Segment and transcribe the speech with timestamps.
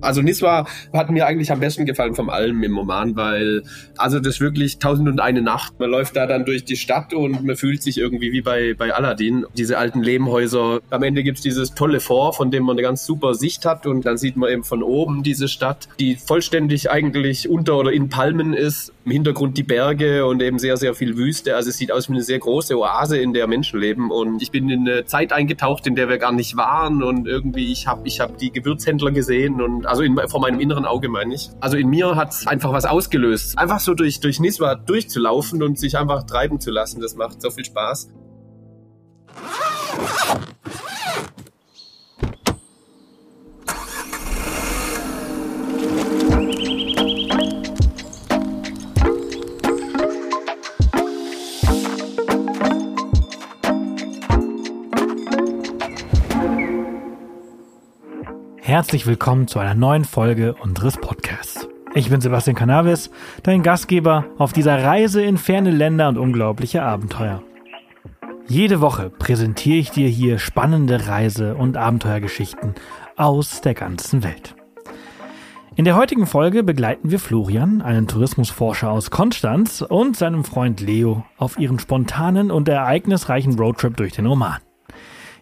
[0.00, 3.62] Also Niswa hat mir eigentlich am besten gefallen vom allem im Roman, weil
[3.96, 5.78] also das ist wirklich tausend und eine Nacht.
[5.78, 8.94] Man läuft da dann durch die Stadt und man fühlt sich irgendwie wie bei, bei
[8.94, 9.44] Aladdin.
[9.56, 10.80] Diese alten Lehmhäuser.
[10.90, 14.06] Am Ende gibt's dieses tolle Fort, von dem man eine ganz super Sicht hat und
[14.06, 18.52] dann sieht man eben von oben diese Stadt, die vollständig eigentlich unter oder in Palmen
[18.54, 18.92] ist.
[19.10, 21.56] Im Hintergrund die Berge und eben sehr, sehr viel Wüste.
[21.56, 24.52] Also es sieht aus wie eine sehr große Oase, in der Menschen leben und ich
[24.52, 28.06] bin in eine Zeit eingetaucht, in der wir gar nicht waren und irgendwie ich habe
[28.06, 31.50] ich hab die Gewürzhändler gesehen und also in, vor meinem inneren Auge meine ich.
[31.58, 33.58] Also in mir hat es einfach was ausgelöst.
[33.58, 37.50] Einfach so durch, durch Niswa durchzulaufen und sich einfach treiben zu lassen, das macht so
[37.50, 38.12] viel Spaß.
[58.70, 61.66] Herzlich willkommen zu einer neuen Folge unseres Podcasts.
[61.92, 63.10] Ich bin Sebastian Cannabis,
[63.42, 67.42] dein Gastgeber auf dieser Reise in ferne Länder und unglaubliche Abenteuer.
[68.46, 72.76] Jede Woche präsentiere ich dir hier spannende Reise- und Abenteuergeschichten
[73.16, 74.54] aus der ganzen Welt.
[75.74, 81.24] In der heutigen Folge begleiten wir Florian, einen Tourismusforscher aus Konstanz, und seinem Freund Leo
[81.38, 84.58] auf ihren spontanen und ereignisreichen Roadtrip durch den Oman.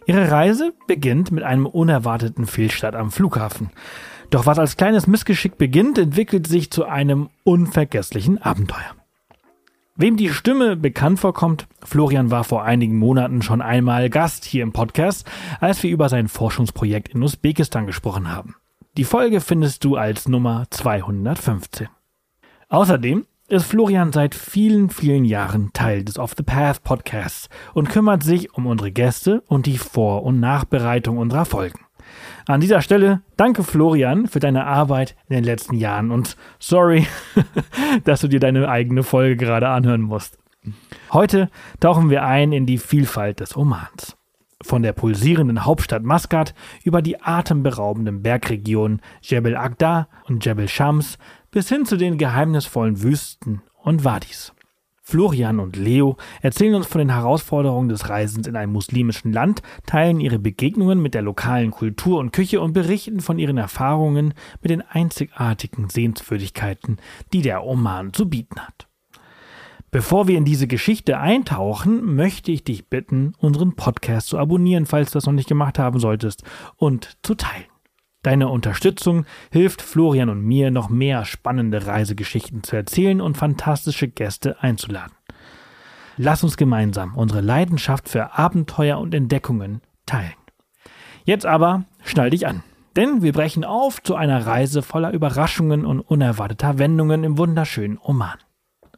[0.09, 3.69] Ihre Reise beginnt mit einem unerwarteten Fehlstart am Flughafen.
[4.31, 8.97] Doch was als kleines Missgeschick beginnt, entwickelt sich zu einem unvergesslichen Abenteuer.
[9.97, 14.73] Wem die Stimme bekannt vorkommt, Florian war vor einigen Monaten schon einmal Gast hier im
[14.73, 18.57] Podcast, als wir über sein Forschungsprojekt in Usbekistan gesprochen haben.
[18.97, 21.89] Die Folge findest du als Nummer 215.
[22.71, 28.23] Außerdem ist Florian seit vielen, vielen Jahren Teil des Off the Path Podcasts und kümmert
[28.23, 31.81] sich um unsere Gäste und die Vor- und Nachbereitung unserer Folgen.
[32.47, 37.07] An dieser Stelle danke Florian für deine Arbeit in den letzten Jahren und sorry,
[38.05, 40.39] dass du dir deine eigene Folge gerade anhören musst.
[41.13, 41.49] Heute
[41.81, 44.17] tauchen wir ein in die Vielfalt des Omans.
[44.61, 46.53] Von der pulsierenden Hauptstadt Maskat
[46.85, 51.17] über die atemberaubenden Bergregionen Jebel Agda und Jebel Shams
[51.51, 54.53] bis hin zu den geheimnisvollen Wüsten und Wadis.
[55.09, 60.21] Florian und Leo erzählen uns von den Herausforderungen des Reisens in einem muslimischen Land, teilen
[60.21, 64.83] ihre Begegnungen mit der lokalen Kultur und Küche und berichten von ihren Erfahrungen mit den
[64.83, 66.99] einzigartigen Sehenswürdigkeiten,
[67.33, 68.87] die der Oman zu bieten hat.
[69.91, 75.13] Bevor wir in diese Geschichte eintauchen, möchte ich dich bitten, unseren Podcast zu abonnieren, falls
[75.13, 76.45] du das noch nicht gemacht haben solltest,
[76.77, 77.65] und zu teilen.
[78.29, 84.63] Deine Unterstützung hilft Florian und mir, noch mehr spannende Reisegeschichten zu erzählen und fantastische Gäste
[84.63, 85.17] einzuladen.
[86.19, 90.35] Lass uns gemeinsam unsere Leidenschaft für Abenteuer und Entdeckungen teilen.
[91.25, 92.63] Jetzt aber schnall dich an,
[92.97, 98.37] denn wir brechen auf zu einer Reise voller Überraschungen und unerwarteter Wendungen im wunderschönen Oman.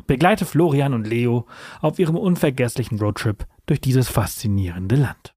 [0.09, 1.47] Begleite Florian und Leo
[1.81, 5.35] auf ihrem unvergesslichen Roadtrip durch dieses faszinierende Land.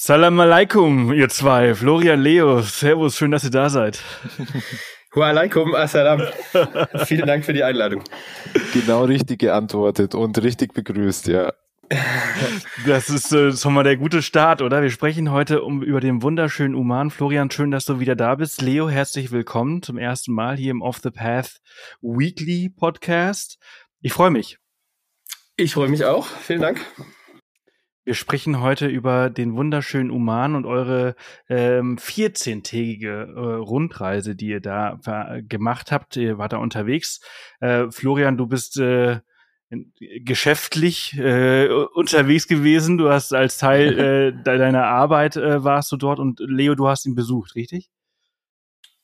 [0.00, 1.74] Salam alaikum, ihr zwei.
[1.74, 4.00] Florian, Leo, Servus, schön, dass ihr da seid.
[5.12, 6.22] Wa alaikum assalam.
[7.04, 8.04] Vielen Dank für die Einladung.
[8.72, 11.52] Genau richtig geantwortet und richtig begrüßt, ja.
[12.86, 14.82] Das ist äh, schon mal der gute Start, oder?
[14.82, 17.10] Wir sprechen heute um, über den wunderschönen Uman.
[17.10, 18.62] Florian, schön, dass du wieder da bist.
[18.62, 21.60] Leo, herzlich willkommen zum ersten Mal hier im Off the Path
[22.02, 23.58] Weekly Podcast.
[24.00, 24.58] Ich freue mich.
[25.56, 26.24] Ich freue mich auch.
[26.24, 26.86] Vielen Dank.
[28.08, 31.14] Wir sprechen heute über den wunderschönen Oman und eure
[31.50, 34.98] ähm, 14-tägige äh, Rundreise, die ihr da
[35.46, 36.16] gemacht habt.
[36.16, 37.20] Ihr wart da unterwegs.
[37.60, 39.20] Äh, Florian, du bist äh,
[40.20, 42.96] geschäftlich äh, unterwegs gewesen.
[42.96, 43.98] Du hast als Teil
[44.38, 47.90] äh, deiner Arbeit äh, warst du dort und Leo, du hast ihn besucht, richtig?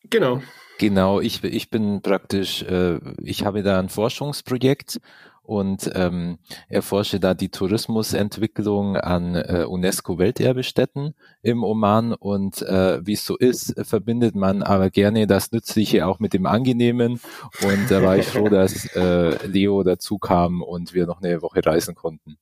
[0.05, 0.41] Genau.
[0.79, 4.99] Genau, ich, ich bin praktisch, äh, ich habe da ein Forschungsprojekt
[5.45, 6.39] und ähm,
[6.69, 13.75] erforsche da die Tourismusentwicklung an äh, UNESCO-Welterbestätten im Oman und äh, wie es so ist,
[13.87, 17.21] verbindet man aber gerne das Nützliche auch mit dem Angenehmen
[17.63, 21.65] und da war ich froh, dass äh, Leo dazu kam und wir noch eine Woche
[21.65, 22.39] reisen konnten.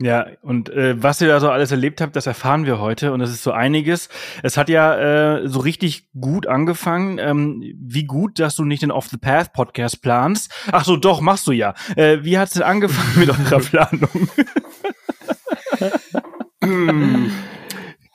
[0.00, 3.18] Ja, und äh, was ihr da so alles erlebt habt, das erfahren wir heute und
[3.18, 4.08] das ist so einiges.
[4.44, 7.18] Es hat ja äh, so richtig gut angefangen.
[7.18, 10.54] Ähm, wie gut, dass du nicht den Off the Path Podcast planst.
[10.70, 11.74] Ach so, doch, machst du ja.
[11.96, 14.28] Äh, wie hat's denn angefangen mit eurer Planung?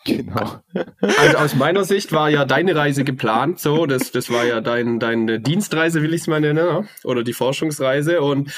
[0.06, 0.62] Genau.
[1.01, 5.00] Also aus meiner Sicht war ja deine Reise geplant, so, das, das war ja dein,
[5.00, 8.21] deine Dienstreise, will ich es mal nennen, oder die Forschungsreise.
[8.21, 8.51] Und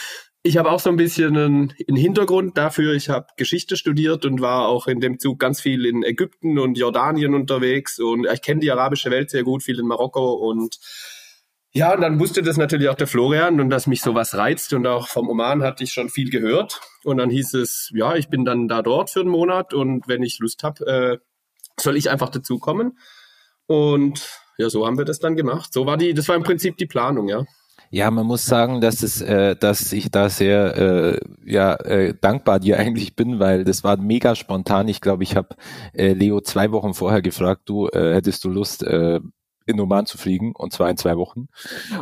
[0.48, 2.94] Ich habe auch so ein bisschen einen, einen Hintergrund dafür.
[2.94, 6.78] Ich habe Geschichte studiert und war auch in dem Zug ganz viel in Ägypten und
[6.78, 10.78] Jordanien unterwegs und ich kenne die arabische Welt sehr gut, viel in Marokko und
[11.74, 14.86] ja, und dann wusste das natürlich auch der Florian und dass mich sowas reizt und
[14.86, 18.46] auch vom Oman hatte ich schon viel gehört und dann hieß es, ja, ich bin
[18.46, 21.18] dann da dort für einen Monat und wenn ich Lust habe, äh,
[21.82, 23.00] soll ich einfach dazukommen
[23.66, 25.74] und ja, so haben wir das dann gemacht.
[25.74, 27.46] So war die, das war im Prinzip die Planung, ja.
[27.96, 32.60] Ja, man muss sagen, dass es, äh, dass ich da sehr äh, ja äh, dankbar
[32.60, 34.90] dir eigentlich bin, weil das war mega spontan.
[34.90, 35.56] Ich glaube, ich habe
[35.94, 39.22] äh, Leo zwei Wochen vorher gefragt, du äh, hättest du Lust äh,
[39.66, 41.48] in Oman zu fliegen und zwar in zwei Wochen.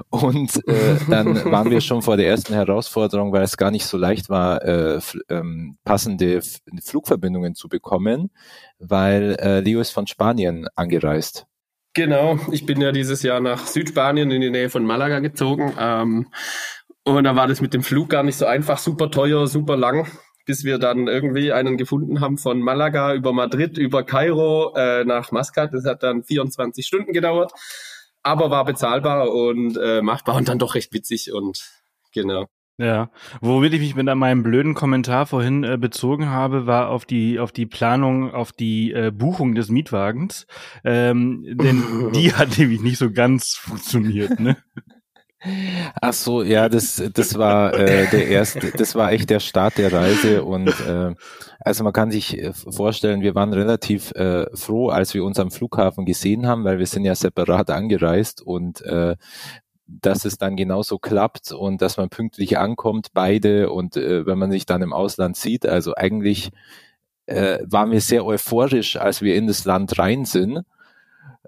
[0.10, 3.96] Und äh, dann waren wir schon vor der ersten Herausforderung, weil es gar nicht so
[3.96, 5.00] leicht war, äh,
[5.30, 8.32] ähm, passende F Flugverbindungen zu bekommen,
[8.80, 11.46] weil äh, Leo ist von Spanien angereist.
[11.96, 15.74] Genau, ich bin ja dieses Jahr nach Südspanien in die Nähe von Malaga gezogen.
[15.80, 16.28] Ähm,
[17.04, 20.08] und da war das mit dem Flug gar nicht so einfach, super teuer, super lang,
[20.46, 25.32] bis wir dann irgendwie einen gefunden haben von Malaga über Madrid, über Kairo äh, nach
[25.32, 25.74] Maskat.
[25.74, 27.52] Das hat dann 24 Stunden gedauert,
[28.24, 31.64] aber war bezahlbar und äh, machbar und dann doch recht witzig und
[32.12, 32.48] genau.
[32.80, 37.38] Ja, womit ich mich mit meinem blöden Kommentar vorhin äh, bezogen habe, war auf die
[37.38, 40.48] auf die Planung, auf die äh, Buchung des Mietwagens,
[40.84, 44.58] ähm, denn die hat nämlich nicht so ganz funktioniert, ne?
[46.02, 49.92] Ach so, ja, das das war äh, der erste, das war echt der Start der
[49.92, 51.14] Reise und äh,
[51.60, 55.52] also man kann sich äh, vorstellen, wir waren relativ äh, froh, als wir uns am
[55.52, 59.16] Flughafen gesehen haben, weil wir sind ja separat angereist und äh,
[59.88, 64.52] dass es dann genauso klappt und dass man pünktlich ankommt, beide und äh, wenn man
[64.52, 66.52] sich dann im Ausland sieht, also eigentlich
[67.26, 70.64] äh, waren wir sehr euphorisch, als wir in das Land rein sind,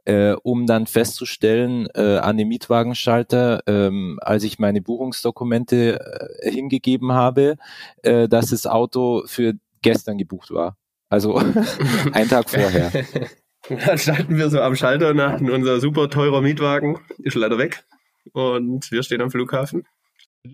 [0.05, 5.99] äh, um dann festzustellen äh, an dem Mietwagenschalter, ähm, als ich meine Buchungsdokumente
[6.41, 7.55] äh, hingegeben habe,
[8.03, 10.77] äh, dass das Auto für gestern gebucht war.
[11.09, 11.35] Also
[12.13, 12.91] ein Tag vorher.
[13.67, 17.83] Dann standen wir so am Schalter nach unser super teurer Mietwagen ist leider weg
[18.33, 19.83] und wir stehen am Flughafen.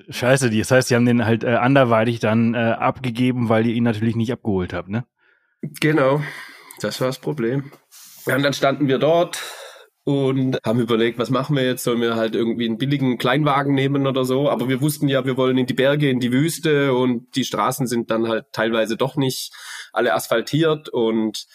[0.10, 3.84] Scheiße, das heißt, sie haben den halt äh, anderweitig dann äh, abgegeben, weil ihr ihn
[3.84, 5.06] natürlich nicht abgeholt habt, ne?
[5.62, 6.22] Genau,
[6.80, 7.72] das war das Problem.
[8.26, 9.42] Ja, und dann standen wir dort
[10.04, 11.84] und haben überlegt, was machen wir jetzt?
[11.84, 14.50] Sollen wir halt irgendwie einen billigen Kleinwagen nehmen oder so?
[14.50, 17.86] Aber wir wussten ja, wir wollen in die Berge, in die Wüste und die Straßen
[17.86, 19.54] sind dann halt teilweise doch nicht
[19.94, 21.46] alle asphaltiert und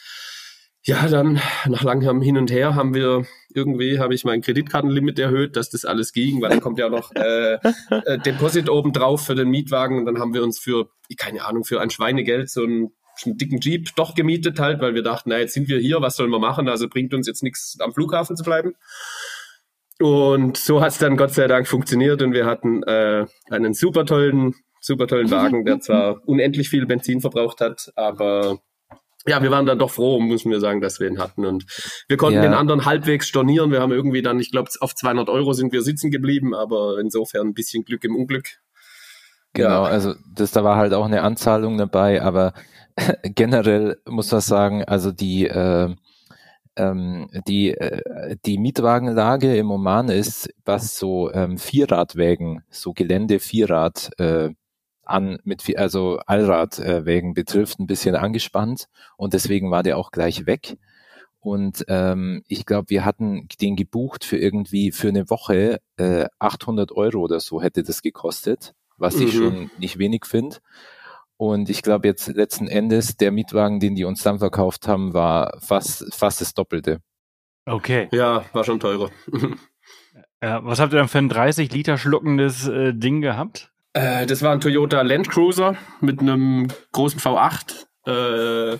[0.86, 5.56] ja, dann nach langem Hin und Her haben wir irgendwie, habe ich mein Kreditkartenlimit erhöht,
[5.56, 9.34] dass das alles ging, weil dann kommt ja noch äh, äh, Deposit oben drauf für
[9.34, 12.92] den Mietwagen und dann haben wir uns für, keine Ahnung, für ein Schweinegeld so einen,
[13.24, 16.14] einen dicken Jeep doch gemietet halt, weil wir dachten, na jetzt sind wir hier, was
[16.14, 16.68] sollen wir machen?
[16.68, 18.74] Also bringt uns jetzt nichts am Flughafen zu bleiben.
[19.98, 24.06] Und so hat es dann Gott sei Dank funktioniert und wir hatten äh, einen super
[24.06, 28.60] tollen, super tollen Wagen, der zwar unendlich viel Benzin verbraucht hat, aber
[29.26, 31.44] ja, wir waren dann doch froh, müssen wir sagen, dass wir ihn hatten.
[31.44, 31.66] Und
[32.08, 32.42] wir konnten ja.
[32.42, 33.72] den anderen halbwegs stornieren.
[33.72, 37.48] Wir haben irgendwie dann, ich glaube, auf 200 Euro sind wir sitzen geblieben, aber insofern
[37.48, 38.60] ein bisschen Glück im Unglück.
[39.52, 39.90] Genau, ja.
[39.90, 42.52] also das, da war halt auch eine Anzahlung dabei, aber
[43.22, 45.94] generell muss man sagen, also die, äh,
[46.76, 54.10] ähm, die, äh, die Mietwagenlage im Oman ist, was so ähm, Vierradwägen, so Gelände Vierrad,
[54.18, 54.50] äh,
[55.06, 60.76] an mit also Allradwägen betrifft, ein bisschen angespannt und deswegen war der auch gleich weg.
[61.40, 66.90] Und ähm, ich glaube, wir hatten den gebucht für irgendwie für eine Woche äh, 800
[66.90, 69.22] Euro oder so hätte das gekostet, was mhm.
[69.22, 70.56] ich schon nicht wenig finde.
[71.36, 75.58] Und ich glaube jetzt letzten Endes der Mietwagen, den die uns dann verkauft haben, war
[75.60, 77.00] fast fast das Doppelte.
[77.66, 78.08] Okay.
[78.12, 79.10] Ja, war schon teurer.
[80.42, 83.72] ja, was habt ihr dann für ein 30 Liter schluckendes äh, Ding gehabt?
[83.96, 87.86] Äh, das war ein Toyota Land Cruiser mit einem großen V8.
[88.06, 88.78] Äh,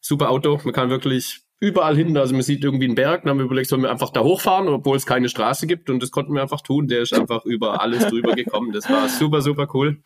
[0.00, 0.60] super Auto.
[0.62, 2.14] Man kann wirklich überall hin.
[2.18, 3.22] Also man sieht irgendwie einen Berg.
[3.22, 5.88] Dann haben wir überlegt, sollen wir einfach da hochfahren, obwohl es keine Straße gibt.
[5.88, 6.86] Und das konnten wir einfach tun.
[6.86, 8.72] Der ist einfach über alles drüber gekommen.
[8.72, 10.02] Das war super, super cool.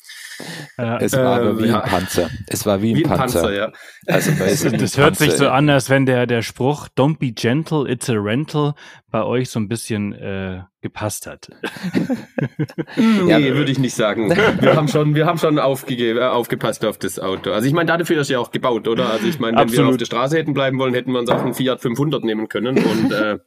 [0.77, 1.81] es war äh, wie ja.
[1.81, 2.31] ein Panzer.
[2.47, 3.41] Es war wie ein, wie ein Panzer.
[3.41, 3.55] Panzer.
[3.57, 3.73] ja.
[4.07, 7.91] Also das, das hört sich so an, als wenn der, der Spruch Don't be gentle,
[7.91, 8.75] it's a rental
[9.11, 11.49] bei euch so ein bisschen äh, gepasst hat.
[12.97, 14.31] nee, ja, würde ich nicht sagen.
[14.61, 17.53] Wir haben schon, wir haben schon aufgegeben, äh, aufgepasst auf das Auto.
[17.53, 19.11] Also ich meine, dafür ist ja auch gebaut, oder?
[19.11, 19.87] Also ich meine, wenn Absolut.
[19.87, 22.49] wir auf der Straße hätten bleiben wollen, hätten wir uns auch einen Fiat 500 nehmen
[22.49, 23.39] können und äh,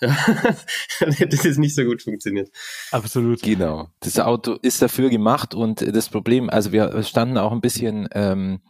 [1.00, 2.48] dann hätte das nicht so gut funktioniert.
[2.90, 3.42] Absolut.
[3.42, 3.88] Genau.
[4.00, 8.60] Das Auto ist dafür gemacht und das Problem, also wir standen auch ein bisschen ähm,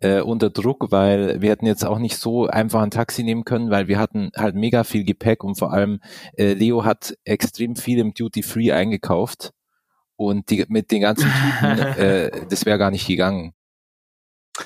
[0.00, 3.70] äh, unter Druck, weil wir hätten jetzt auch nicht so einfach ein Taxi nehmen können,
[3.70, 6.00] weil wir hatten halt mega viel Gepäck und vor allem
[6.36, 9.52] äh, Leo hat extrem viel im Duty Free eingekauft
[10.16, 13.54] und die, mit den ganzen Typen, äh, das wäre gar nicht gegangen.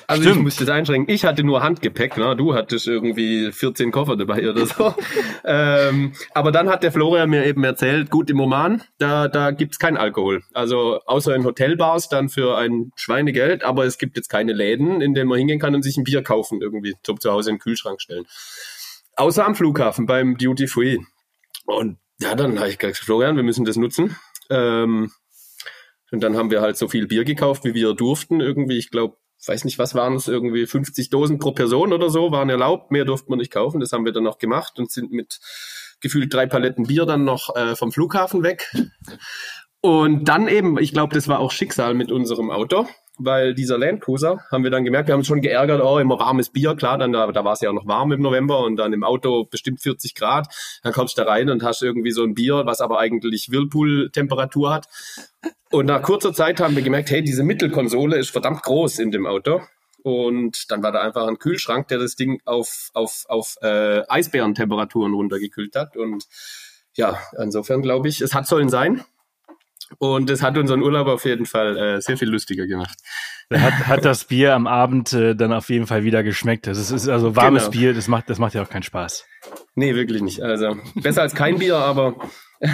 [0.06, 0.36] Also Stimmt.
[0.36, 1.14] ich musste es einschränken.
[1.14, 2.36] Ich hatte nur Handgepäck, ne?
[2.36, 4.94] du hattest irgendwie 14 Koffer dabei oder so.
[5.44, 9.78] ähm, aber dann hat der Florian mir eben erzählt, gut, im Oman, da, da gibt's
[9.78, 10.42] kein Alkohol.
[10.52, 15.14] Also außer in Hotelbars dann für ein Schweinegeld, aber es gibt jetzt keine Läden, in
[15.14, 17.62] denen man hingehen kann und sich ein Bier kaufen, irgendwie zum zu Hause in den
[17.62, 18.26] Kühlschrank stellen.
[19.16, 20.98] Außer am Flughafen beim Duty Free.
[21.66, 24.16] Und ja, dann habe ich gesagt, Florian, wir müssen das nutzen.
[24.50, 25.10] Ähm,
[26.10, 28.40] und dann haben wir halt so viel Bier gekauft, wie wir durften.
[28.40, 32.30] Irgendwie, ich glaube, weiß nicht, was waren es, irgendwie 50 Dosen pro Person oder so
[32.32, 32.90] waren erlaubt.
[32.90, 33.80] Mehr durften wir nicht kaufen.
[33.80, 35.40] Das haben wir dann noch gemacht und sind mit
[36.00, 38.72] gefühlt drei Paletten Bier dann noch äh, vom Flughafen weg.
[39.80, 42.86] Und dann eben, ich glaube, das war auch Schicksal mit unserem Auto,
[43.18, 46.18] weil dieser Land Cruiser, haben wir dann gemerkt, wir haben uns schon geärgert, oh, immer
[46.18, 48.76] warmes Bier, klar, dann da, da war es ja auch noch warm im November und
[48.76, 50.48] dann im Auto bestimmt 40 Grad,
[50.82, 54.72] dann kommst du da rein und hast irgendwie so ein Bier, was aber eigentlich Whirlpool-Temperatur
[54.72, 54.86] hat.
[55.70, 59.26] Und nach kurzer Zeit haben wir gemerkt, hey, diese Mittelkonsole ist verdammt groß in dem
[59.26, 59.60] Auto.
[60.02, 65.14] Und dann war da einfach ein Kühlschrank, der das Ding auf, auf, auf äh, Eisbärentemperaturen
[65.14, 65.96] runtergekühlt hat.
[65.96, 66.26] Und
[66.94, 69.02] ja, insofern glaube ich, es hat sollen sein.
[69.98, 72.98] Und es hat unseren Urlaub auf jeden Fall äh, sehr viel lustiger gemacht.
[73.52, 76.66] Hat, hat das Bier am Abend äh, dann auf jeden Fall wieder geschmeckt.
[76.66, 77.72] Das ist, ist also warmes Genau.
[77.72, 79.26] Bier, das macht, das macht ja auch keinen Spaß.
[79.74, 80.40] Nee, wirklich nicht.
[80.40, 82.16] Also besser als kein Bier, aber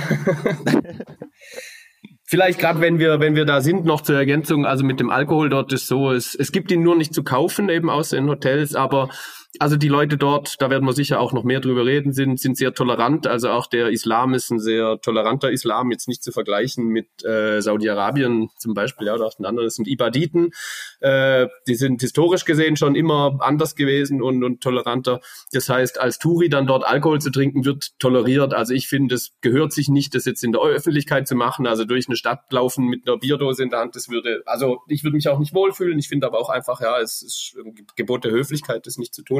[2.25, 5.49] vielleicht gerade wenn wir, wenn wir da sind, noch zur Ergänzung, also mit dem Alkohol
[5.49, 8.75] dort ist so, es, es gibt ihn nur nicht zu kaufen, eben außer in Hotels,
[8.77, 9.11] aber
[9.59, 12.57] also die Leute dort, da werden wir sicher auch noch mehr drüber reden, sind, sind
[12.57, 13.27] sehr tolerant.
[13.27, 17.61] Also auch der Islam ist ein sehr toleranter Islam, jetzt nicht zu vergleichen mit äh,
[17.61, 20.53] Saudi-Arabien zum Beispiel, ja, oder auch den anderen, das sind Ibaditen.
[21.01, 25.21] Äh, die sind historisch gesehen schon immer anders gewesen und, und toleranter.
[25.53, 28.55] Das heißt, als Touri dann dort Alkohol zu trinken, wird toleriert.
[28.55, 31.85] Also ich finde, es gehört sich nicht, das jetzt in der Öffentlichkeit zu machen, also
[31.85, 35.17] durch eine Stadt laufen mit einer Bierdose in der Hand, das würde, also ich würde
[35.17, 35.99] mich auch nicht wohlfühlen.
[35.99, 39.23] Ich finde aber auch einfach, ja, es ist ein Gebot der Höflichkeit, das nicht zu
[39.23, 39.40] tun.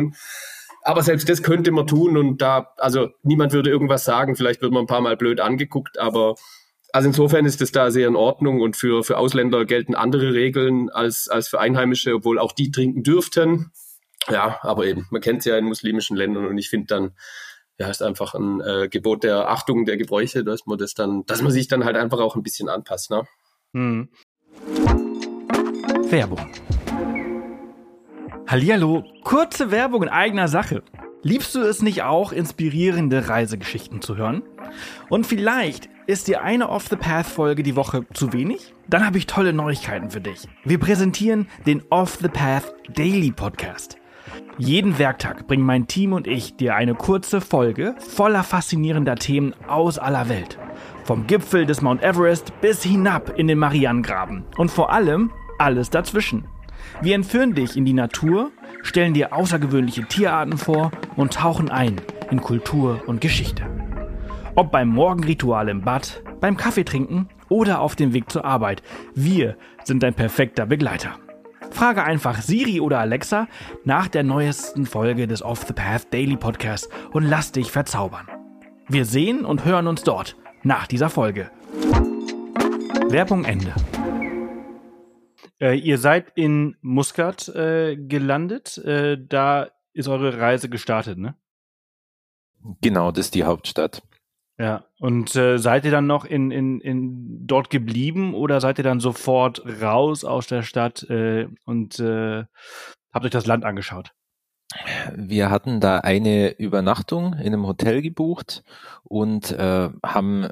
[0.83, 4.73] Aber selbst das könnte man tun und da, also niemand würde irgendwas sagen, vielleicht wird
[4.73, 6.37] man ein paar Mal blöd angeguckt, aber
[6.93, 10.89] also insofern ist es da sehr in Ordnung und für, für Ausländer gelten andere Regeln
[10.91, 13.73] als, als für Einheimische, obwohl auch die trinken dürften.
[14.29, 17.13] Ja, aber eben, man kennt es ja in muslimischen Ländern und ich finde dann,
[17.79, 21.43] ja, ist einfach ein äh, Gebot der Achtung der Gebräuche, dass man das dann, dass
[21.43, 23.27] man sich dann halt einfach auch ein bisschen anpasst, ne?
[23.73, 24.09] Hm.
[26.11, 26.41] Werbung.
[28.51, 30.83] Hallihallo, kurze Werbung in eigener Sache.
[31.23, 34.43] Liebst du es nicht auch, inspirierende Reisegeschichten zu hören?
[35.09, 38.75] Und vielleicht ist dir eine Off the Path Folge die Woche zu wenig?
[38.89, 40.49] Dann habe ich tolle Neuigkeiten für dich.
[40.65, 43.99] Wir präsentieren den Off the Path Daily Podcast.
[44.59, 49.97] Jeden Werktag bringen mein Team und ich dir eine kurze Folge voller faszinierender Themen aus
[49.97, 50.59] aller Welt.
[51.05, 54.43] Vom Gipfel des Mount Everest bis hinab in den Marianengraben.
[54.57, 56.49] Und vor allem alles dazwischen.
[57.03, 58.51] Wir entführen dich in die Natur,
[58.83, 63.65] stellen dir außergewöhnliche Tierarten vor und tauchen ein in Kultur und Geschichte.
[64.55, 68.83] Ob beim Morgenritual im Bad, beim Kaffeetrinken oder auf dem Weg zur Arbeit,
[69.15, 71.17] wir sind dein perfekter Begleiter.
[71.71, 73.47] Frage einfach Siri oder Alexa
[73.85, 78.27] nach der neuesten Folge des Off the Path Daily Podcast und lass dich verzaubern.
[78.89, 81.51] Wir sehen und hören uns dort nach dieser Folge.
[83.09, 83.73] Werbung Ende.
[85.61, 88.79] Äh, ihr seid in Muscat äh, gelandet.
[88.79, 91.35] Äh, da ist eure Reise gestartet, ne?
[92.81, 94.03] Genau, das ist die Hauptstadt.
[94.59, 94.85] Ja.
[94.99, 99.01] Und äh, seid ihr dann noch in, in, in dort geblieben oder seid ihr dann
[99.01, 102.45] sofort raus aus der Stadt äh, und äh,
[103.11, 104.13] habt euch das Land angeschaut?
[105.17, 108.63] Wir hatten da eine Übernachtung in einem Hotel gebucht
[109.03, 110.49] und äh, haben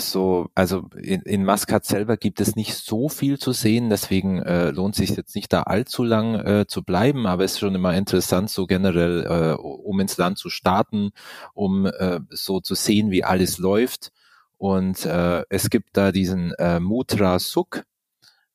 [0.00, 4.70] so, also in, in Maskat selber gibt es nicht so viel zu sehen, deswegen äh,
[4.70, 7.94] lohnt sich jetzt nicht da allzu lang äh, zu bleiben, aber es ist schon immer
[7.94, 11.10] interessant, so generell, äh, um ins Land zu starten,
[11.54, 14.12] um äh, so zu sehen, wie alles läuft.
[14.56, 17.84] Und äh, es gibt da diesen äh, Mutra Suk,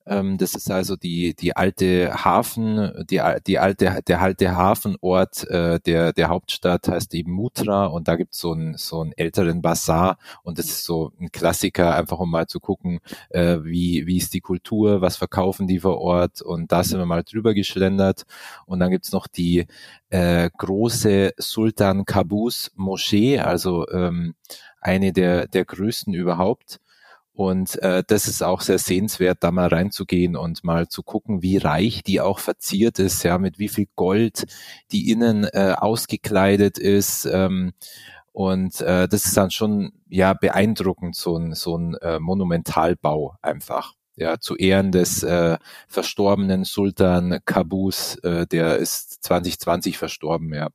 [0.05, 6.11] das ist also die, die alte Hafen, die, die alte, der alte Hafenort äh, der,
[6.11, 10.59] der Hauptstadt heißt eben Mutra und da gibt's so einen, so einen älteren Bazar und
[10.59, 14.41] das ist so ein Klassiker, einfach um mal zu gucken, äh, wie, wie ist die
[14.41, 18.23] Kultur, was verkaufen die vor Ort und da sind wir mal drüber geschlendert
[18.65, 19.67] und dann gibt's noch die
[20.09, 24.35] äh, große Sultan Qabus Moschee, also ähm,
[24.81, 26.79] eine der, der größten überhaupt.
[27.33, 31.57] Und äh, das ist auch sehr sehenswert, da mal reinzugehen und mal zu gucken, wie
[31.57, 34.45] reich die auch verziert ist, ja, mit wie viel Gold
[34.91, 37.25] die innen äh, ausgekleidet ist.
[37.25, 37.73] Ähm,
[38.31, 43.93] Und äh, das ist dann schon ja beeindruckend, so ein, so ein äh, Monumentalbau einfach.
[44.15, 50.69] Ja, zu Ehren des äh, verstorbenen Sultan Kabus, äh, der ist 2020 verstorben, ja.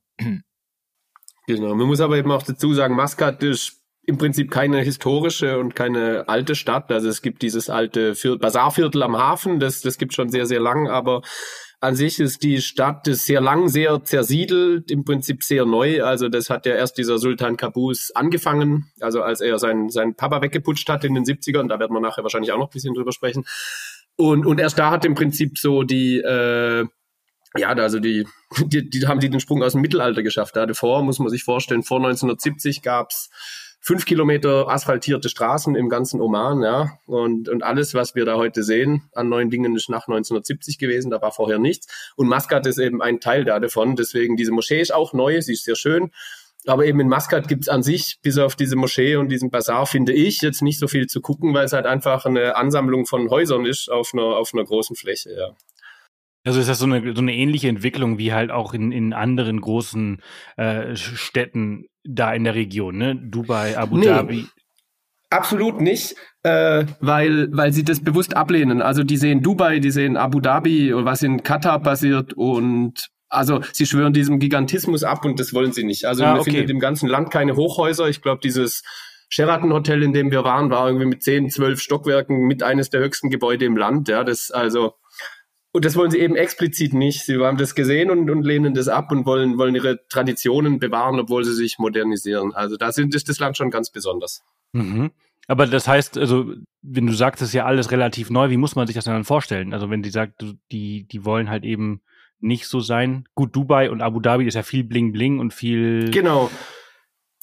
[1.47, 3.78] Genau, man muss aber eben auch dazu sagen, Maskat ist
[4.09, 6.91] im Prinzip keine historische und keine alte Stadt.
[6.91, 10.89] Also es gibt dieses alte Basarviertel am Hafen, das, das gibt schon sehr, sehr lang,
[10.89, 11.21] aber
[11.79, 16.03] an sich ist die Stadt ist sehr lang, sehr zersiedelt, im Prinzip sehr neu.
[16.03, 20.41] Also das hat ja erst dieser Sultan Kabus angefangen, also als er seinen, seinen Papa
[20.41, 23.13] weggeputscht hat in den 70ern, da werden wir nachher wahrscheinlich auch noch ein bisschen drüber
[23.13, 23.45] sprechen.
[24.17, 26.85] Und, und erst da hat im Prinzip so die, äh,
[27.57, 28.27] ja, also die,
[28.65, 30.55] die, die haben die den Sprung aus dem Mittelalter geschafft.
[30.55, 33.29] Da davor, muss man sich vorstellen, vor 1970 gab's
[33.79, 36.91] fünf Kilometer asphaltierte Straßen im ganzen Oman, ja.
[37.05, 41.11] Und, und alles, was wir da heute sehen an neuen Dingen, ist nach 1970 gewesen.
[41.11, 41.87] Da war vorher nichts.
[42.15, 43.95] Und Maskat ist eben ein Teil da davon.
[43.95, 46.11] Deswegen, diese Moschee ist auch neu, sie ist sehr schön.
[46.65, 49.85] Aber eben in Maskat gibt es an sich, bis auf diese Moschee und diesen Bazar,
[49.85, 53.29] finde ich, jetzt nicht so viel zu gucken, weil es halt einfach eine Ansammlung von
[53.29, 55.55] Häusern ist auf einer, auf einer großen Fläche, ja.
[56.45, 59.59] Also ist das so eine, so eine ähnliche Entwicklung wie halt auch in, in anderen
[59.59, 60.21] großen
[60.55, 63.15] äh, Städten da in der Region, ne?
[63.15, 64.47] Dubai, Abu nee, Dhabi.
[65.29, 68.81] Absolut nicht, äh, weil, weil sie das bewusst ablehnen.
[68.81, 73.61] Also die sehen Dubai, die sehen Abu Dhabi und was in Katar passiert und also
[73.73, 76.05] sie schwören diesem Gigantismus ab und das wollen sie nicht.
[76.05, 76.51] Also ah, wir okay.
[76.51, 78.09] finden im ganzen Land keine Hochhäuser.
[78.09, 78.81] Ich glaube, dieses
[79.29, 83.01] Sheraton Hotel, in dem wir waren, war irgendwie mit zehn, zwölf Stockwerken mit eines der
[83.01, 84.07] höchsten Gebäude im Land.
[84.07, 84.93] Ja, das also
[85.71, 87.25] und das wollen sie eben explizit nicht.
[87.25, 91.19] Sie haben das gesehen und, und lehnen das ab und wollen, wollen ihre Traditionen bewahren,
[91.19, 92.53] obwohl sie sich modernisieren.
[92.53, 94.43] Also da sind, ist das Land schon ganz besonders.
[94.73, 95.11] Mhm.
[95.47, 98.75] Aber das heißt, also, wenn du sagst, das ist ja alles relativ neu, wie muss
[98.75, 99.73] man sich das dann vorstellen?
[99.73, 102.01] Also, wenn die sagt, die, die wollen halt eben
[102.39, 103.27] nicht so sein.
[103.33, 106.11] Gut, Dubai und Abu Dhabi ist ja viel Bling Bling und viel.
[106.11, 106.51] Genau.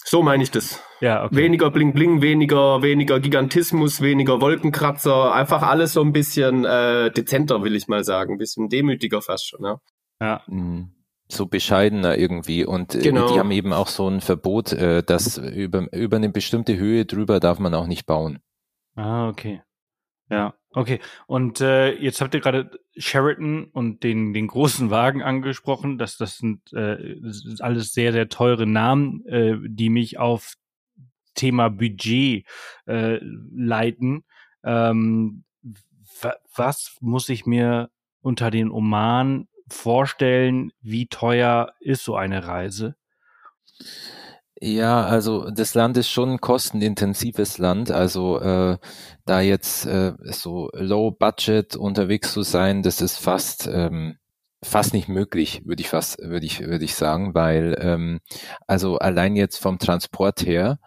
[0.08, 0.80] So meine ich das.
[1.00, 1.34] Ja, okay.
[1.34, 7.64] Weniger Bling Bling, weniger, weniger Gigantismus, weniger Wolkenkratzer, einfach alles so ein bisschen äh, dezenter,
[7.64, 9.80] will ich mal sagen, ein bisschen demütiger fast schon, ja.
[10.20, 10.42] Ja.
[10.46, 10.92] Mhm.
[11.28, 12.64] So bescheidener irgendwie.
[12.64, 13.32] Und äh, genau.
[13.32, 17.40] die haben eben auch so ein Verbot, äh, dass über, über eine bestimmte Höhe drüber
[17.40, 18.38] darf man auch nicht bauen.
[18.94, 19.60] Ah, okay.
[20.28, 21.00] Ja, okay.
[21.26, 25.98] Und äh, jetzt habt ihr gerade Sheraton und den, den großen Wagen angesprochen.
[25.98, 30.54] Das, das, sind, äh, das sind alles sehr, sehr teure Namen, äh, die mich auf
[31.34, 32.44] Thema Budget
[32.86, 34.24] äh, leiten.
[34.64, 35.44] Ähm,
[36.54, 40.72] was muss ich mir unter den Oman vorstellen?
[40.80, 42.96] Wie teuer ist so eine Reise?
[44.60, 47.90] Ja, also das Land ist schon ein kostenintensives Land.
[47.90, 48.78] Also äh,
[49.26, 54.16] da jetzt äh, so low budget unterwegs zu sein, das ist fast ähm,
[54.62, 58.20] fast nicht möglich, würde ich fast würde ich würde ich sagen, weil ähm,
[58.66, 60.78] also allein jetzt vom Transport her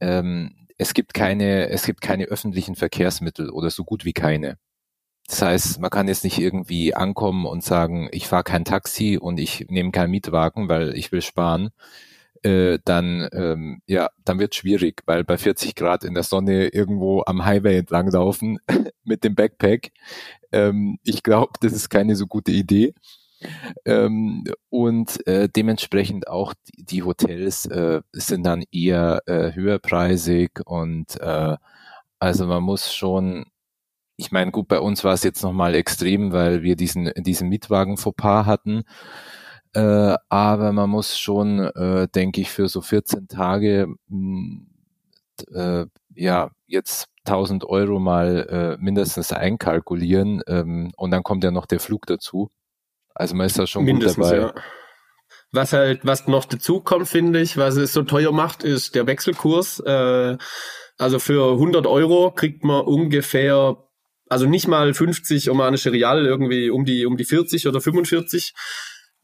[0.00, 4.56] ähm, es gibt keine es gibt keine öffentlichen Verkehrsmittel oder so gut wie keine.
[5.28, 9.38] Das heißt, man kann jetzt nicht irgendwie ankommen und sagen, ich fahre kein Taxi und
[9.40, 11.70] ich nehme keinen Mietwagen, weil ich will sparen
[12.42, 17.22] äh, dann ähm, ja, dann wird schwierig, weil bei 40 Grad in der Sonne irgendwo
[17.26, 18.58] am Highway entlanglaufen
[19.04, 19.92] mit dem Backpack,
[20.52, 22.94] ähm, ich glaube, das ist keine so gute Idee.
[23.84, 31.20] Ähm, und äh, dementsprechend auch die, die Hotels äh, sind dann eher äh, höherpreisig und
[31.20, 31.56] äh,
[32.18, 33.44] also man muss schon
[34.20, 38.46] ich meine, gut, bei uns war es jetzt nochmal extrem, weil wir diesen, diesen Mietwagen-Fauxpas
[38.46, 38.82] hatten.
[39.74, 44.66] Äh, aber man muss schon, äh, denke ich, für so 14 Tage mh, hm,
[45.54, 51.66] äh, ja jetzt 1000 Euro mal äh, mindestens einkalkulieren ähm, und dann kommt ja noch
[51.66, 52.50] der Flug dazu.
[53.14, 54.46] Also man ist da schon mindestens, gut dabei.
[54.46, 54.54] Ja.
[55.50, 59.06] Was halt, was noch dazu kommt, finde ich, was es so teuer macht, ist der
[59.06, 59.80] Wechselkurs.
[59.80, 60.36] Äh,
[60.98, 63.76] also für 100 Euro kriegt man ungefähr,
[64.28, 68.54] also nicht mal 50 omanische Rial, irgendwie um die, um die 40 oder 45.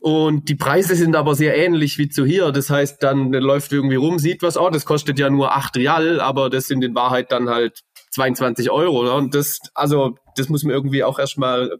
[0.04, 2.52] Und die Preise sind aber sehr ähnlich wie zu hier.
[2.52, 6.20] Das heißt, dann läuft irgendwie rum, sieht was, oh, das kostet ja nur 8 Real,
[6.20, 9.00] aber das sind in Wahrheit dann halt 22 Euro.
[9.00, 9.14] Oder?
[9.14, 11.78] Und das, also, das muss man irgendwie auch erstmal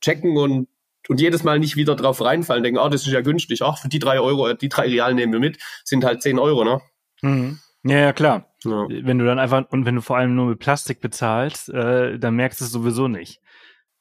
[0.00, 0.68] checken und,
[1.06, 3.60] und jedes Mal nicht wieder drauf reinfallen, denken, oh, das ist ja günstig.
[3.60, 6.64] Ach, für die drei Euro, die drei Real nehmen wir mit, sind halt 10 Euro,
[6.64, 6.80] ne?
[7.20, 7.58] Mhm.
[7.82, 8.46] Ja, ja, klar.
[8.64, 8.86] Ja.
[8.88, 12.36] Wenn du dann einfach, und wenn du vor allem nur mit Plastik bezahlst, äh, dann
[12.36, 13.42] merkst du es sowieso nicht.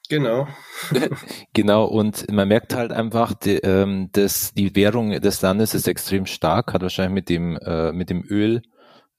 [0.10, 0.48] Genau.
[1.54, 6.26] genau, und man merkt halt einfach, die, ähm, dass die Währung des Landes ist extrem
[6.26, 8.62] stark, hat wahrscheinlich mit dem, äh, mit dem Öl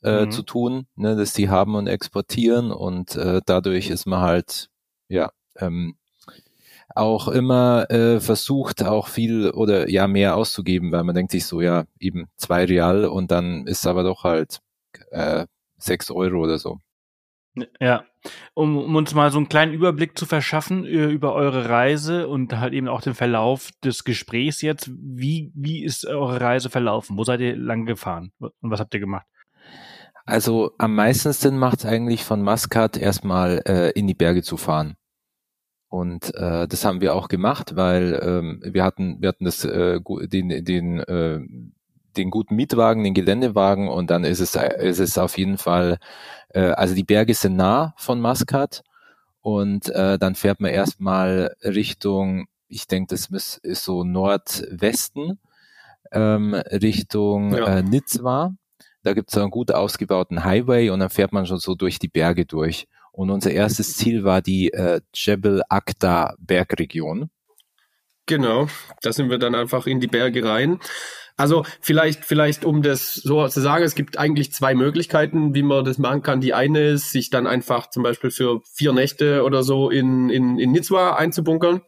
[0.03, 0.31] äh, mhm.
[0.31, 4.69] zu tun, ne, dass die haben und exportieren und äh, dadurch ist man halt,
[5.09, 5.97] ja, ähm,
[6.95, 11.61] auch immer äh, versucht, auch viel oder ja mehr auszugeben, weil man denkt sich so,
[11.61, 14.61] ja, eben zwei Real und dann ist aber doch halt
[15.11, 15.47] äh,
[15.77, 16.79] sechs Euro oder so.
[17.81, 18.05] Ja,
[18.55, 22.59] um, um uns mal so einen kleinen Überblick zu verschaffen äh, über eure Reise und
[22.59, 24.91] halt eben auch den Verlauf des Gesprächs jetzt.
[24.97, 27.17] Wie, wie ist eure Reise verlaufen?
[27.17, 29.27] Wo seid ihr lang gefahren und was habt ihr gemacht?
[30.25, 34.57] Also am meisten Sinn macht es eigentlich von Maskat erstmal äh, in die Berge zu
[34.57, 34.97] fahren.
[35.89, 40.01] Und äh, das haben wir auch gemacht, weil ähm, wir hatten wir hatten das äh,
[40.27, 41.41] den den äh,
[42.17, 45.99] den guten Mietwagen, den Geländewagen und dann ist es ist es auf jeden Fall
[46.51, 48.83] äh, also die Berge sind nah von Maskat
[49.41, 55.39] und äh, dann fährt man erstmal Richtung ich denke das ist, ist so Nordwesten
[56.13, 57.79] ähm, Richtung ja.
[57.79, 58.53] äh, Nizwa
[59.07, 62.01] da gibt es so einen gut ausgebauten Highway und dann fährt man schon so durch
[62.01, 62.89] die Berge durch.
[63.13, 67.31] Und unser erstes Ziel war die äh, Jebel Akta Bergregion.
[68.27, 68.67] Genau,
[69.03, 70.81] da sind wir dann einfach in die Berge rein.
[71.37, 75.85] Also vielleicht, vielleicht um das so zu sagen, es gibt eigentlich zwei Möglichkeiten, wie man
[75.85, 76.41] das machen kann.
[76.41, 80.59] Die eine ist, sich dann einfach zum Beispiel für vier Nächte oder so in, in,
[80.59, 81.83] in Nizwa einzubunkern.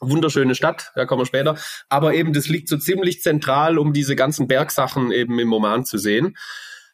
[0.00, 1.56] Wunderschöne Stadt, da kommen wir später.
[1.88, 5.96] Aber eben, das liegt so ziemlich zentral, um diese ganzen Bergsachen eben im Oman zu
[5.96, 6.36] sehen.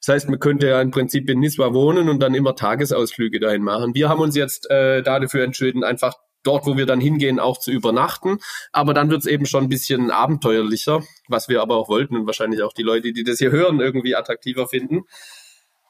[0.05, 3.63] Das heißt, man könnte ja im Prinzip in Niswa wohnen und dann immer Tagesausflüge dahin
[3.63, 3.95] machen.
[3.95, 6.15] Wir haben uns jetzt äh, dafür entschieden, einfach
[6.47, 8.39] dort, wo wir dann hingehen, auch zu übernachten.
[8.73, 12.27] Aber dann wird es eben schon ein bisschen abenteuerlicher, was wir aber auch wollten und
[12.27, 15.05] wahrscheinlich auch die Leute, die das hier hören, irgendwie attraktiver finden.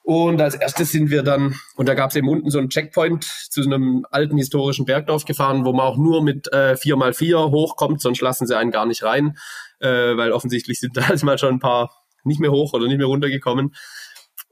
[0.06, 3.24] Und als erstes sind wir dann, und da gab es eben unten so einen Checkpoint
[3.24, 8.20] zu einem alten historischen Bergdorf gefahren, wo man auch nur mit äh, 4x4 hochkommt, sonst
[8.20, 9.36] lassen sie einen gar nicht rein,
[9.80, 11.90] äh, weil offensichtlich sind da also mal schon ein paar
[12.22, 13.74] nicht mehr hoch oder nicht mehr runtergekommen.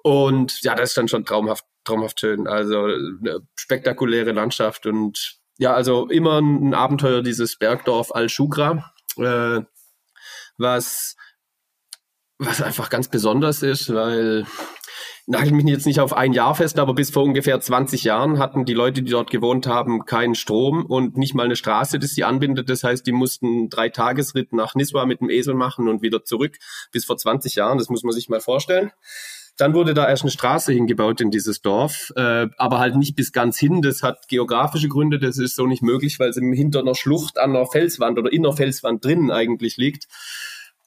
[0.03, 2.49] Und ja, das ist dann schon traumhaft, traumhaft schön.
[2.49, 9.61] Also eine spektakuläre Landschaft und ja, also immer ein Abenteuer, dieses Bergdorf Al-Shugra, äh,
[10.59, 11.17] was,
[12.39, 14.47] was einfach ganz besonders ist, weil
[15.27, 18.65] nagel mich jetzt nicht auf ein Jahr fest, aber bis vor ungefähr 20 Jahren hatten
[18.65, 22.25] die Leute, die dort gewohnt haben, keinen Strom und nicht mal eine Straße, das sie
[22.25, 22.69] anbindet.
[22.69, 26.59] Das heißt, die mussten drei Tagesritt nach Niswa mit dem Esel machen und wieder zurück.
[26.93, 28.91] Bis vor 20 Jahren, das muss man sich mal vorstellen.
[29.57, 33.31] Dann wurde da erst eine Straße hingebaut in dieses Dorf, äh, aber halt nicht bis
[33.33, 33.83] ganz hin.
[33.83, 37.51] Das hat geografische Gründe, das ist so nicht möglich, weil es hinter einer Schlucht an
[37.51, 40.07] einer Felswand oder in einer Felswand drinnen eigentlich liegt.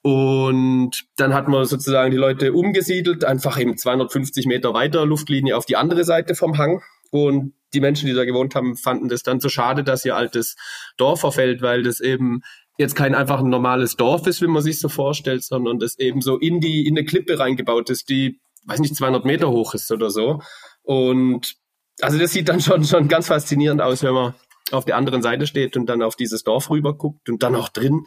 [0.02, 5.66] Und dann hat man sozusagen die Leute umgesiedelt, einfach eben 250 Meter weiter Luftlinie auf
[5.66, 6.82] die andere Seite vom Hang.
[7.12, 10.56] Und die Menschen, die da gewohnt haben, fanden das dann so schade, dass ihr altes
[10.98, 12.42] Dorf verfällt, weil das eben
[12.78, 16.22] jetzt kein einfach ein normales Dorf ist, wie man sich so vorstellt, sondern das eben
[16.22, 19.92] so in die, in eine Klippe reingebaut ist, die, weiß nicht, 200 Meter hoch ist
[19.92, 20.42] oder so.
[20.84, 21.56] Und
[22.02, 24.36] also das sieht dann schon, schon ganz faszinierend aus, wenn man
[24.72, 27.70] auf der anderen Seite steht und dann auf dieses Dorf rüber guckt und dann auch
[27.70, 28.06] drin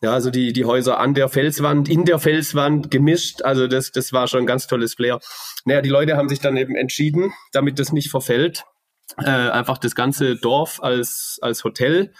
[0.00, 3.42] ja, also die, die Häuser an der Felswand, in der Felswand gemischt.
[3.42, 5.18] Also das, das war schon ein ganz tolles Flair.
[5.64, 8.64] Naja, die Leute haben sich dann eben entschieden, damit das nicht verfällt,
[9.16, 12.12] äh, einfach das ganze Dorf als, als Hotel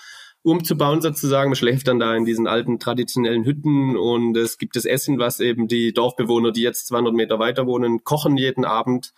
[0.50, 1.50] umzubauen sozusagen.
[1.50, 5.40] Man schläft dann da in diesen alten traditionellen Hütten und es gibt das Essen, was
[5.40, 9.12] eben die Dorfbewohner, die jetzt 200 Meter weiter wohnen, kochen jeden Abend.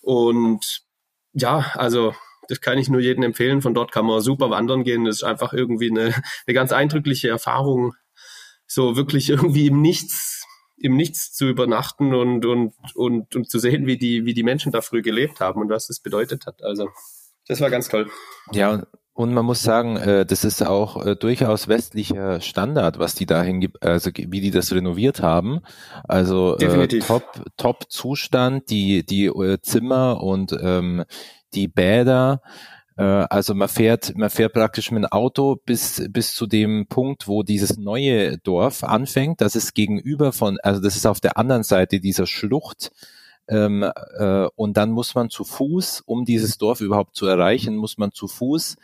[0.00, 0.82] Und
[1.32, 2.14] ja, also
[2.48, 3.62] das kann ich nur jedem empfehlen.
[3.62, 5.04] Von dort kann man super wandern gehen.
[5.04, 6.14] Das ist einfach irgendwie eine,
[6.46, 7.94] eine ganz eindrückliche Erfahrung,
[8.66, 10.44] so wirklich irgendwie im Nichts,
[10.76, 14.72] im Nichts zu übernachten und, und, und, und zu sehen, wie die, wie die Menschen
[14.72, 16.62] da früh gelebt haben und was das bedeutet hat.
[16.62, 16.88] Also,
[17.48, 18.10] das war ganz toll.
[18.52, 23.24] Ja, und man muss sagen, äh, das ist auch äh, durchaus westlicher Standard, was die
[23.24, 25.60] dahin gibt, also wie die das renoviert haben.
[26.04, 31.04] Also äh, top, top Zustand, die die äh, Zimmer und ähm,
[31.54, 32.42] die Bäder
[32.98, 37.26] äh, also man fährt, man fährt praktisch mit dem Auto bis, bis zu dem Punkt,
[37.26, 39.40] wo dieses neue Dorf anfängt.
[39.40, 42.92] Das ist gegenüber von, also das ist auf der anderen Seite dieser Schlucht.
[43.48, 43.84] Ähm,
[44.18, 48.12] äh, und dann muss man zu Fuß, um dieses Dorf überhaupt zu erreichen, muss man
[48.12, 48.76] zu Fuß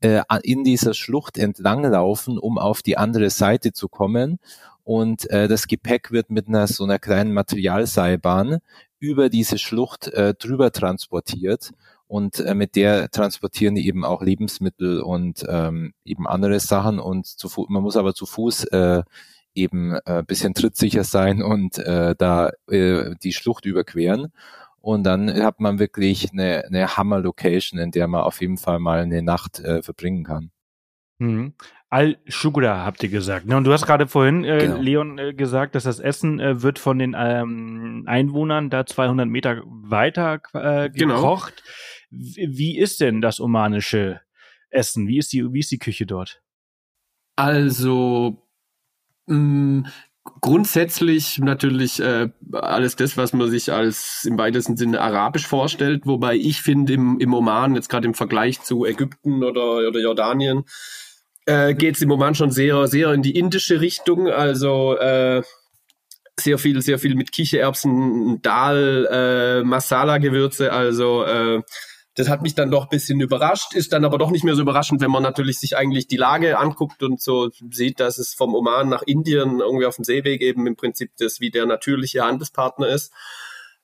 [0.00, 4.38] äh, in dieser Schlucht entlanglaufen, um auf die andere Seite zu kommen.
[4.84, 8.58] Und äh, das Gepäck wird mit einer so einer kleinen Materialseilbahn
[8.98, 11.72] über diese Schlucht äh, drüber transportiert
[12.08, 17.26] und äh, mit der transportieren die eben auch Lebensmittel und ähm, eben andere Sachen und
[17.26, 19.02] zu man muss aber zu Fuß äh,
[19.56, 24.32] eben äh, bisschen trittsicher sein und äh, da äh, die Schlucht überqueren
[24.86, 29.00] und dann hat man wirklich eine, eine Hammer-Location, in der man auf jeden Fall mal
[29.00, 30.52] eine Nacht äh, verbringen kann.
[31.18, 31.54] Mhm.
[31.88, 33.46] Al-Shugura habt ihr gesagt.
[33.46, 33.56] Ne?
[33.56, 34.76] Und du hast gerade vorhin, äh, genau.
[34.76, 39.62] Leon, äh, gesagt, dass das Essen äh, wird von den ähm, Einwohnern da 200 Meter
[39.66, 41.16] weiter äh, genau.
[41.16, 41.64] gekocht.
[42.12, 42.56] Genau.
[42.56, 44.20] Wie ist denn das omanische
[44.70, 45.08] essen?
[45.08, 46.42] Wie ist die, wie ist die Küche dort?
[47.34, 48.45] Also
[49.26, 49.86] mh, mm,
[50.40, 56.36] grundsätzlich natürlich äh, alles das, was man sich als im weitesten Sinne arabisch vorstellt, wobei
[56.36, 60.64] ich finde im, im Oman, jetzt gerade im Vergleich zu Ägypten oder, oder Jordanien,
[61.46, 64.28] äh, geht es im Oman schon sehr, sehr in die indische Richtung.
[64.28, 65.42] Also äh,
[66.38, 71.62] sehr viel, sehr viel mit Kichererbsen, Dal, äh, Masala-Gewürze, also äh,
[72.16, 74.62] das hat mich dann doch ein bisschen überrascht, ist dann aber doch nicht mehr so
[74.62, 78.54] überraschend, wenn man natürlich sich eigentlich die Lage anguckt und so sieht, dass es vom
[78.54, 82.88] Oman nach Indien irgendwie auf dem Seeweg eben im Prinzip das wie der natürliche Handelspartner
[82.88, 83.12] ist.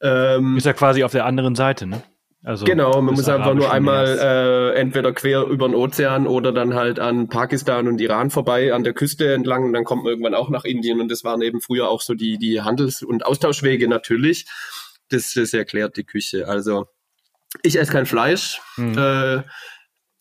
[0.00, 2.02] Ähm, ist ja quasi auf der anderen Seite, ne?
[2.44, 6.74] Also genau, man muss einfach nur einmal äh, entweder quer über den Ozean oder dann
[6.74, 10.34] halt an Pakistan und Iran vorbei an der Küste entlang und dann kommt man irgendwann
[10.34, 13.86] auch nach Indien und das waren eben früher auch so die die Handels- und Austauschwege
[13.86, 14.46] natürlich.
[15.08, 16.48] Das, das erklärt die Küche.
[16.48, 16.86] Also
[17.62, 18.60] ich esse kein Fleisch.
[18.76, 18.96] Mhm.
[18.96, 19.42] Äh,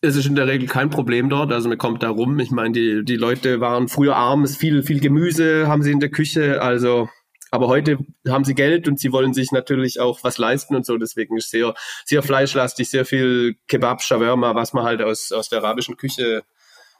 [0.04, 2.38] es ist in der Regel kein Problem dort, also man kommt da rum.
[2.40, 6.00] Ich meine, die, die Leute waren früher arm, es viel, viel Gemüse haben sie in
[6.00, 7.08] der Küche, also
[7.52, 10.96] aber heute haben sie Geld und sie wollen sich natürlich auch was leisten und so.
[10.96, 11.74] Deswegen ist sehr,
[12.06, 16.44] sehr fleischlastig, sehr viel Kebab, Shawarma, was man halt aus, aus der arabischen Küche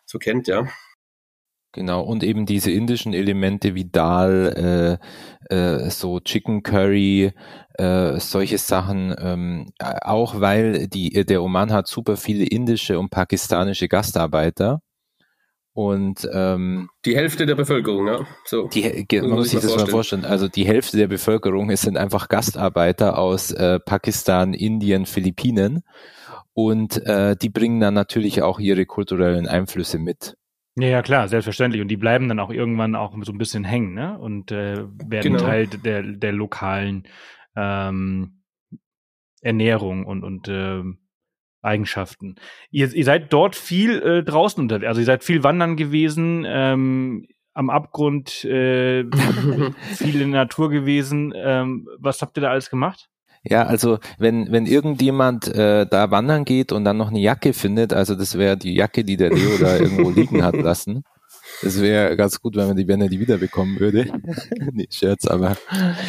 [0.05, 0.69] so kennt, ja.
[1.75, 5.01] Genau, und eben diese indischen Elemente wie Dal,
[5.51, 7.33] äh, äh, so Chicken Curry,
[7.75, 13.89] äh, solche Sachen, ähm, auch weil die, der Oman hat super viele indische und pakistanische
[13.89, 14.81] Gastarbeiter.
[15.75, 18.27] Und ähm, die Hälfte der Bevölkerung, ja.
[18.45, 19.87] So, die, man muss sich das vorstellen.
[19.87, 20.25] mal vorstellen.
[20.27, 25.83] Also die Hälfte der Bevölkerung es sind einfach Gastarbeiter aus äh, Pakistan, Indien, Philippinen.
[26.53, 30.37] Und äh, die bringen dann natürlich auch ihre kulturellen Einflüsse mit.
[30.77, 31.81] Ja, ja, klar, selbstverständlich.
[31.81, 34.19] Und die bleiben dann auch irgendwann auch so ein bisschen hängen, ne?
[34.19, 35.39] Und äh, werden genau.
[35.39, 37.05] Teil der, der lokalen
[37.57, 38.43] ähm,
[39.41, 40.83] Ernährung und, und äh,
[41.63, 42.37] Eigenschaften.
[42.71, 47.27] Ihr, ihr seid dort viel äh, draußen unterwegs, also ihr seid viel wandern gewesen, ähm,
[47.55, 49.05] am Abgrund, äh,
[49.95, 51.33] viel in der Natur gewesen.
[51.37, 53.09] Ähm, was habt ihr da alles gemacht?
[53.45, 57.93] Ja, also wenn, wenn irgendjemand äh, da wandern geht und dann noch eine Jacke findet,
[57.93, 61.03] also das wäre die Jacke, die der Leo da irgendwo liegen hat lassen.
[61.63, 64.07] Das wäre ganz gut, wenn man die, die wiederbekommen würde.
[64.73, 65.57] nee, Scherz, aber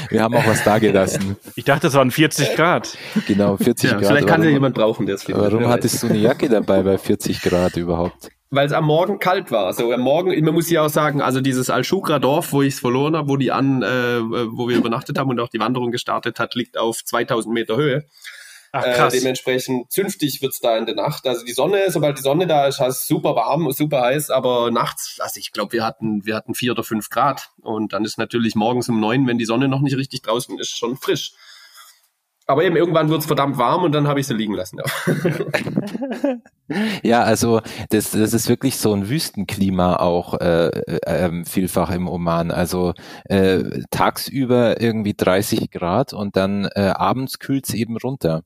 [0.10, 1.38] wir haben auch was da gelassen.
[1.56, 2.98] Ich dachte, es waren 40 Grad.
[3.28, 4.08] Genau, 40 ja, Grad.
[4.08, 5.28] Vielleicht kann ja jemand brauchen, der es.
[5.30, 8.30] Warum hattest du eine Jacke dabei bei 40 Grad überhaupt?
[8.56, 9.66] weil es am Morgen kalt war.
[9.66, 13.16] Also am Morgen, man muss ja auch sagen, also dieses Al-Shukra-Dorf, wo ich es verloren
[13.16, 16.54] habe, wo die an, äh, wo wir übernachtet haben und auch die Wanderung gestartet hat,
[16.54, 18.06] liegt auf 2000 Meter Höhe.
[18.76, 19.14] Ach, äh, krass.
[19.14, 21.28] Äh, dementsprechend zünftig wird's da in der Nacht.
[21.28, 25.20] Also die Sonne, sobald die Sonne da ist, ist super warm, super heiß, aber nachts,
[25.20, 27.52] also ich glaube, wir hatten, wir hatten vier oder fünf Grad.
[27.62, 30.76] Und dann ist natürlich morgens um neun, wenn die Sonne noch nicht richtig draußen ist,
[30.76, 31.34] schon frisch.
[32.48, 34.80] Aber eben irgendwann wird es verdammt warm und dann habe ich sie liegen lassen.
[34.80, 36.36] Ja,
[37.04, 42.50] ja also das, das ist wirklich so ein Wüstenklima auch äh, äh, vielfach im Oman.
[42.50, 42.94] Also
[43.26, 48.42] äh, tagsüber irgendwie 30 Grad und dann äh, abends kühlt es eben runter.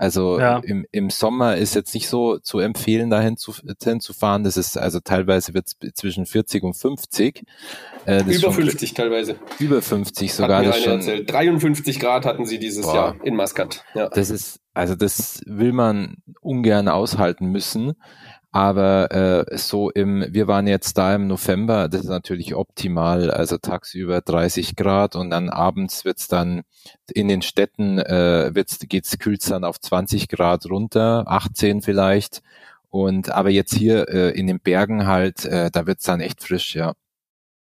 [0.00, 0.62] Also ja.
[0.64, 4.44] im, im Sommer ist jetzt nicht so zu empfehlen, dahin zu, dahin zu fahren.
[4.44, 7.44] Das ist also teilweise wird es zwischen 40 und 50.
[8.06, 9.36] Äh, über 50 teilweise.
[9.58, 10.64] Über 50 sogar.
[10.64, 11.30] das schon, erzählt.
[11.30, 13.84] 53 Grad hatten sie dieses boah, Jahr in Maskat.
[13.92, 14.08] Ja.
[14.08, 17.92] Das ist, also das will man ungern aushalten müssen.
[18.52, 23.58] Aber äh, so im, wir waren jetzt da im November, das ist natürlich optimal, also
[23.58, 26.62] tagsüber 30 Grad und dann abends wird's dann
[27.12, 32.42] in den Städten äh, wird's, geht's kühlt's dann auf 20 Grad runter, 18 vielleicht.
[32.88, 36.74] Und aber jetzt hier äh, in den Bergen halt, äh, da wird's dann echt frisch,
[36.74, 36.94] ja.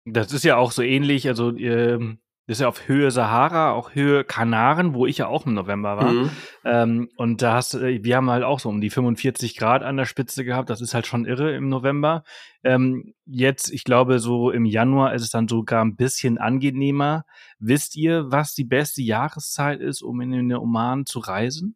[0.05, 3.95] Das ist ja auch so ähnlich, also ähm, das ist ja auf Höhe Sahara, auch
[3.95, 6.11] Höhe Kanaren, wo ich ja auch im November war.
[6.11, 6.29] Mhm.
[6.63, 9.97] Ähm, und da hast äh, wir haben halt auch so um die 45 Grad an
[9.97, 10.69] der Spitze gehabt.
[10.69, 12.23] Das ist halt schon irre im November.
[12.63, 17.25] Ähm, jetzt, ich glaube, so im Januar ist es dann sogar ein bisschen angenehmer.
[17.57, 21.75] Wisst ihr, was die beste Jahreszeit ist, um in den Oman zu reisen?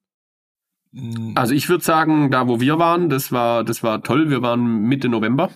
[1.36, 4.30] Also ich würde sagen, da wo wir waren, das war, das war toll.
[4.30, 5.50] Wir waren Mitte November.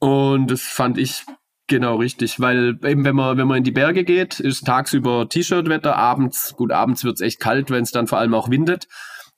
[0.00, 1.24] Und das fand ich
[1.68, 5.96] Genau, richtig, weil eben wenn man, wenn man in die Berge geht, ist tagsüber T-Shirt-Wetter,
[5.96, 8.86] abends, gut, abends wird's echt kalt, wenn es dann vor allem auch windet.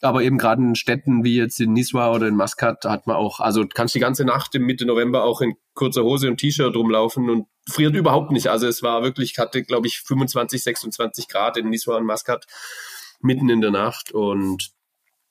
[0.02, 3.40] Aber eben gerade in Städten wie jetzt in Niswa oder in Maskat hat man auch,
[3.40, 7.30] also kannst die ganze Nacht im Mitte November auch in kurzer Hose und T-Shirt rumlaufen
[7.30, 8.48] und friert überhaupt nicht.
[8.48, 12.46] Also es war wirklich, hatte glaube ich 25, 26 Grad in Niswa und Maskat
[13.20, 14.70] mitten in der Nacht und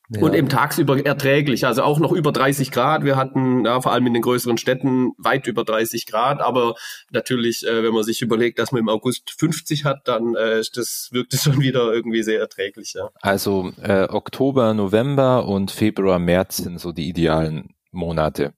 [0.09, 0.21] Ja.
[0.21, 3.03] Und eben tagsüber erträglich, also auch noch über 30 Grad.
[3.03, 6.75] Wir hatten ja, vor allem in den größeren Städten weit über 30 Grad, aber
[7.11, 11.09] natürlich, äh, wenn man sich überlegt, dass man im August 50 hat, dann äh, das
[11.11, 12.93] wirkt es schon wieder irgendwie sehr erträglich.
[12.93, 13.09] Ja.
[13.19, 18.53] Also äh, Oktober, November und Februar, März sind so die idealen Monate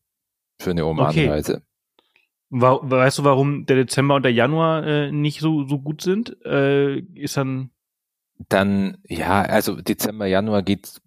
[0.62, 1.64] für eine Omanreise.
[2.52, 2.62] Okay.
[2.62, 6.38] Weißt du, warum der Dezember und der Januar äh, nicht so, so gut sind?
[6.46, 7.72] Äh, ist dann
[8.48, 11.02] dann, ja, also Dezember, Januar geht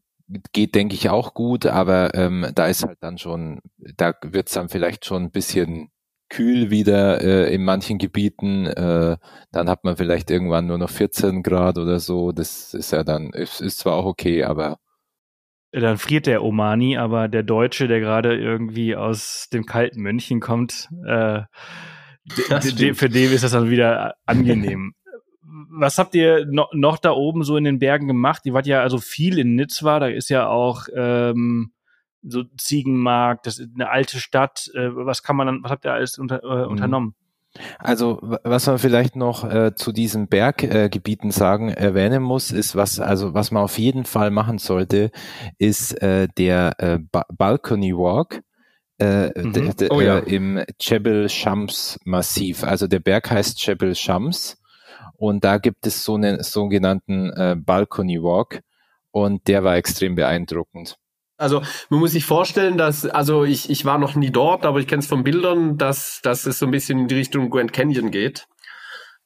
[0.52, 3.60] geht, denke ich, auch gut, aber ähm, da ist halt dann schon,
[3.96, 5.90] da wird es dann vielleicht schon ein bisschen
[6.28, 8.66] kühl wieder äh, in manchen Gebieten.
[8.66, 9.18] Äh,
[9.52, 12.32] dann hat man vielleicht irgendwann nur noch 14 Grad oder so.
[12.32, 14.78] Das ist ja dann, ist, ist zwar auch okay, aber
[15.72, 20.88] dann friert der Omani, aber der Deutsche, der gerade irgendwie aus dem kalten Mönchen kommt,
[21.06, 21.42] äh,
[22.28, 24.94] für den ist das dann wieder angenehm
[25.70, 28.42] was habt ihr no, noch da oben so in den Bergen gemacht?
[28.44, 31.72] Ihr wart ja also viel in Nizwa, da ist ja auch ähm,
[32.22, 34.70] so Ziegenmarkt, das ist eine alte Stadt.
[34.74, 36.70] Äh, was kann man dann, was habt ihr alles unter, äh, mhm.
[36.70, 37.14] unternommen?
[37.78, 42.98] Also was man vielleicht noch äh, zu diesen Berggebieten äh, sagen erwähnen muss, ist was
[42.98, 45.10] also was man auf jeden Fall machen sollte,
[45.58, 48.42] ist äh, der äh, ba Balcony Walk
[48.98, 49.74] äh, mhm.
[49.90, 50.20] oh, ja.
[50.20, 52.64] äh, im Jebel Shams Massiv.
[52.64, 54.61] Also der Berg heißt Jebel Shams
[55.22, 58.62] und da gibt es so einen sogenannten äh, Balcony Walk
[59.12, 60.96] und der war extrem beeindruckend.
[61.36, 64.88] Also man muss sich vorstellen, dass, also ich, ich war noch nie dort, aber ich
[64.88, 68.10] kenne es von Bildern, dass, dass es so ein bisschen in die Richtung Grand Canyon
[68.10, 68.48] geht.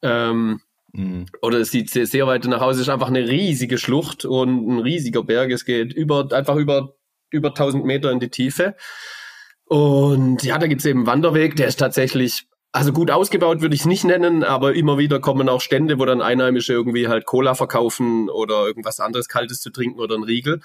[0.02, 0.60] Ähm,
[0.92, 1.28] mhm.
[1.40, 2.82] Oder es sieht sehr, sehr weit nach Hause.
[2.82, 5.50] Es ist einfach eine riesige Schlucht und ein riesiger Berg.
[5.50, 6.92] Es geht über, einfach über,
[7.30, 8.76] über 1000 Meter in die Tiefe.
[9.64, 13.74] Und ja, da gibt es eben einen Wanderweg, der ist tatsächlich also gut ausgebaut würde
[13.74, 17.24] ich es nicht nennen, aber immer wieder kommen auch Stände, wo dann Einheimische irgendwie halt
[17.24, 20.60] Cola verkaufen oder irgendwas anderes Kaltes zu trinken oder ein Riegel.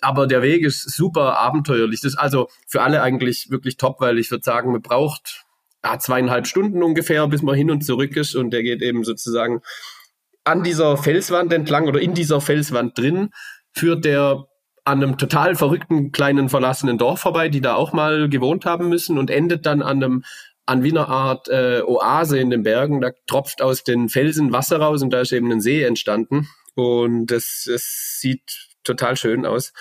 [0.00, 2.00] Aber der Weg ist super abenteuerlich.
[2.00, 5.44] Das ist also für alle eigentlich wirklich top, weil ich würde sagen, man braucht
[5.84, 8.34] ja, zweieinhalb Stunden ungefähr, bis man hin und zurück ist.
[8.34, 9.62] Und der geht eben sozusagen
[10.42, 13.30] an dieser Felswand entlang oder in dieser Felswand drin,
[13.70, 14.48] führt der
[14.84, 19.18] an einem total verrückten kleinen verlassenen Dorf vorbei, die da auch mal gewohnt haben müssen
[19.18, 20.24] und endet dann an einem
[20.66, 23.00] an wie eine Art äh, Oase in den Bergen.
[23.00, 26.48] Da tropft aus den Felsen Wasser raus und da ist eben ein See entstanden.
[26.74, 28.42] Und das, das sieht
[28.82, 29.72] total schön aus.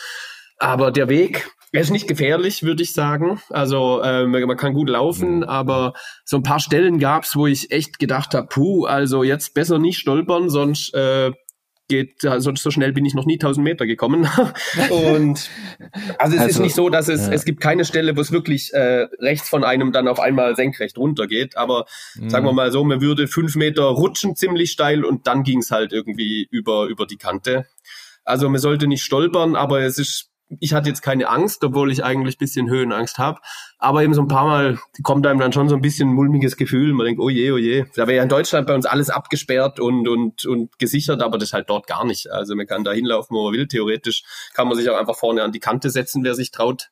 [0.57, 3.41] Aber der Weg, er ist nicht gefährlich, würde ich sagen.
[3.49, 5.43] Also äh, man kann gut laufen, mhm.
[5.43, 5.93] aber
[6.23, 9.97] so ein paar Stellen gab's, wo ich echt gedacht habe, puh, also jetzt besser nicht
[9.97, 11.31] stolpern, sonst äh,
[11.87, 14.27] geht, also so schnell bin ich noch nie 1000 Meter gekommen.
[14.89, 15.49] und
[16.17, 17.33] also es also, ist nicht so, dass es, ja.
[17.33, 20.97] es gibt keine Stelle, wo es wirklich äh, rechts von einem dann auf einmal senkrecht
[20.97, 21.57] runtergeht.
[21.57, 22.29] Aber mhm.
[22.29, 25.71] sagen wir mal so, man würde fünf Meter rutschen ziemlich steil und dann ging es
[25.71, 27.65] halt irgendwie über, über die Kante.
[28.23, 32.03] Also man sollte nicht stolpern, aber es ist ich hatte jetzt keine Angst, obwohl ich
[32.03, 33.39] eigentlich bisschen Höhenangst habe.
[33.77, 36.93] Aber eben so ein paar Mal kommt einem dann schon so ein bisschen mulmiges Gefühl.
[36.93, 37.85] Man denkt, oh je, oh je.
[37.95, 41.53] Da wäre ja in Deutschland bei uns alles abgesperrt und, und, und gesichert, aber das
[41.53, 42.31] halt dort gar nicht.
[42.31, 43.67] Also man kann da hinlaufen, wo man will.
[43.67, 46.89] Theoretisch kann man sich auch einfach vorne an die Kante setzen, wer sich traut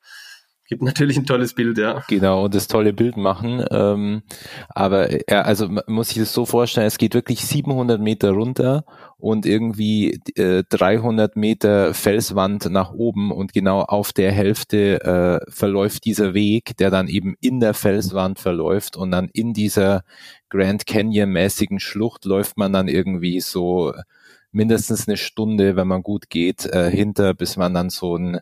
[0.71, 2.01] gibt natürlich ein tolles Bild, ja.
[2.07, 3.61] Genau, und das tolle Bild machen.
[3.71, 4.21] Ähm,
[4.69, 8.85] aber ja, also muss sich das so vorstellen, es geht wirklich 700 Meter runter
[9.17, 15.01] und irgendwie äh, 300 Meter Felswand nach oben und genau auf der Hälfte
[15.45, 20.05] äh, verläuft dieser Weg, der dann eben in der Felswand verläuft und dann in dieser
[20.47, 23.91] Grand Canyon mäßigen Schlucht läuft man dann irgendwie so
[24.51, 28.39] mindestens eine Stunde, wenn man gut geht, äh, hinter, bis man dann so, ein,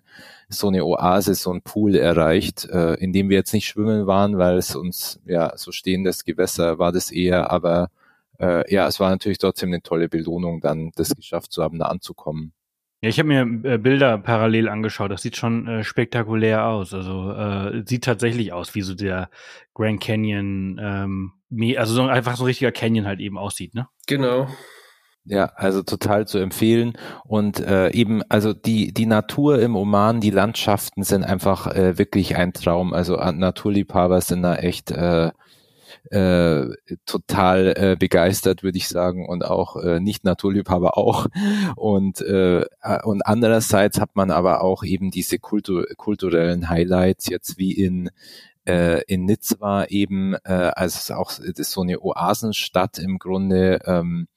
[0.50, 4.38] so eine Oase, so ein Pool erreicht, äh, in dem wir jetzt nicht schwimmen waren,
[4.38, 7.92] weil es uns, ja, so stehendes Gewässer war das eher, aber
[8.40, 11.86] äh, ja, es war natürlich trotzdem eine tolle Belohnung, dann das geschafft zu haben, da
[11.86, 12.54] anzukommen.
[13.02, 15.10] Ja, ich habe mir äh, Bilder parallel angeschaut.
[15.10, 16.94] Das sieht schon äh, spektakulär aus.
[16.94, 19.30] Also äh, sieht tatsächlich aus, wie so der
[19.74, 21.32] Grand Canyon, ähm,
[21.78, 23.88] also so einfach so ein richtiger Canyon halt eben aussieht, ne?
[24.06, 24.50] Genau.
[25.30, 26.94] Ja, also total zu empfehlen.
[27.24, 32.36] Und äh, eben, also die, die Natur im Oman, die Landschaften sind einfach äh, wirklich
[32.36, 32.96] ein Traum.
[32.96, 35.30] Also äh, Naturliebhaber sind da echt äh,
[36.10, 36.66] äh,
[37.06, 41.28] total äh, begeistert, würde ich sagen, und auch äh, nicht Naturliebhaber auch.
[41.76, 42.66] Und, äh,
[43.04, 48.10] und andererseits hat man aber auch eben diese Kultur, kulturellen Highlights, jetzt wie in
[48.66, 54.28] äh, in Nizwa eben, äh, also auch ist so eine Oasenstadt im Grunde, ähm,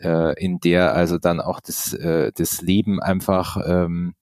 [0.00, 4.14] äh, in der also dann auch das, äh, das Leben einfach ähm,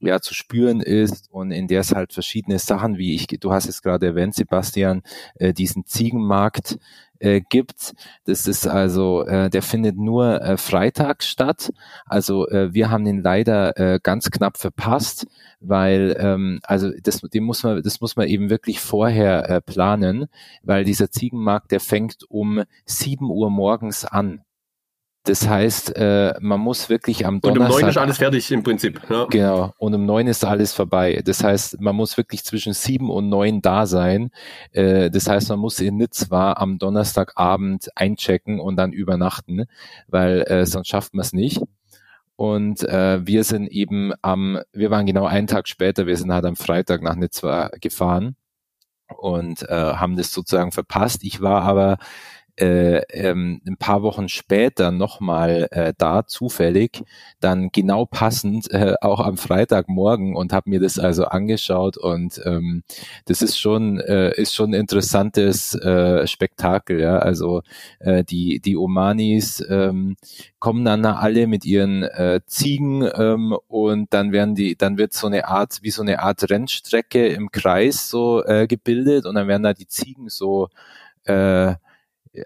[0.00, 3.68] ja zu spüren ist und in der es halt verschiedene Sachen, wie ich, du hast
[3.68, 5.02] es gerade erwähnt, Sebastian,
[5.36, 6.78] äh, diesen Ziegenmarkt
[7.20, 7.94] äh, gibt.
[8.24, 11.70] Das ist also, äh, der findet nur äh, freitags statt.
[12.06, 15.26] Also äh, wir haben den leider äh, ganz knapp verpasst,
[15.60, 20.26] weil ähm, also das, den muss man, das muss man eben wirklich vorher äh, planen,
[20.62, 24.42] weil dieser Ziegenmarkt, der fängt um sieben Uhr morgens an.
[25.28, 27.68] Das heißt, äh, man muss wirklich am Donnerstag.
[27.68, 29.00] Und um neun ist alles fertig im Prinzip.
[29.10, 29.26] Ja.
[29.26, 29.74] Genau.
[29.76, 31.20] Und um neun ist alles vorbei.
[31.22, 34.30] Das heißt, man muss wirklich zwischen sieben und neun da sein.
[34.72, 39.66] Äh, das heißt, man muss in Nizwa am Donnerstagabend einchecken und dann übernachten,
[40.06, 41.60] weil äh, sonst schafft man es nicht.
[42.36, 46.46] Und äh, wir sind eben am, wir waren genau einen Tag später, wir sind halt
[46.46, 48.36] am Freitag nach Nizwa gefahren
[49.08, 51.22] und äh, haben das sozusagen verpasst.
[51.22, 51.98] Ich war aber
[52.60, 57.04] äh, ähm, ein paar Wochen später nochmal äh, da zufällig,
[57.40, 62.82] dann genau passend äh, auch am Freitagmorgen und habe mir das also angeschaut und ähm,
[63.26, 67.18] das ist schon äh, ist schon interessantes äh, Spektakel, ja.
[67.18, 67.62] Also
[68.00, 70.16] äh, die die Omanis ähm,
[70.58, 75.26] kommen dann alle mit ihren äh, Ziegen ähm, und dann werden die dann wird so
[75.26, 79.62] eine Art wie so eine Art Rennstrecke im Kreis so äh, gebildet und dann werden
[79.62, 80.68] da die Ziegen so
[81.24, 81.74] äh,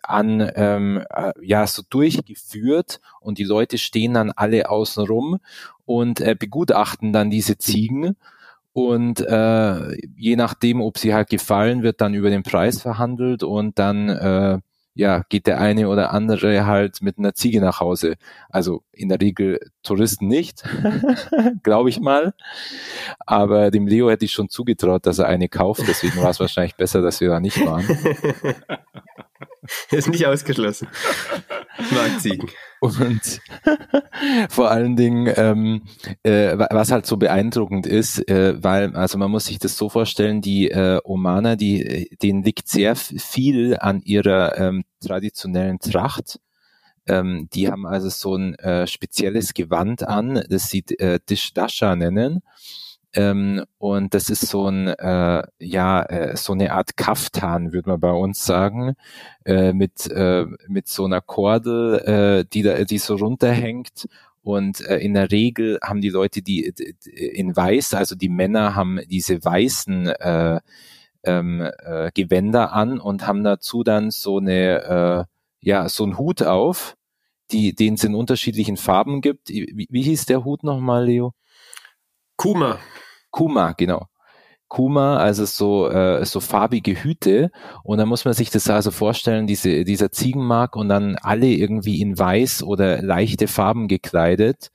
[0.03, 5.39] an ähm, äh, ja so durchgeführt und die Leute stehen dann alle außen rum
[5.85, 8.17] und äh, begutachten dann diese Ziegen
[8.73, 13.79] und äh, je nachdem, ob sie halt gefallen, wird dann über den Preis verhandelt und
[13.79, 14.59] dann äh,
[14.95, 18.15] ja geht der eine oder andere halt mit einer Ziege nach Hause.
[18.49, 20.63] Also in der Regel Touristen nicht,
[21.63, 22.33] glaube ich mal.
[23.27, 25.83] Aber dem Leo hätte ich schon zugetraut, dass er eine kauft.
[25.87, 27.85] Deswegen war es wahrscheinlich besser, dass wir da nicht waren.
[29.91, 30.89] Ist nicht ausgeschlossen.
[31.91, 32.49] Marktziegen.
[32.81, 33.41] Und
[34.49, 35.83] vor allen Dingen, ähm,
[36.23, 40.41] äh, was halt so beeindruckend ist, äh, weil, also man muss sich das so vorstellen,
[40.41, 46.41] die äh, Omaner, die, denen liegt sehr viel an ihrer ähm, traditionellen Tracht.
[47.07, 52.43] Ähm, die haben also so ein äh, spezielles Gewand an, das sie äh, Dishdasha nennen.
[53.15, 58.01] Ähm, und das ist so ein, äh, ja, äh, so eine Art Kaftan, würde man
[58.01, 58.95] bei uns sagen,
[59.45, 64.09] äh, mit, äh, mit so einer Kordel, äh, die da, die so runterhängt.
[64.43, 68.75] Und äh, in der Regel haben die Leute die, die in weiß, also die Männer
[68.75, 70.61] haben diese weißen äh,
[71.25, 75.27] ähm, äh, Gewänder an und haben dazu dann so eine,
[75.61, 76.97] ja, so ein Hut auf,
[77.53, 79.49] die, den es in unterschiedlichen Farben gibt.
[79.49, 81.35] Wie, wie hieß der Hut nochmal, Leo?
[82.37, 82.79] Kuma.
[83.31, 84.07] Kuma, genau.
[84.69, 87.51] Kuma, also so, äh, so farbige Hüte.
[87.85, 92.01] Und da muss man sich das also vorstellen, diese, dieser Ziegenmark und dann alle irgendwie
[92.01, 94.71] in weiß oder leichte Farben gekleidet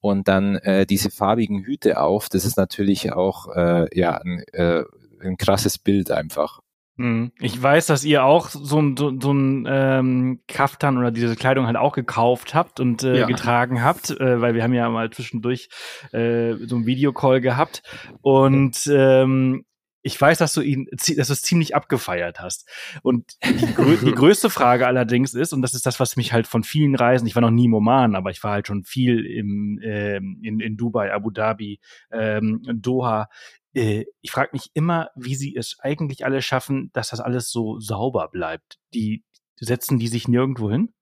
[0.00, 2.28] und dann äh, diese farbigen Hüte auf.
[2.28, 4.84] Das ist natürlich auch äh, ja ein, äh,
[5.20, 6.60] ein krasses Bild einfach.
[6.96, 7.32] Mhm.
[7.40, 11.66] Ich weiß, dass ihr auch so, ein so, so ein ähm, Kaftan oder diese Kleidung
[11.66, 13.26] halt auch gekauft habt und äh, ja.
[13.26, 15.68] getragen habt, äh, weil wir haben ja mal zwischendurch
[16.12, 17.82] äh, so ein Videocall gehabt
[18.22, 19.64] und ähm,
[20.02, 22.68] ich weiß, dass du ihn, dass du es ziemlich abgefeiert hast.
[23.02, 26.46] Und die, grö die, größte Frage allerdings ist, und das ist das, was mich halt
[26.46, 29.26] von vielen Reisen, ich war noch nie im Oman, aber ich war halt schon viel
[29.26, 31.80] im, ähm, in, in Dubai, Abu Dhabi,
[32.10, 33.28] ähm, Doha,
[33.74, 37.78] äh, ich frage mich immer, wie sie es eigentlich alle schaffen, dass das alles so
[37.78, 38.78] sauber bleibt.
[38.94, 39.24] Die
[39.56, 40.92] setzen die sich nirgendwo hin?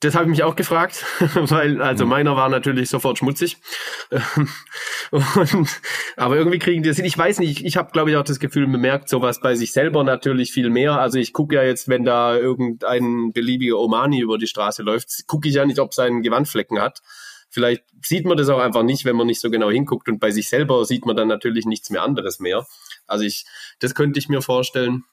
[0.00, 1.04] Das habe ich mich auch gefragt,
[1.34, 2.10] weil also mhm.
[2.10, 3.56] meiner war natürlich sofort schmutzig.
[5.10, 5.80] Und,
[6.16, 7.06] aber irgendwie kriegen die das hin.
[7.06, 9.54] Ich weiß nicht, ich, ich habe glaube ich auch das Gefühl, man merkt sowas bei
[9.54, 10.98] sich selber natürlich viel mehr.
[11.00, 15.48] Also ich gucke ja jetzt, wenn da irgendein beliebiger Omani über die Straße läuft, gucke
[15.48, 17.00] ich ja nicht, ob sein Gewandflecken hat.
[17.54, 20.32] Vielleicht sieht man das auch einfach nicht, wenn man nicht so genau hinguckt und bei
[20.32, 22.66] sich selber sieht man dann natürlich nichts mehr anderes mehr.
[23.06, 23.46] Also ich,
[23.78, 25.04] das könnte ich mir vorstellen.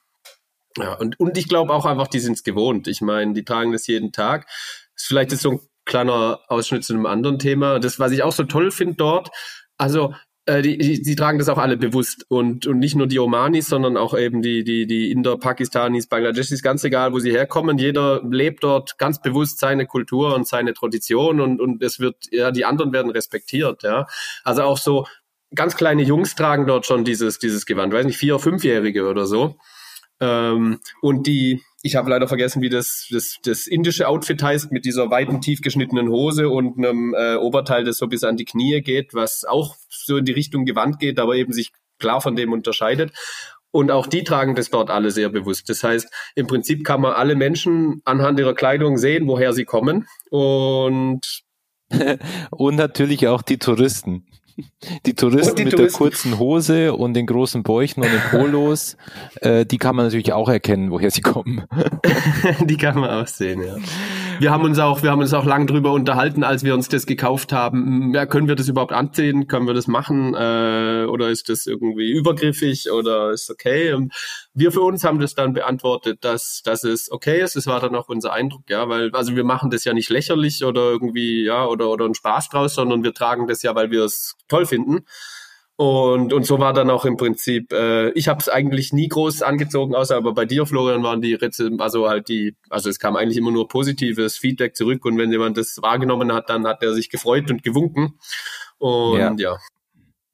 [0.76, 2.88] Ja, und, und ich glaube auch einfach, die sind es gewohnt.
[2.88, 4.48] Ich meine, die tragen das jeden Tag.
[4.96, 7.78] Vielleicht ist so ein kleiner Ausschnitt zu einem anderen Thema.
[7.78, 9.30] Das, was ich auch so toll finde dort,
[9.78, 10.12] also
[10.46, 13.68] äh, die, die, die tragen das auch alle bewusst und, und nicht nur die Omanis,
[13.68, 17.78] sondern auch eben die, die, die Inder, Pakistanis, Bangladeschis, ganz egal, wo sie herkommen.
[17.78, 22.50] Jeder lebt dort ganz bewusst seine Kultur und seine Tradition und, und es wird, ja,
[22.50, 24.06] die anderen werden respektiert, ja.
[24.42, 25.06] Also auch so
[25.54, 29.58] ganz kleine Jungs tragen dort schon dieses, dieses Gewand, weiß nicht, vier-, fünfjährige oder so.
[30.20, 34.84] Ähm, und die, ich habe leider vergessen, wie das, das, das indische Outfit heißt, mit
[34.84, 38.80] dieser weiten, tief geschnittenen Hose und einem äh, Oberteil, das so bis an die Knie
[38.80, 42.52] geht, was auch so in die Richtung Gewand geht, aber eben sich klar von dem
[42.52, 43.12] unterscheidet.
[43.72, 45.68] Und auch die tragen das dort alle sehr bewusst.
[45.68, 50.06] Das heißt, im Prinzip kann man alle Menschen anhand ihrer Kleidung sehen, woher sie kommen.
[50.30, 51.42] Und
[52.50, 54.26] und natürlich auch die Touristen.
[55.06, 55.98] Die Touristen die mit Touristen.
[56.00, 58.96] der kurzen Hose und den großen Bäuchen und den Polos,
[59.40, 61.64] äh, die kann man natürlich auch erkennen, woher sie kommen.
[62.64, 63.76] die kann man auch sehen, ja.
[64.38, 67.06] Wir haben uns auch, wir haben uns auch lang drüber unterhalten, als wir uns das
[67.06, 68.12] gekauft haben.
[68.14, 69.46] Ja, können wir das überhaupt anziehen?
[69.46, 70.34] Können wir das machen?
[70.34, 73.92] Äh, oder ist das irgendwie übergriffig oder ist okay?
[73.92, 74.12] Und
[74.54, 77.56] wir für uns haben das dann beantwortet, dass, dass es okay ist.
[77.56, 80.64] Das war dann auch unser Eindruck, ja, weil, also wir machen das ja nicht lächerlich
[80.64, 84.04] oder irgendwie, ja, oder, oder einen Spaß draus, sondern wir tragen das ja, weil wir
[84.04, 85.04] es toll finden.
[85.76, 89.42] Und, und so war dann auch im Prinzip, äh, ich habe es eigentlich nie groß
[89.42, 93.16] angezogen, außer aber bei dir, Florian, waren die Rezensionen, also halt die, also es kam
[93.16, 96.92] eigentlich immer nur positives Feedback zurück und wenn jemand das wahrgenommen hat, dann hat er
[96.94, 98.18] sich gefreut und gewunken.
[98.78, 99.52] Und ja.
[99.52, 99.58] ja.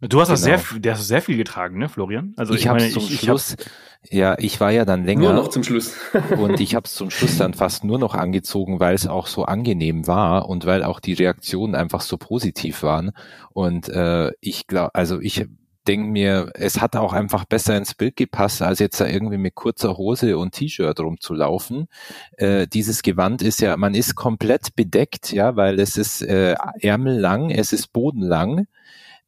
[0.00, 0.38] Du hast genau.
[0.38, 2.32] sehr, der hast sehr viel getragen, ne, Florian?
[2.36, 3.56] Also ich, ich habe zum ich, Schluss,
[4.02, 5.32] ich ja, ich war ja dann länger.
[5.32, 5.94] Nur noch zum Schluss.
[6.38, 9.44] und ich habe es zum Schluss dann fast nur noch angezogen, weil es auch so
[9.44, 13.10] angenehm war und weil auch die Reaktionen einfach so positiv waren.
[13.50, 15.46] Und äh, ich glaube, also ich
[15.88, 19.56] denke mir, es hat auch einfach besser ins Bild gepasst, als jetzt da irgendwie mit
[19.56, 21.88] kurzer Hose und T-Shirt rumzulaufen.
[22.36, 27.50] Äh, dieses Gewand ist ja, man ist komplett bedeckt, ja, weil es ist äh, ärmellang,
[27.50, 28.66] es ist bodenlang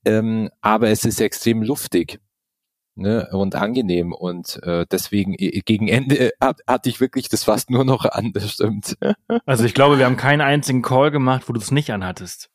[0.04, 2.20] ähm, aber es ist extrem luftig
[2.94, 7.84] ne, und angenehm und äh, deswegen gegen Ende hat, hatte ich wirklich das fast nur
[7.84, 8.96] noch an, das stimmt.
[9.46, 12.50] Also ich glaube, wir haben keinen einzigen Call gemacht, wo du es nicht anhattest.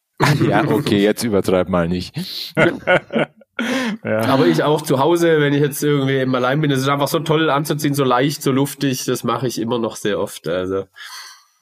[0.48, 2.16] ja, okay, jetzt übertreib mal nicht.
[4.04, 4.20] Ja.
[4.26, 7.08] Aber ich auch zu Hause, wenn ich jetzt irgendwie eben allein bin, es ist einfach
[7.08, 10.48] so toll anzuziehen, so leicht, so luftig, das mache ich immer noch sehr oft.
[10.50, 10.88] Also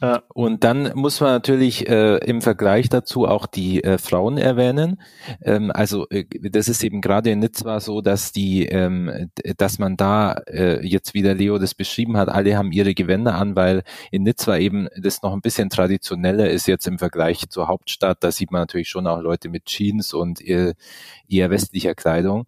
[0.02, 5.02] äh, und dann muss man natürlich äh, im Vergleich dazu auch die äh, Frauen erwähnen.
[5.42, 9.96] Ähm, also äh, das ist eben gerade in Nizza so, dass die, ähm, dass man
[9.96, 13.84] da äh, jetzt wie der Leo das beschrieben hat, alle haben ihre Gewänder an, weil
[14.12, 18.24] in Nizza eben das noch ein bisschen traditioneller ist jetzt im Vergleich zur Hauptstadt.
[18.24, 20.74] Da sieht man natürlich schon auch Leute mit Jeans und eher,
[21.30, 22.46] eher westlicher Kleidung.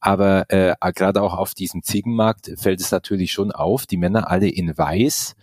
[0.00, 4.48] Aber äh, gerade auch auf diesem Ziegenmarkt fällt es natürlich schon auf, die Männer alle
[4.48, 5.36] in weiß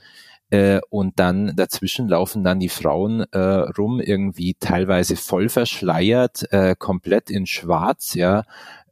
[0.53, 6.75] äh, und dann dazwischen laufen dann die Frauen äh, rum, irgendwie teilweise voll verschleiert, äh,
[6.77, 8.43] komplett in Schwarz, ja,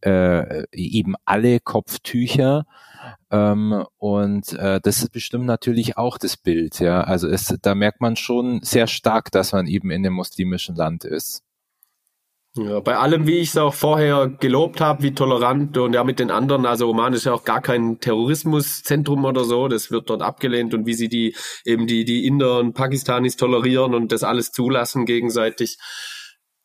[0.03, 2.65] äh, eben alle Kopftücher.
[3.29, 7.01] Ähm, und äh, das ist bestimmt natürlich auch das Bild, ja.
[7.01, 11.03] Also es, da merkt man schon sehr stark, dass man eben in einem muslimischen Land
[11.05, 11.43] ist.
[12.55, 16.19] Ja, bei allem, wie ich es auch vorher gelobt habe, wie tolerant und ja mit
[16.19, 20.21] den anderen, also Oman ist ja auch gar kein Terrorismuszentrum oder so, das wird dort
[20.21, 21.33] abgelehnt und wie sie die
[21.63, 25.77] eben die die Inder und Pakistanis tolerieren und das alles zulassen gegenseitig.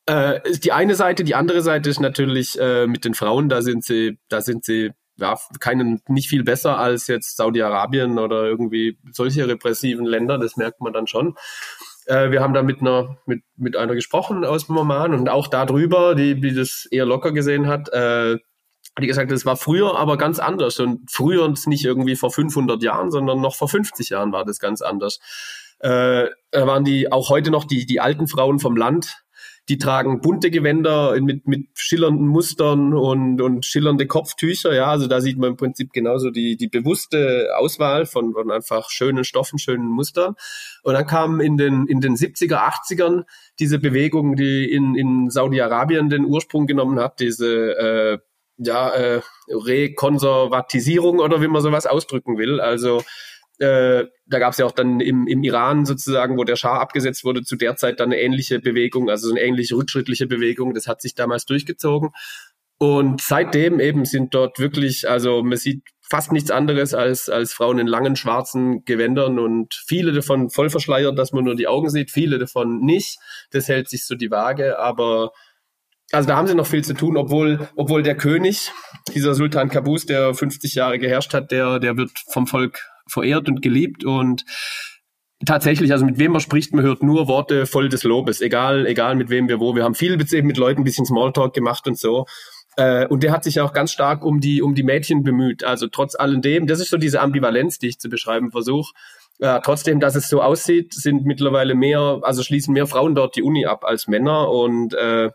[0.09, 3.63] Äh, ist die eine Seite, die andere Seite ist natürlich äh, mit den Frauen, da
[3.63, 8.99] sind sie, da sind sie ja keinen nicht viel besser als jetzt Saudi-Arabien oder irgendwie
[9.13, 11.37] solche repressiven Länder, das merkt man dann schon.
[12.07, 15.49] Äh, wir haben da mit einer, mit, mit einer gesprochen aus dem Oman und auch
[15.49, 18.39] darüber, die, die das eher locker gesehen hat, äh,
[19.01, 22.83] die gesagt, das war früher aber ganz anders und früher und nicht irgendwie vor 500
[22.83, 25.19] Jahren, sondern noch vor 50 Jahren war das ganz anders.
[25.81, 29.26] Äh, da waren die auch heute noch die, die alten Frauen vom Land,
[29.69, 34.73] die tragen bunte Gewänder mit, mit schillernden Mustern und, und schillernde Kopftücher.
[34.75, 38.91] Ja, also da sieht man im Prinzip genauso die, die bewusste Auswahl von, von einfach
[38.91, 40.37] schönen Stoffen, schönen Mustern.
[40.85, 43.25] Und dann kam in den, in den 70er, 80ern
[43.59, 48.19] diese Bewegung, die in, in Saudi-Arabien den Ursprung genommen hat, diese äh,
[48.59, 52.61] ja, äh, Rekonservatisierung oder wie man sowas ausdrücken will.
[52.61, 53.03] Also
[53.59, 57.25] äh, da gab es ja auch dann im, im Iran sozusagen, wo der Schah abgesetzt
[57.25, 60.75] wurde, zu der Zeit dann eine ähnliche Bewegung, also eine ähnliche rückschrittliche Bewegung.
[60.75, 62.11] Das hat sich damals durchgezogen.
[62.79, 67.79] Und seitdem eben sind dort wirklich, also man sieht fast nichts anderes als, als Frauen
[67.79, 72.11] in langen schwarzen Gewändern und viele davon voll verschleiert, dass man nur die Augen sieht,
[72.11, 73.19] viele davon nicht.
[73.51, 75.33] Das hält sich so die Waage, aber
[76.13, 78.71] also da haben sie noch viel zu tun, obwohl, obwohl der König,
[79.15, 82.79] dieser Sultan Kabus, der 50 Jahre geherrscht hat, der, der wird vom Volk
[83.09, 84.45] verehrt und geliebt und
[85.45, 89.17] tatsächlich, also mit wem man spricht, man hört nur Worte voll des Lobes, egal, egal
[89.17, 89.75] mit wem wir wo.
[89.75, 92.27] Wir haben viel mit Leuten ein bisschen Smalltalk gemacht und so.
[92.77, 95.65] Äh, und der hat sich auch ganz stark um die, um die Mädchen bemüht.
[95.65, 98.93] Also trotz alledem, das ist so diese Ambivalenz, die ich zu beschreiben versuche.
[99.39, 103.43] Äh, trotzdem, dass es so aussieht, sind mittlerweile mehr, also schließen mehr Frauen dort die
[103.43, 105.31] Uni ab als Männer und äh,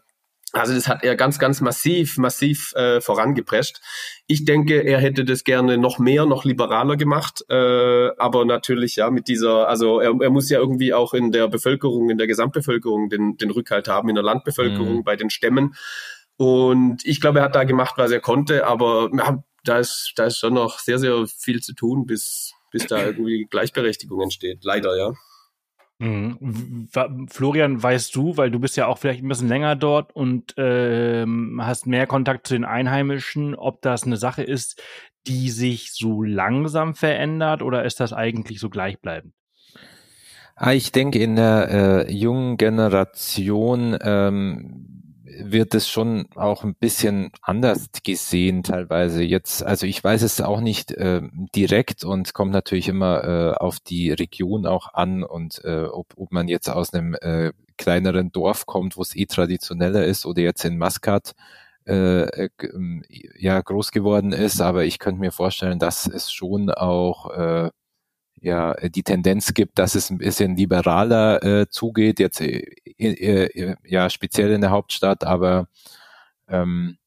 [0.54, 3.80] also das hat er ganz, ganz massiv, massiv äh, vorangeprescht.
[4.28, 7.44] Ich denke, er hätte das gerne noch mehr, noch liberaler gemacht.
[7.50, 11.48] Äh, aber natürlich ja mit dieser, also er, er muss ja irgendwie auch in der
[11.48, 15.04] Bevölkerung, in der Gesamtbevölkerung den, den Rückhalt haben, in der Landbevölkerung, mhm.
[15.04, 15.76] bei den Stämmen.
[16.38, 20.26] Und ich glaube, er hat da gemacht, was er konnte, aber ja, da ist, da
[20.26, 24.64] ist schon noch sehr, sehr viel zu tun, bis, bis da irgendwie Gleichberechtigung entsteht.
[24.64, 25.14] Leider, ja.
[26.02, 26.88] Mhm.
[27.30, 31.62] Florian, weißt du, weil du bist ja auch vielleicht ein bisschen länger dort und ähm,
[31.64, 34.82] hast mehr Kontakt zu den Einheimischen, ob das eine Sache ist,
[35.28, 39.36] die sich so langsam verändert oder ist das eigentlich so gleichbleibend?
[40.56, 45.01] Ah, ich denke, in der äh, jungen Generation ähm,
[45.40, 49.24] wird es schon auch ein bisschen anders gesehen teilweise.
[49.24, 51.22] Jetzt, also ich weiß es auch nicht äh,
[51.56, 56.32] direkt und kommt natürlich immer äh, auf die Region auch an und äh, ob, ob
[56.32, 60.66] man jetzt aus einem äh, kleineren Dorf kommt, wo es eh traditioneller ist oder jetzt
[60.66, 61.34] in Maskat
[61.86, 64.62] äh, ähm, ja groß geworden ist.
[64.62, 67.70] Aber ich könnte mir vorstellen, dass es schon auch äh,
[68.42, 72.66] ja die Tendenz gibt, dass es ein bisschen liberaler äh, zugeht, jetzt äh,
[72.98, 75.68] äh, ja speziell in der Hauptstadt, aber
[76.50, 76.98] ähm,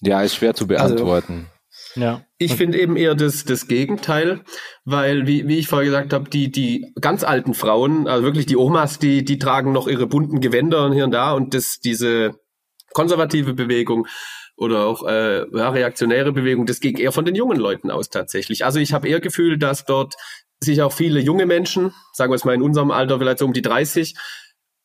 [0.00, 1.46] ja, ist schwer zu also, beantworten.
[1.46, 2.24] Also, ja.
[2.38, 4.42] Ich finde eben eher das, das Gegenteil,
[4.84, 8.56] weil, wie, wie ich vorher gesagt habe, die, die ganz alten Frauen, also wirklich die
[8.56, 12.38] Omas, die, die tragen noch ihre bunten Gewänder und hier und da und das, diese
[12.92, 14.06] konservative Bewegung
[14.60, 18.64] oder auch äh, ja, reaktionäre Bewegung, das ging eher von den jungen Leuten aus tatsächlich.
[18.64, 20.14] Also ich habe eher Gefühl, dass dort
[20.62, 23.54] sich auch viele junge Menschen, sagen wir es mal in unserem Alter vielleicht so um
[23.54, 24.14] die 30,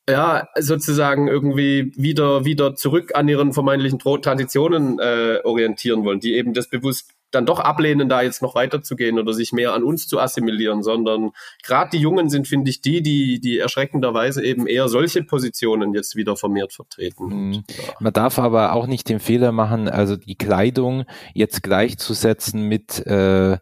[0.10, 6.54] ja, sozusagen irgendwie wieder, wieder zurück an ihren vermeintlichen Traditionen äh, orientieren wollen, die eben
[6.54, 10.20] das bewusst dann doch ablehnen, da jetzt noch weiterzugehen oder sich mehr an uns zu
[10.20, 11.32] assimilieren, sondern
[11.64, 16.16] gerade die Jungen sind, finde ich, die, die, die erschreckenderweise eben eher solche Positionen jetzt
[16.16, 17.26] wieder vermehrt vertreten.
[17.26, 17.64] Mhm.
[18.00, 23.58] Man darf aber auch nicht den Fehler machen, also die Kleidung jetzt gleichzusetzen mit äh,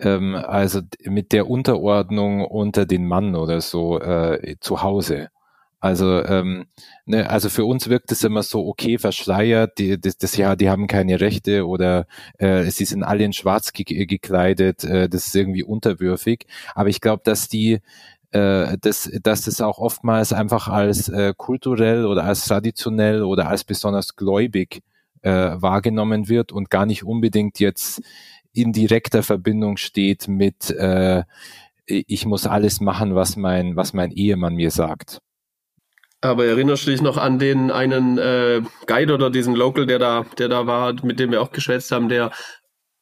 [0.00, 5.28] ähm, also mit der Unterordnung unter den Mann oder so äh, zu Hause.
[5.84, 6.64] Also, ähm,
[7.04, 10.70] ne, also für uns wirkt es immer so, okay, verschleiert, die, das, das ja, die
[10.70, 12.06] haben keine Rechte oder
[12.38, 16.46] äh, sie sind alle in Schwarz ge gekleidet, äh, das ist irgendwie unterwürfig.
[16.74, 17.80] Aber ich glaube, dass die
[18.30, 23.64] äh, dass, dass das auch oftmals einfach als äh, kulturell oder als traditionell oder als
[23.64, 24.80] besonders gläubig
[25.20, 28.00] äh, wahrgenommen wird und gar nicht unbedingt jetzt
[28.54, 31.24] in direkter Verbindung steht mit äh,
[31.86, 35.20] ich muss alles machen, was mein, was mein Ehemann mir sagt.
[36.24, 40.24] Aber erinnerst du dich noch an den einen äh, Guide oder diesen Local, der da,
[40.38, 42.30] der da war, mit dem wir auch geschwätzt haben, der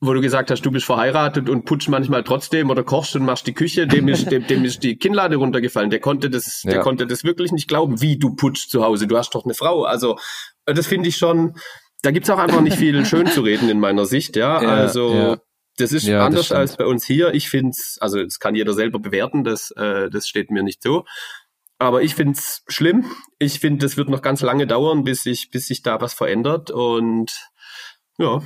[0.04, 3.46] wo du gesagt hast, du bist verheiratet und putzt manchmal trotzdem oder kochst und machst
[3.46, 5.90] die Küche, dem ist, dem, dem ist die Kinnlade runtergefallen.
[5.90, 6.72] Der konnte das, ja.
[6.72, 9.06] der konnte das wirklich nicht glauben, wie du putzt zu Hause.
[9.06, 9.84] Du hast doch eine Frau.
[9.84, 10.18] Also,
[10.66, 11.54] das finde ich schon,
[12.02, 14.60] da gibt's auch einfach nicht viel schön zu reden in meiner Sicht, ja.
[14.60, 15.36] ja also, ja.
[15.76, 17.32] das ist anders das als bei uns hier.
[17.32, 20.82] Ich finde es, also, das kann jeder selber bewerten, das, äh, das steht mir nicht
[20.82, 21.04] so.
[21.82, 23.06] Aber ich finde es schlimm.
[23.40, 26.70] Ich finde, es wird noch ganz lange dauern, bis sich, bis sich da was verändert.
[26.70, 27.32] Und
[28.18, 28.40] ja.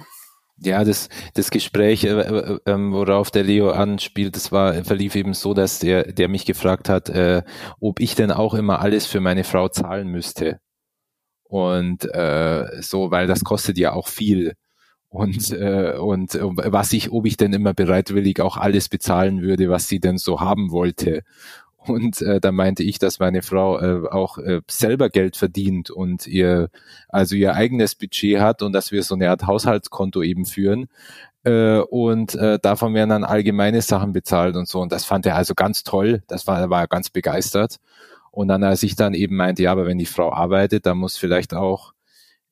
[0.56, 5.34] Ja, das, das Gespräch, äh, äh, ähm, worauf der Leo anspielt, das war, verlief eben
[5.34, 7.42] so, dass der, der mich gefragt hat, äh,
[7.78, 10.60] ob ich denn auch immer alles für meine Frau zahlen müsste.
[11.42, 14.54] Und äh, so, weil das kostet ja auch viel.
[15.08, 19.88] Und, äh, und was ich, ob ich denn immer bereitwillig auch alles bezahlen würde, was
[19.88, 21.22] sie denn so haben wollte.
[21.86, 26.26] Und äh, da meinte ich, dass meine Frau äh, auch äh, selber Geld verdient und
[26.26, 26.70] ihr
[27.08, 30.88] also ihr eigenes Budget hat und dass wir so eine Art Haushaltskonto eben führen.
[31.44, 34.80] Äh, und äh, davon werden dann allgemeine Sachen bezahlt und so.
[34.80, 36.22] Und das fand er also ganz toll.
[36.26, 37.76] Das war, er war ganz begeistert.
[38.32, 41.16] Und dann, als ich dann eben meinte, ja, aber wenn die Frau arbeitet, dann muss
[41.16, 41.92] vielleicht auch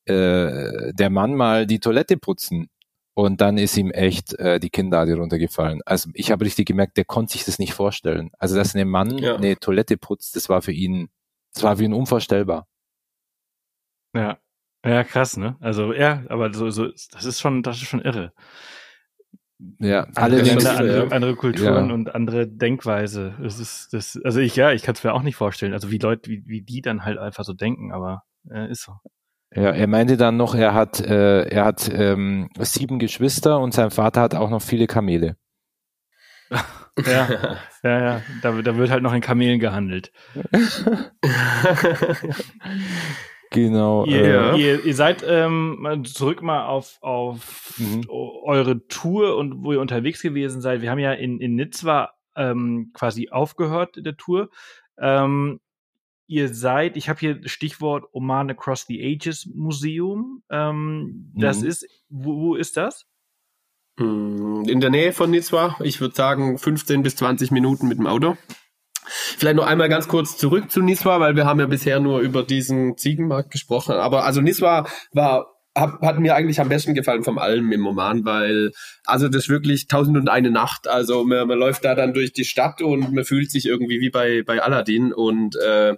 [0.07, 2.69] äh, der Mann mal die Toilette putzen.
[3.17, 5.81] Und dann ist ihm echt äh, die Kinnlade runtergefallen.
[5.87, 8.33] Also ich habe richtig gemerkt, der konnte sich das nicht vorstellen.
[8.39, 9.37] Also dass ein Mann ja.
[9.37, 11.09] eine Toilette putzt, das war für ihn,
[11.53, 12.67] das war für ihn unvorstellbar.
[14.15, 14.39] Ja,
[14.85, 15.57] ja, krass, ne?
[15.61, 18.33] Also ja, aber so, so, das ist schon, das ist schon irre.
[19.79, 21.95] Ja, alle andere, andere Kulturen ja.
[21.95, 23.37] und andere Denkweise.
[23.41, 25.73] Das ist, das, also ich, ja, ich kann es mir auch nicht vorstellen.
[25.73, 28.93] Also wie Leute, wie, wie die dann halt einfach so denken, aber äh, ist so.
[29.55, 33.91] Ja, er meinte dann noch, er hat, äh, er hat ähm, sieben Geschwister und sein
[33.91, 35.37] Vater hat auch noch viele Kamele.
[37.07, 38.23] ja, ja, ja.
[38.43, 40.13] Da, da wird halt noch in Kamelen gehandelt.
[43.51, 44.05] genau.
[44.07, 48.09] Ihr, äh, ihr, ihr seid ähm, zurück mal auf, auf mhm.
[48.09, 50.83] eure Tour und wo ihr unterwegs gewesen seid.
[50.83, 54.51] Wir haben ja in, in Nizwa ähm, quasi aufgehört der Tour.
[54.99, 55.61] Ähm,
[56.27, 60.43] ihr seid, ich habe hier Stichwort Oman Across the Ages Museum.
[60.51, 61.69] Ähm, das mhm.
[61.69, 63.07] ist, wo, wo ist das?
[63.99, 65.77] Hm, in der Nähe von Nizwa.
[65.81, 68.37] Ich würde sagen 15 bis 20 Minuten mit dem Auto.
[69.07, 72.43] Vielleicht noch einmal ganz kurz zurück zu Niswa, weil wir haben ja bisher nur über
[72.43, 73.97] diesen Ziegenmarkt gesprochen.
[73.97, 78.25] Aber also Niswa war hat, hat mir eigentlich am besten gefallen vom allem im Roman,
[78.25, 78.73] weil
[79.05, 80.89] also das wirklich tausend und eine Nacht.
[80.89, 84.11] Also man, man läuft da dann durch die Stadt und man fühlt sich irgendwie wie
[84.11, 85.97] bei bei Aladdin und äh,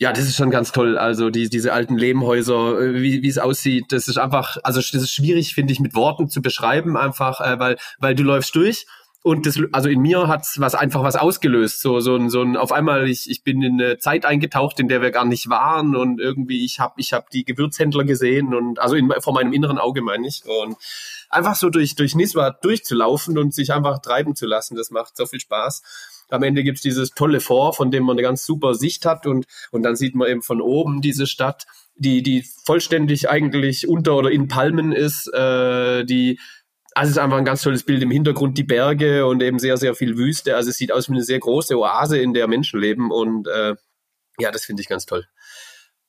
[0.00, 0.96] ja, das ist schon ganz toll.
[0.96, 5.02] Also die, diese alten Lehmhäuser, äh, wie, wie es aussieht, das ist einfach, also das
[5.02, 8.86] ist schwierig, finde ich, mit Worten zu beschreiben, einfach, äh, weil, weil du läufst durch
[9.22, 11.80] und das, also in mir hat's was einfach was ausgelöst.
[11.80, 14.88] So, so ein, so ein, auf einmal, ich, ich bin in eine Zeit eingetaucht, in
[14.88, 18.78] der wir gar nicht waren und irgendwie, ich habe ich hab die Gewürzhändler gesehen und
[18.78, 20.42] also in, vor meinem inneren Auge meine ich.
[20.46, 20.76] Und
[21.30, 25.26] einfach so durch, durch Niswa durchzulaufen und sich einfach treiben zu lassen, das macht so
[25.26, 25.82] viel Spaß
[26.30, 29.46] am Ende gibt's dieses tolle Fort, von dem man eine ganz super Sicht hat und,
[29.70, 31.66] und dann sieht man eben von oben diese Stadt,
[31.96, 36.38] die, die vollständig eigentlich unter oder in Palmen ist, äh, die
[36.98, 39.76] also es ist einfach ein ganz tolles Bild im Hintergrund, die Berge und eben sehr,
[39.76, 40.56] sehr viel Wüste.
[40.56, 43.74] Also es sieht aus wie eine sehr große Oase, in der Menschen leben und äh,
[44.38, 45.24] ja, das finde ich ganz toll.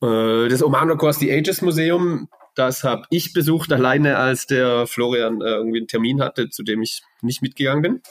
[0.01, 5.41] Äh, das Oman Across the Ages Museum, das habe ich besucht alleine, als der Florian
[5.41, 8.01] äh, irgendwie einen Termin hatte, zu dem ich nicht mitgegangen bin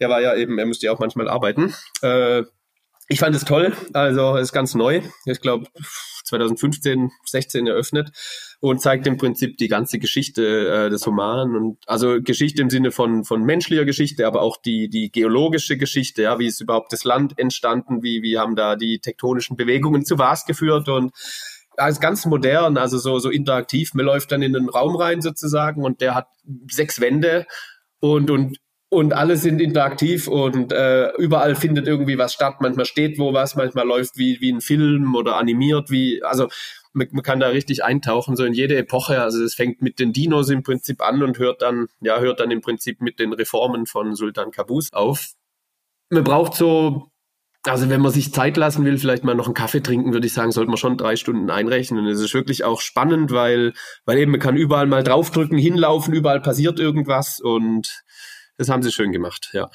[0.00, 1.74] der war ja eben, er musste ja auch manchmal arbeiten.
[2.02, 2.44] Äh,
[3.10, 5.02] ich fand es toll, also ist ganz neu.
[5.26, 5.66] Ich glaube
[6.24, 8.12] 2015, 16 eröffnet
[8.60, 12.92] und zeigt im Prinzip die ganze Geschichte äh, des Humanen und also Geschichte im Sinne
[12.92, 17.02] von von menschlicher Geschichte, aber auch die die geologische Geschichte, ja, wie ist überhaupt das
[17.02, 21.12] Land entstanden, wie wie haben da die tektonischen Bewegungen zu was geführt und
[21.76, 23.92] alles ganz modern, also so so interaktiv.
[23.94, 26.28] Man läuft dann in den Raum rein sozusagen und der hat
[26.70, 27.44] sechs Wände
[27.98, 28.58] und und
[28.90, 32.56] und alle sind interaktiv und äh, überall findet irgendwie was statt.
[32.60, 36.48] Manchmal steht wo was, manchmal läuft wie, wie ein Film oder animiert, wie, also
[36.92, 39.22] man, man kann da richtig eintauchen, so in jede Epoche.
[39.22, 42.50] Also es fängt mit den Dinos im Prinzip an und hört dann, ja, hört dann
[42.50, 45.28] im Prinzip mit den Reformen von Sultan Kabus auf.
[46.10, 47.12] Man braucht so,
[47.62, 50.32] also wenn man sich Zeit lassen will, vielleicht mal noch einen Kaffee trinken, würde ich
[50.32, 52.00] sagen, sollte man schon drei Stunden einrechnen.
[52.00, 53.72] Und es ist wirklich auch spannend, weil,
[54.04, 58.02] weil eben man kann überall mal draufdrücken, hinlaufen, überall passiert irgendwas und
[58.60, 59.70] das haben sie schön gemacht, ja.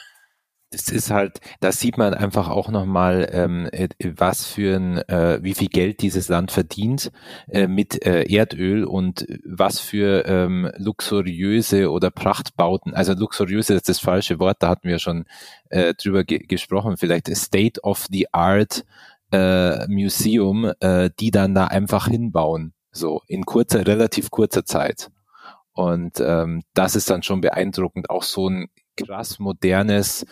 [0.69, 5.39] Das ist halt, da sieht man einfach auch nochmal, ähm, äh, was für ein, äh,
[5.41, 7.11] wie viel Geld dieses Land verdient
[7.47, 13.99] äh, mit äh, Erdöl und was für ähm, luxuriöse oder Prachtbauten, also luxuriöse ist das
[13.99, 15.25] falsche Wort, da hatten wir schon
[15.69, 18.85] äh, drüber ge gesprochen, vielleicht State of the Art
[19.31, 25.09] äh, Museum, äh, die dann da einfach hinbauen, so in kurzer, relativ kurzer Zeit.
[25.75, 30.25] Und ähm, das ist dann schon beeindruckend, auch so ein krass modernes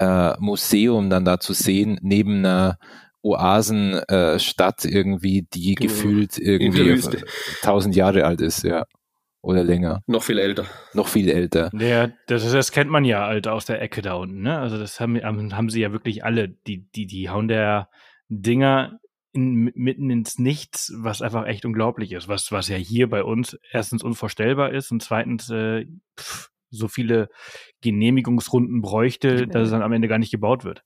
[0.00, 2.78] äh, Museum dann da zu sehen, neben einer
[3.22, 5.92] Oasenstadt äh, irgendwie, die genau.
[5.92, 7.00] gefühlt irgendwie
[7.62, 8.84] tausend Jahre alt ist, ja.
[9.42, 10.02] Oder länger.
[10.06, 10.66] Noch viel älter.
[10.92, 11.70] Noch viel älter.
[11.72, 14.58] Ja, das, das kennt man ja halt aus der Ecke da unten, ne?
[14.58, 16.48] Also das haben, haben sie ja wirklich alle.
[16.48, 17.88] Die, die, die hauen der
[18.28, 18.98] Dinger
[19.32, 23.58] in, mitten ins Nichts, was einfach echt unglaublich ist, was, was ja hier bei uns
[23.70, 25.86] erstens unvorstellbar ist und zweitens äh,
[26.18, 27.28] pff, so viele
[27.80, 30.82] Genehmigungsrunden bräuchte, dass es dann am Ende gar nicht gebaut wird.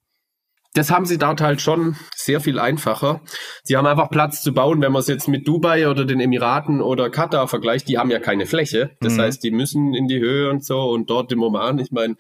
[0.75, 3.21] Das haben sie dort halt schon sehr viel einfacher.
[3.63, 6.81] Sie haben einfach Platz zu bauen, wenn man es jetzt mit Dubai oder den Emiraten
[6.81, 8.97] oder Katar vergleicht, die haben ja keine Fläche.
[9.01, 9.21] Das mhm.
[9.21, 12.17] heißt, die müssen in die Höhe und so und dort im Oman, ich meine,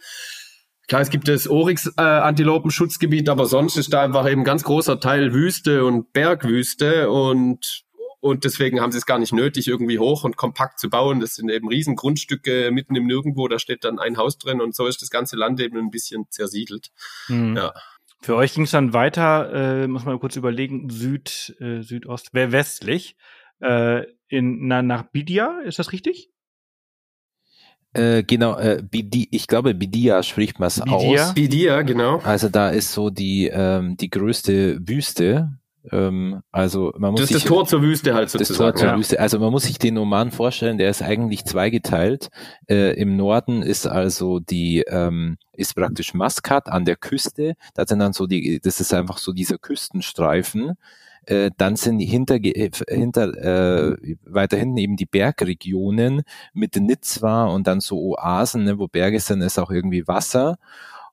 [0.87, 5.32] Klar, es gibt das Oryx-Antilopenschutzgebiet, äh, aber sonst ist da einfach eben ganz großer Teil
[5.32, 7.85] Wüste und Bergwüste und
[8.20, 11.20] und deswegen haben sie es gar nicht nötig, irgendwie hoch und kompakt zu bauen.
[11.20, 14.74] Das sind eben riesen Grundstücke mitten im Nirgendwo, da steht dann ein Haus drin und
[14.74, 16.91] so ist das ganze Land eben ein bisschen zersiedelt.
[17.28, 17.55] Mhm.
[17.55, 17.74] Ja.
[18.22, 23.16] Für euch ging es dann weiter, äh, muss man kurz überlegen, Süd, äh, Südost, westlich,
[23.61, 26.30] äh, in, na, nach Bidia, ist das richtig?
[27.95, 31.34] Äh, genau, äh, Bidi, ich glaube, Bidia spricht man es aus.
[31.34, 32.18] Bidia, genau.
[32.24, 35.53] Also da ist so die, ähm, die größte Wüste.
[35.92, 38.59] Ähm, also man muss das ist sich, das Tor zur Wüste halt sozusagen.
[38.59, 38.99] Das Tor zur ja.
[38.99, 39.20] Wüste.
[39.20, 42.30] Also man muss sich den Oman vorstellen, der ist eigentlich zweigeteilt.
[42.68, 47.55] Äh, Im Norden ist also die, ähm, ist praktisch Maskat an der Küste.
[47.74, 50.72] Da sind dann so die, das ist einfach so dieser Küstenstreifen
[51.27, 56.22] äh, dann sind hinter, äh, hinter äh, weiter hinten eben die Bergregionen
[56.53, 60.59] mit Nizwa und dann so Oasen, ne, wo Berge sind, ist auch irgendwie Wasser.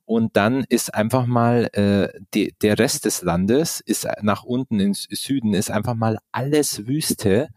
[0.05, 5.07] Und dann ist einfach mal äh, die, der Rest des Landes ist nach unten ins
[5.09, 7.49] Süden ist einfach mal alles Wüste,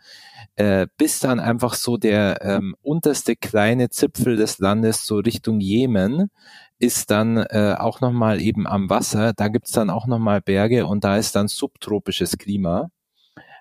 [0.57, 6.31] äh, bis dann einfach so der ähm, unterste kleine Zipfel des Landes so Richtung Jemen
[6.79, 9.33] ist dann äh, auch nochmal eben am Wasser.
[9.35, 12.91] Da gibt's dann auch nochmal Berge und da ist dann subtropisches Klima.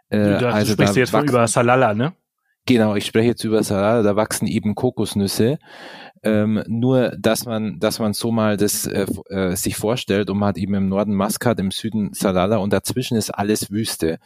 [0.10, 2.14] Äh, du, also sprichst da jetzt wachsen, über Salala, ne?
[2.66, 5.58] Genau, ich spreche jetzt über Salala, da wachsen eben Kokosnüsse.
[6.24, 10.50] Ähm, nur, dass man, dass man so mal das äh, äh, sich vorstellt und man
[10.50, 14.20] hat eben im Norden Maskat, im Süden Salala und dazwischen ist alles Wüste.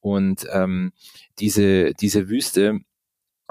[0.00, 0.92] Und ähm,
[1.38, 2.80] diese, diese Wüste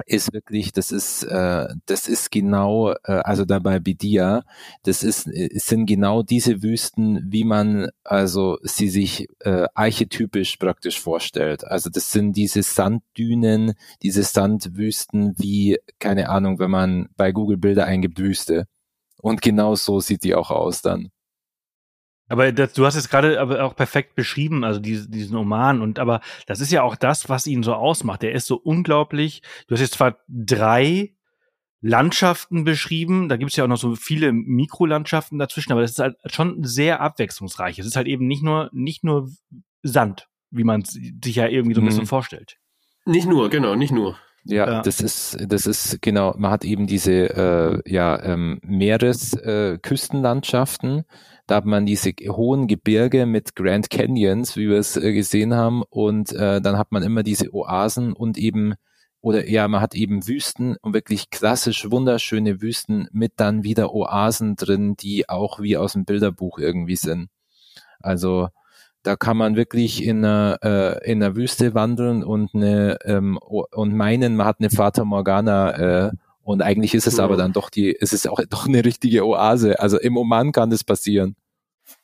[0.05, 4.43] ist wirklich, das ist, äh, das ist genau, äh, also dabei Bidia,
[4.83, 11.65] das ist, sind genau diese Wüsten, wie man also sie sich äh, archetypisch praktisch vorstellt.
[11.65, 17.85] Also das sind diese Sanddünen, diese Sandwüsten, wie keine Ahnung, wenn man bei Google Bilder
[17.85, 18.67] eingibt Wüste.
[19.21, 21.09] Und genau so sieht die auch aus dann.
[22.29, 25.99] Aber das, du hast es gerade aber auch perfekt beschrieben, also diese, diesen Oman und
[25.99, 28.21] aber das ist ja auch das, was ihn so ausmacht.
[28.21, 29.41] Der ist so unglaublich.
[29.67, 31.15] Du hast jetzt zwar drei
[31.81, 35.99] Landschaften beschrieben, da gibt es ja auch noch so viele Mikrolandschaften dazwischen, aber das ist
[35.99, 37.79] halt schon sehr abwechslungsreich.
[37.79, 39.29] Es ist halt eben nicht nur nicht nur
[39.81, 42.07] Sand, wie man sich ja irgendwie so ein bisschen mhm.
[42.07, 42.57] vorstellt.
[43.05, 44.17] Nicht nur, genau, nicht nur.
[44.45, 50.99] Ja, ja, das ist, das ist genau, man hat eben diese äh, ja, ähm, Meeresküstenlandschaften,
[50.99, 51.03] äh,
[51.49, 55.81] da hat man diese hohen Gebirge mit Grand Canyons, wie wir es äh, gesehen haben,
[55.89, 58.75] und äh, dann hat man immer diese Oasen und eben
[59.21, 64.55] oder ja, man hat eben Wüsten und wirklich klassisch wunderschöne Wüsten mit dann wieder Oasen
[64.57, 67.29] drin, die auch wie aus dem Bilderbuch irgendwie sind.
[67.99, 68.49] Also
[69.01, 73.95] da kann man wirklich in einer, äh, in einer Wüste wandeln und eine ähm, und
[73.95, 76.11] meinen, man hat eine Fata Morgana äh,
[76.49, 77.25] und eigentlich ist es ja.
[77.25, 79.79] aber dann doch die, ist es auch doch eine richtige Oase.
[79.79, 81.35] Also im Oman kann das passieren.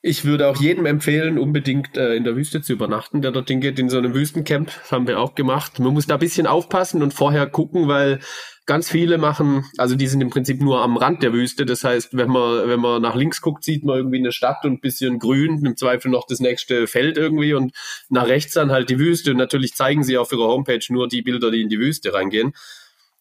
[0.03, 3.79] Ich würde auch jedem empfehlen, unbedingt äh, in der Wüste zu übernachten, der dorthin geht,
[3.79, 4.67] in so einem Wüstencamp.
[4.67, 5.79] Das haben wir auch gemacht.
[5.79, 8.19] Man muss da ein bisschen aufpassen und vorher gucken, weil
[8.67, 11.65] ganz viele machen, also die sind im Prinzip nur am Rand der Wüste.
[11.65, 14.73] Das heißt, wenn man, wenn man nach links guckt, sieht man irgendwie eine Stadt und
[14.73, 17.73] ein bisschen grün, im Zweifel noch das nächste Feld irgendwie und
[18.09, 19.31] nach rechts dann halt die Wüste.
[19.31, 22.53] Und natürlich zeigen sie auf ihrer Homepage nur die Bilder, die in die Wüste reingehen.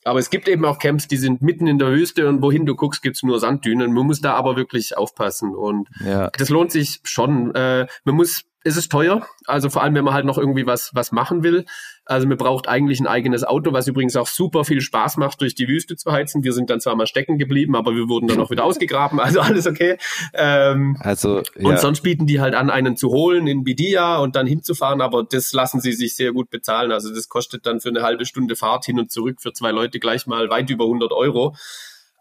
[0.04, 2.76] Aber es gibt eben auch Camps, die sind mitten in der Wüste und wohin du
[2.76, 3.92] guckst, gibt's nur Sanddünen.
[3.92, 6.30] Man muss da aber wirklich aufpassen und ja.
[6.30, 7.54] das lohnt sich schon.
[7.54, 9.26] Äh, man muss ist es teuer.
[9.46, 11.66] Also vor allem, wenn man halt noch irgendwie was, was machen will.
[12.06, 15.54] Also man braucht eigentlich ein eigenes Auto, was übrigens auch super viel Spaß macht, durch
[15.54, 16.44] die Wüste zu heizen.
[16.44, 19.20] Wir sind dann zwar mal stecken geblieben, aber wir wurden dann auch wieder ausgegraben.
[19.24, 19.96] Also alles okay.
[20.34, 21.68] Ähm, also, ja.
[21.68, 25.24] Und sonst bieten die halt an, einen zu holen in Bidia und dann hinzufahren, aber
[25.24, 26.92] das lassen sie sich sehr gut bezahlen.
[26.92, 29.98] Also das kostet dann für eine halbe Stunde Fahrt hin und zurück für zwei Leute
[29.98, 31.54] gleich mal weit über 100 Euro.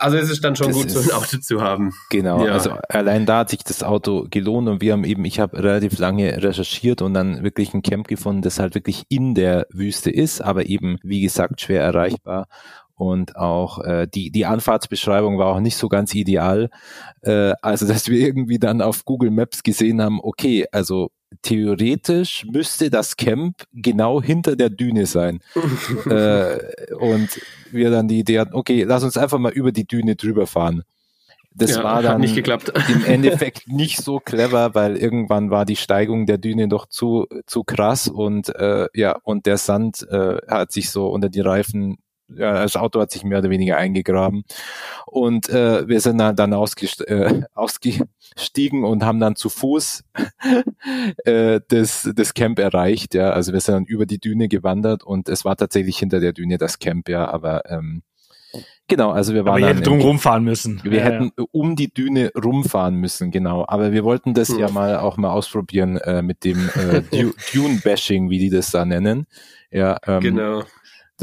[0.04, 1.94] Also es ist dann schon das gut, so ein Auto zu haben.
[2.10, 2.52] Genau, ja.
[2.52, 5.98] also allein da hat sich das Auto gelohnt und wir haben eben, ich habe relativ
[5.98, 10.42] lange recherchiert und dann wirklich ein Camp gefunden, das halt wirklich in der Wüste ist,
[10.42, 12.48] aber eben, wie gesagt, schwer erreichbar.
[12.96, 16.70] Und auch äh, die, die Anfahrtsbeschreibung war auch nicht so ganz ideal.
[17.22, 21.12] Äh, also, dass wir irgendwie dann auf Google Maps gesehen haben, okay, also
[21.42, 25.40] theoretisch müsste das Camp genau hinter der Düne sein.
[26.06, 26.58] äh,
[26.94, 30.48] und wir dann die Idee hatten, okay, lass uns einfach mal über die Düne drüber
[30.48, 30.84] fahren.
[31.56, 32.74] Das ja, war dann nicht geklappt.
[32.90, 37.64] im Endeffekt nicht so clever, weil irgendwann war die Steigung der Düne doch zu zu
[37.64, 41.98] krass und äh, ja und der Sand äh, hat sich so unter die Reifen
[42.38, 44.44] ja, das Auto hat sich mehr oder weniger eingegraben.
[45.06, 50.04] Und äh, wir sind dann, dann ausgest äh, ausgestiegen und haben dann zu Fuß
[51.26, 53.14] äh, das, das Camp erreicht.
[53.14, 56.34] Ja, also wir sind dann über die Düne gewandert und es war tatsächlich hinter der
[56.34, 58.04] Düne das Camp, ja, aber ähm,
[58.88, 59.54] Genau, also wir waren.
[59.54, 60.82] Aber ihr hättet drum rumfahren müssen.
[60.84, 61.46] Wir ja, hätten ja.
[61.52, 63.66] um die Düne rumfahren müssen, genau.
[63.68, 64.60] Aber wir wollten das hm.
[64.60, 67.02] ja mal auch mal ausprobieren äh, mit dem äh,
[67.54, 69.26] Dune-Bashing, wie die das da nennen.
[69.72, 70.64] Ja, ähm, genau.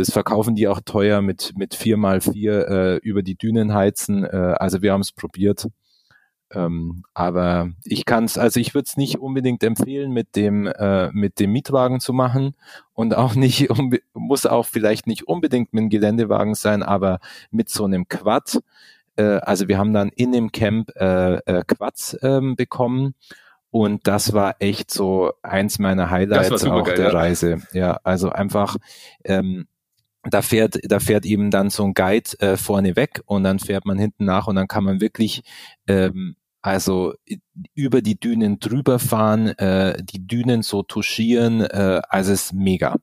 [0.01, 4.25] Das verkaufen die auch teuer mit, mit vier mal vier äh, über die Dünen heizen.
[4.25, 5.69] Äh, also wir haben es probiert.
[6.53, 11.11] Ähm, aber ich kann es, also ich würde es nicht unbedingt empfehlen, mit dem äh,
[11.13, 12.57] mit dem Mietwagen zu machen
[12.95, 13.69] und auch nicht
[14.15, 17.21] muss auch vielleicht nicht unbedingt mit dem Geländewagen sein, aber
[17.51, 18.59] mit so einem Quad.
[19.17, 23.15] Äh, also wir haben dann in dem Camp äh, äh, Quads ähm, bekommen
[23.71, 27.11] und das war echt so eins meiner Highlights geil, der ja.
[27.11, 27.63] Reise.
[27.73, 28.77] Ja, also einfach
[29.25, 29.67] ähm,
[30.25, 33.87] da fährt, da fährt eben dann so ein Guide äh, vorne weg und dann fährt
[33.87, 35.43] man hinten nach und dann kann man wirklich
[35.87, 37.15] ähm, also
[37.75, 42.97] über die Dünen drüber fahren, äh, die Dünen so touchieren, äh, also es ist mega.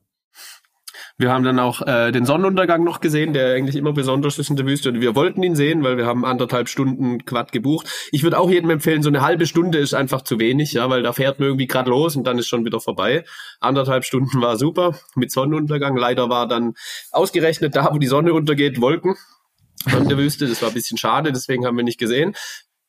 [1.20, 4.56] Wir haben dann auch äh, den Sonnenuntergang noch gesehen, der eigentlich immer besonders ist in
[4.56, 4.90] der Wüste.
[4.90, 7.88] Und wir wollten ihn sehen, weil wir haben anderthalb Stunden Quad gebucht.
[8.12, 11.02] Ich würde auch jedem empfehlen, so eine halbe Stunde ist einfach zu wenig, ja, weil
[11.02, 13.24] da fährt man irgendwie gerade los und dann ist schon wieder vorbei.
[13.58, 15.96] Anderthalb Stunden war super mit Sonnenuntergang.
[15.96, 16.74] Leider war dann
[17.10, 19.16] ausgerechnet da, wo die Sonne untergeht, Wolken
[19.86, 20.46] an der Wüste.
[20.46, 22.36] Das war ein bisschen schade, deswegen haben wir nicht gesehen.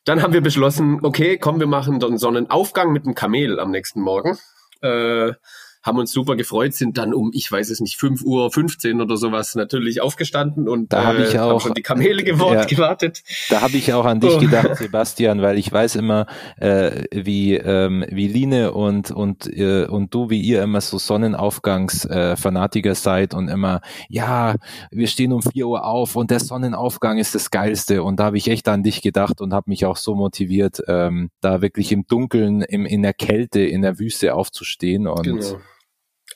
[0.05, 4.01] Dann haben wir beschlossen, okay, komm, wir machen dann Sonnenaufgang mit dem Kamel am nächsten
[4.01, 4.38] Morgen.
[4.82, 5.34] Äh,
[5.82, 9.17] haben uns super gefreut, sind dann um, ich weiß es nicht, 5 Uhr 15 oder
[9.17, 13.23] sowas natürlich aufgestanden und da habe ich äh, auch die Kamele gewort, ja, gewartet.
[13.49, 14.39] Da habe ich auch an dich oh.
[14.39, 16.25] gedacht, Sebastian, weil ich weiß immer,
[16.57, 22.91] äh, wie, ähm, wie Line und, und, äh, und du, wie ihr immer so Sonnenaufgangsfanatiker
[22.91, 24.55] äh, seid und immer, ja,
[24.91, 28.03] wir stehen um 4 Uhr auf und der Sonnenaufgang ist das Geilste.
[28.03, 31.30] Und da habe ich echt an dich gedacht und habe mich auch so motiviert, ähm,
[31.41, 35.07] da wirklich im Dunkeln, im, in der Kälte, in der Wüste aufzustehen.
[35.07, 35.59] Und genau.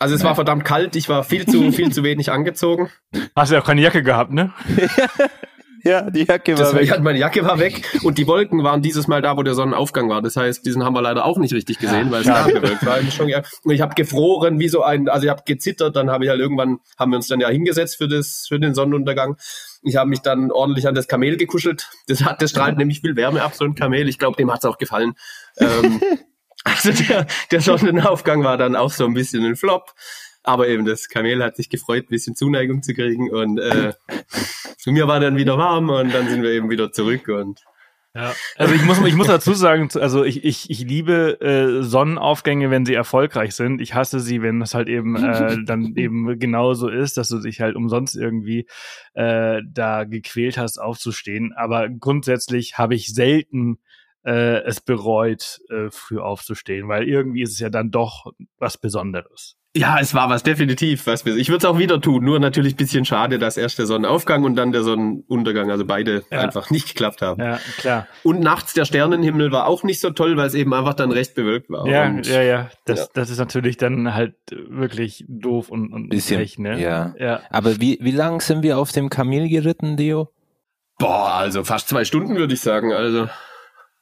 [0.03, 0.27] Also es ja.
[0.27, 2.89] war verdammt kalt, ich war viel zu, viel zu wenig angezogen.
[3.37, 4.51] Hast du ja auch keine Jacke gehabt, ne?
[5.85, 6.99] ja, die Jacke war das, weg.
[6.99, 10.21] Meine Jacke war weg und die Wolken waren dieses Mal da, wo der Sonnenaufgang war.
[10.21, 12.43] Das heißt, diesen haben wir leider auch nicht richtig gesehen, ja, weil es ja.
[12.43, 12.97] bewölkt war.
[12.99, 16.41] Und ich habe gefroren wie so ein, also ich habe gezittert, dann habe ich halt
[16.41, 19.37] irgendwann, haben wir uns dann ja hingesetzt für, das, für den Sonnenuntergang.
[19.83, 21.89] Ich habe mich dann ordentlich an das Kamel gekuschelt.
[22.07, 24.09] Das hat, das strahlt nämlich viel Wärme ab, so ein Kamel.
[24.09, 25.13] Ich glaube, dem hat's auch gefallen.
[25.59, 26.01] Ähm,
[26.63, 29.93] also der, der Sonnenaufgang war dann auch so ein bisschen ein Flop.
[30.45, 33.29] Aber eben das Kamel hat sich gefreut, ein bisschen Zuneigung zu kriegen.
[33.31, 33.93] Und äh,
[34.77, 37.61] zu mir war dann wieder warm und dann sind wir eben wieder zurück und
[38.15, 42.69] ja, also ich muss, ich muss dazu sagen, also ich, ich, ich liebe äh, Sonnenaufgänge,
[42.69, 43.81] wenn sie erfolgreich sind.
[43.81, 47.59] Ich hasse sie, wenn das halt eben äh, dann eben genauso ist, dass du dich
[47.59, 48.67] halt umsonst irgendwie
[49.15, 51.53] äh, da gequält hast, aufzustehen.
[51.53, 53.79] Aber grundsätzlich habe ich selten
[54.25, 59.57] äh, es bereut, äh, früh aufzustehen, weil irgendwie ist es ja dann doch was Besonderes.
[59.75, 61.07] Ja, es war was definitiv.
[61.07, 62.23] Was ich würde es auch wieder tun.
[62.23, 66.41] Nur natürlich bisschen schade, dass erst der Sonnenaufgang und dann der Sonnenuntergang, also beide ja.
[66.41, 67.41] einfach nicht geklappt haben.
[67.41, 68.07] Ja, klar.
[68.21, 71.33] Und nachts der Sternenhimmel war auch nicht so toll, weil es eben einfach dann recht
[71.33, 71.87] bewölkt war.
[71.87, 72.69] Ja, und, ja, ja.
[72.85, 73.05] Das, ja.
[73.15, 76.79] das ist natürlich dann halt wirklich doof und, und bisschen, frech, ne?
[76.79, 77.15] Ja.
[77.17, 77.41] ja.
[77.49, 80.29] Aber wie, wie lang sind wir auf dem Kamel geritten, Deo?
[80.99, 82.93] Boah, also fast zwei Stunden würde ich sagen.
[82.93, 83.27] Also,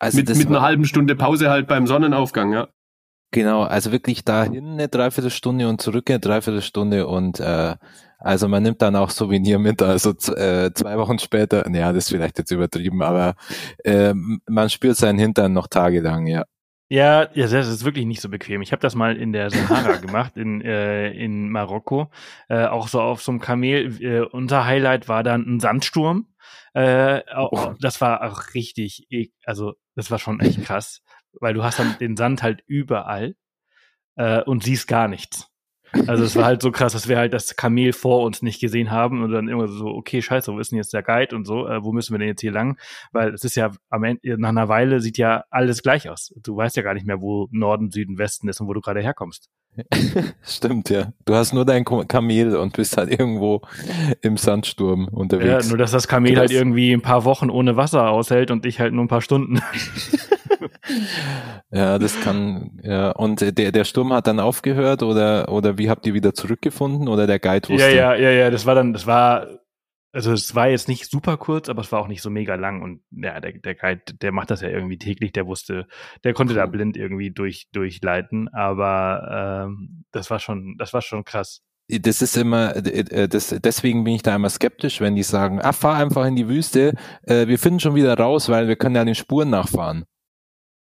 [0.01, 2.67] also mit, mit einer halben Stunde Pause halt beim Sonnenaufgang, ja.
[3.29, 7.75] Genau, also wirklich dahin eine Dreiviertelstunde und zurück eine Dreiviertelstunde und äh,
[8.17, 12.09] also man nimmt dann auch Souvenir mit, also äh, zwei Wochen später, naja, das ist
[12.09, 13.35] vielleicht jetzt übertrieben, aber
[13.83, 14.13] äh,
[14.47, 16.45] man spürt seinen Hintern noch tagelang, ja.
[16.89, 18.61] Ja, ja, das ist wirklich nicht so bequem.
[18.61, 22.09] Ich habe das mal in der Sahara gemacht, in, äh, in Marokko,
[22.49, 24.01] äh, auch so auf so einem Kamel.
[24.01, 26.27] Äh, unser Highlight war dann ein Sandsturm.
[26.73, 27.73] Äh, oh.
[27.79, 29.07] Das war auch richtig,
[29.45, 31.01] also das war schon echt krass
[31.39, 33.35] weil du hast dann den Sand halt überall
[34.15, 35.47] äh, und siehst gar nichts.
[36.07, 38.91] Also es war halt so krass, dass wir halt das Kamel vor uns nicht gesehen
[38.91, 41.67] haben und dann immer so, okay, scheiße, wo ist denn jetzt der Guide und so,
[41.67, 42.79] äh, wo müssen wir denn jetzt hier lang?
[43.11, 46.33] Weil es ist ja am Ende, nach einer Weile sieht ja alles gleich aus.
[46.41, 49.01] Du weißt ja gar nicht mehr, wo Norden, Süden, Westen ist und wo du gerade
[49.01, 49.49] herkommst.
[50.43, 51.13] Stimmt, ja.
[51.25, 53.61] Du hast nur dein Kamel und bist halt irgendwo
[54.21, 55.65] im Sandsturm unterwegs.
[55.65, 58.79] Ja, nur dass das Kamel halt irgendwie ein paar Wochen ohne Wasser aushält und ich
[58.79, 59.61] halt nur ein paar Stunden.
[61.71, 63.11] ja, das kann, ja.
[63.11, 67.25] Und der, der Sturm hat dann aufgehört oder, oder wie habt ihr wieder zurückgefunden oder
[67.25, 67.89] der Guide wusste?
[67.89, 69.47] Ja, ja, ja, ja, das war dann, das war,
[70.11, 72.81] also es war jetzt nicht super kurz, aber es war auch nicht so mega lang
[72.81, 75.87] und ja, der, der Guide, der macht das ja irgendwie täglich, der wusste,
[76.23, 81.23] der konnte da blind irgendwie durch, durchleiten, aber ähm, das war schon, das war schon
[81.23, 81.63] krass
[81.99, 85.73] das ist immer, äh, das, deswegen bin ich da immer skeptisch, wenn die sagen, ah,
[85.73, 86.93] fahr einfach in die Wüste,
[87.23, 90.05] äh, wir finden schon wieder raus, weil wir können ja den Spuren nachfahren.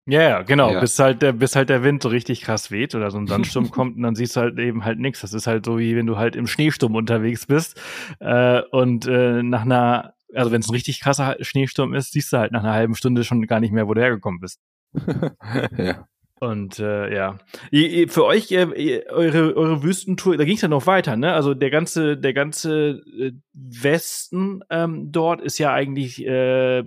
[0.05, 0.73] Ja, ja, genau.
[0.73, 0.81] Ja.
[0.81, 3.71] Bis halt der, bis halt der Wind so richtig krass weht oder so ein Sandsturm
[3.71, 5.21] kommt und dann siehst du halt eben halt nichts.
[5.21, 7.79] Das ist halt so wie wenn du halt im Schneesturm unterwegs bist
[8.19, 12.37] äh, und äh, nach einer, also wenn es ein richtig krasser Schneesturm ist, siehst du
[12.37, 14.59] halt nach einer halben Stunde schon gar nicht mehr, wo du hergekommen bist.
[15.77, 16.07] ja.
[16.39, 17.37] Und äh, ja,
[17.71, 21.31] für euch äh, eure eure Wüstentour, da ging es ja noch weiter, ne?
[21.31, 26.83] Also der ganze der ganze äh, Westen ähm, dort ist ja eigentlich äh,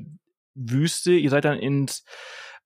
[0.55, 1.13] Wüste.
[1.13, 2.05] Ihr seid dann ins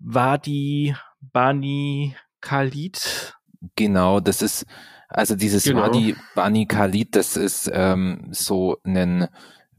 [0.00, 3.34] Wadi Bani Khalid.
[3.76, 4.66] Genau, das ist,
[5.08, 5.82] also dieses genau.
[5.82, 9.28] Wadi Bani Khalid, das ist ähm, so ein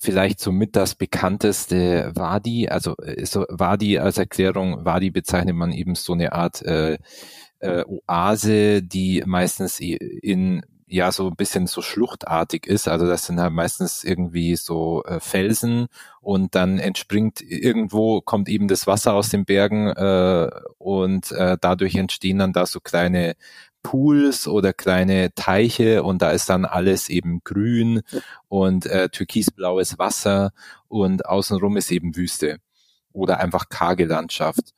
[0.02, 5.96] vielleicht somit das bekannteste Wadi, also äh, so Wadi als Erklärung, Wadi bezeichnet man eben
[5.96, 6.98] so eine Art äh,
[7.60, 12.88] äh, Oase, die meistens in ja so ein bisschen so schluchtartig ist.
[12.88, 15.88] Also das sind halt meistens irgendwie so äh, Felsen
[16.20, 21.96] und dann entspringt irgendwo, kommt eben das Wasser aus den Bergen äh, und äh, dadurch
[21.96, 23.36] entstehen dann da so kleine
[23.84, 28.02] Pools oder kleine Teiche und da ist dann alles eben grün
[28.48, 30.52] und äh, türkisblaues Wasser
[30.88, 32.58] und außenrum ist eben Wüste
[33.14, 34.74] oder einfach karge Landschaft.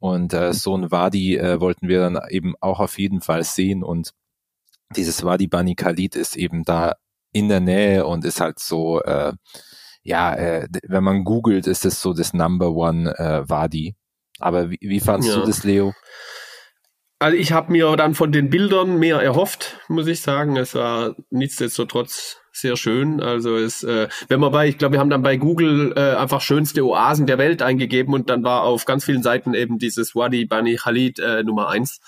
[0.00, 3.82] Und äh, so ein Wadi äh, wollten wir dann eben auch auf jeden Fall sehen
[3.82, 4.12] und
[4.96, 6.94] dieses Wadi Bani Khalid ist eben da
[7.32, 9.32] in der Nähe und ist halt so, äh,
[10.02, 13.94] ja, äh, wenn man googelt, ist es so das Number One äh, Wadi.
[14.38, 15.36] Aber wie, wie fandst ja.
[15.36, 15.92] du das, Leo?
[17.20, 20.56] Also ich habe mir dann von den Bildern mehr erhofft, muss ich sagen.
[20.56, 23.20] Es war nichtsdestotrotz sehr schön.
[23.20, 26.40] Also es, äh, wenn man bei, ich glaube, wir haben dann bei Google äh, einfach
[26.40, 30.44] schönste Oasen der Welt eingegeben und dann war auf ganz vielen Seiten eben dieses Wadi
[30.44, 32.00] Bani Khalid äh, Nummer eins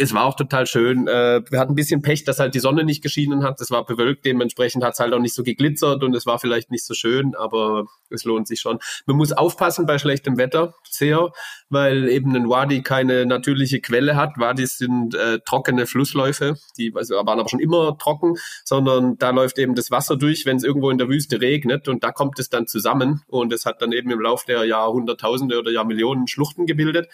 [0.00, 1.06] es war auch total schön.
[1.06, 3.60] Äh, wir hatten ein bisschen Pech, dass halt die Sonne nicht geschienen hat.
[3.60, 6.70] Es war bewölkt, dementsprechend hat es halt auch nicht so geglitzert und es war vielleicht
[6.70, 8.78] nicht so schön, aber es lohnt sich schon.
[9.04, 11.32] Man muss aufpassen bei schlechtem Wetter sehr,
[11.68, 14.38] weil eben ein Wadi keine natürliche Quelle hat.
[14.38, 19.58] Wadis sind äh, trockene Flussläufe, die also, waren aber schon immer trocken, sondern da läuft
[19.58, 22.48] eben das Wasser durch, wenn es irgendwo in der Wüste regnet und da kommt es
[22.48, 27.08] dann zusammen und es hat dann eben im Laufe der Jahrhunderttausende oder Jahrmillionen Schluchten gebildet.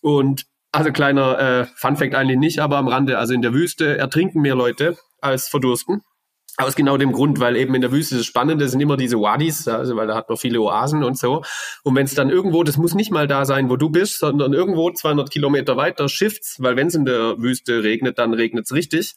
[0.00, 4.40] Und also kleiner äh, Funfact eigentlich nicht, aber am Rande, also in der Wüste ertrinken
[4.40, 6.02] mehr Leute als verdursten.
[6.56, 9.66] Aus genau dem Grund, weil eben in der Wüste das Spannende sind immer diese Wadis,
[9.66, 11.42] also weil da hat man viele Oasen und so.
[11.82, 14.52] Und wenn es dann irgendwo, das muss nicht mal da sein, wo du bist, sondern
[14.52, 18.72] irgendwo 200 Kilometer weiter shifts, weil wenn es in der Wüste regnet, dann regnet es
[18.72, 19.14] richtig.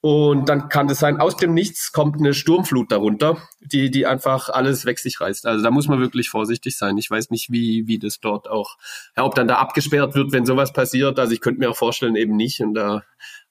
[0.00, 4.48] Und dann kann es sein, aus dem Nichts kommt eine Sturmflut darunter, die, die einfach
[4.48, 5.44] alles weg sich reißt.
[5.44, 6.96] Also da muss man wirklich vorsichtig sein.
[6.98, 8.76] Ich weiß nicht, wie, wie das dort auch,
[9.16, 11.18] ja, ob dann da abgesperrt wird, wenn sowas passiert.
[11.18, 12.60] Also ich könnte mir auch vorstellen, eben nicht.
[12.60, 13.02] Und da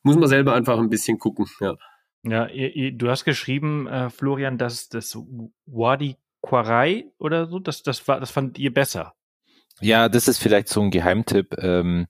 [0.04, 1.76] muss man selber einfach ein bisschen gucken, ja.
[2.24, 5.18] Ja, ihr, ihr, du hast geschrieben, äh, Florian, dass das
[5.66, 9.16] Wadi Quarai oder so, das, das war, das fand ihr besser.
[9.80, 11.56] Ja, das ist vielleicht so ein Geheimtipp.
[11.62, 12.08] Ähm,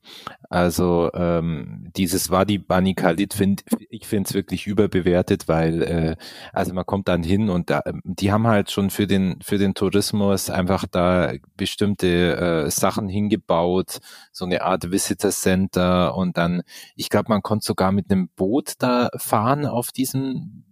[0.49, 6.15] also ähm, dieses Wadi Bani Khalid, find, ich finde es wirklich überbewertet, weil äh,
[6.53, 9.73] also man kommt dann hin und da, die haben halt schon für den für den
[9.73, 13.99] Tourismus einfach da bestimmte äh, Sachen hingebaut,
[14.31, 16.61] so eine Art Visitor Center und dann,
[16.95, 20.63] ich glaube, man konnte sogar mit einem Boot da fahren auf diesem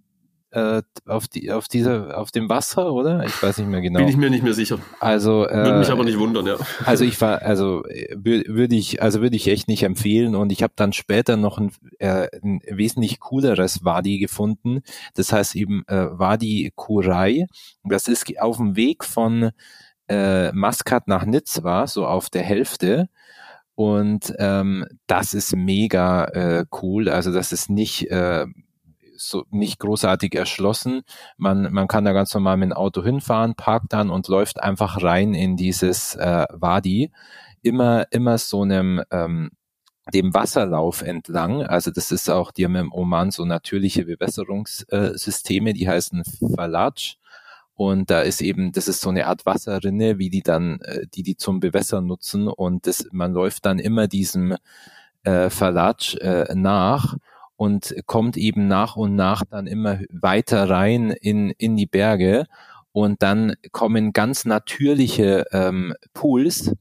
[0.56, 3.26] äh, auf die auf dieser auf dem Wasser, oder?
[3.26, 4.00] Ich weiß nicht mehr genau.
[4.00, 4.80] Bin ich mir nicht mehr sicher.
[5.02, 6.56] Also äh, würde mich aber nicht wundern, ja.
[6.86, 7.84] Also ich war also
[8.16, 11.72] würde ich also würde ich echt nicht empfehlen und ich habe dann später noch ein,
[12.00, 14.82] äh, ein wesentlich cooleres Wadi gefunden.
[15.14, 17.48] Das heißt eben äh, Wadi Kurai.
[17.84, 19.52] Das ist auf dem Weg von
[20.08, 23.10] äh, Maskat nach Nizwa, so auf der Hälfte.
[23.76, 27.10] Und ähm, das ist mega äh, cool.
[27.10, 28.46] Also das ist nicht äh,
[29.18, 31.02] so nicht großartig erschlossen.
[31.38, 35.02] Man, man kann da ganz normal mit dem Auto hinfahren, parkt dann und läuft einfach
[35.02, 37.12] rein in dieses äh, Wadi.
[37.62, 39.52] Immer, immer so einem ähm,
[40.14, 41.64] dem Wasserlauf entlang.
[41.64, 46.24] Also das ist auch, die haben im Oman so natürliche Bewässerungssysteme, die heißen
[46.56, 47.16] Falaj.
[47.74, 51.24] Und da ist eben, das ist so eine Art Wasserrinne, wie die dann, äh, die
[51.24, 52.48] die zum Bewässern nutzen.
[52.48, 54.56] Und das, man läuft dann immer diesem
[55.24, 57.18] äh, Falaj äh, nach
[57.56, 62.46] und kommt eben nach und nach dann immer weiter rein in, in die Berge
[62.92, 66.74] und dann kommen ganz natürliche ähm, Pools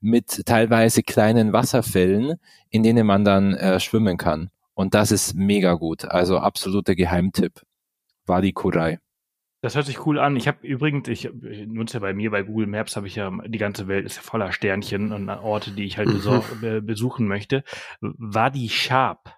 [0.00, 2.34] mit teilweise kleinen Wasserfällen,
[2.68, 4.50] in denen man dann äh, schwimmen kann.
[4.74, 6.04] Und das ist mega gut.
[6.04, 7.62] Also absoluter Geheimtipp.
[8.26, 8.98] Wadi Kurai.
[9.62, 10.36] Das hört sich cool an.
[10.36, 13.30] Ich habe übrigens, ich, ich, nutze ja bei mir bei Google Maps, habe ich ja
[13.46, 16.08] die ganze Welt ist ja voller Sternchen und Orte, die ich halt
[16.60, 16.84] mhm.
[16.84, 17.64] besuchen möchte.
[18.00, 19.34] Wadi Sharp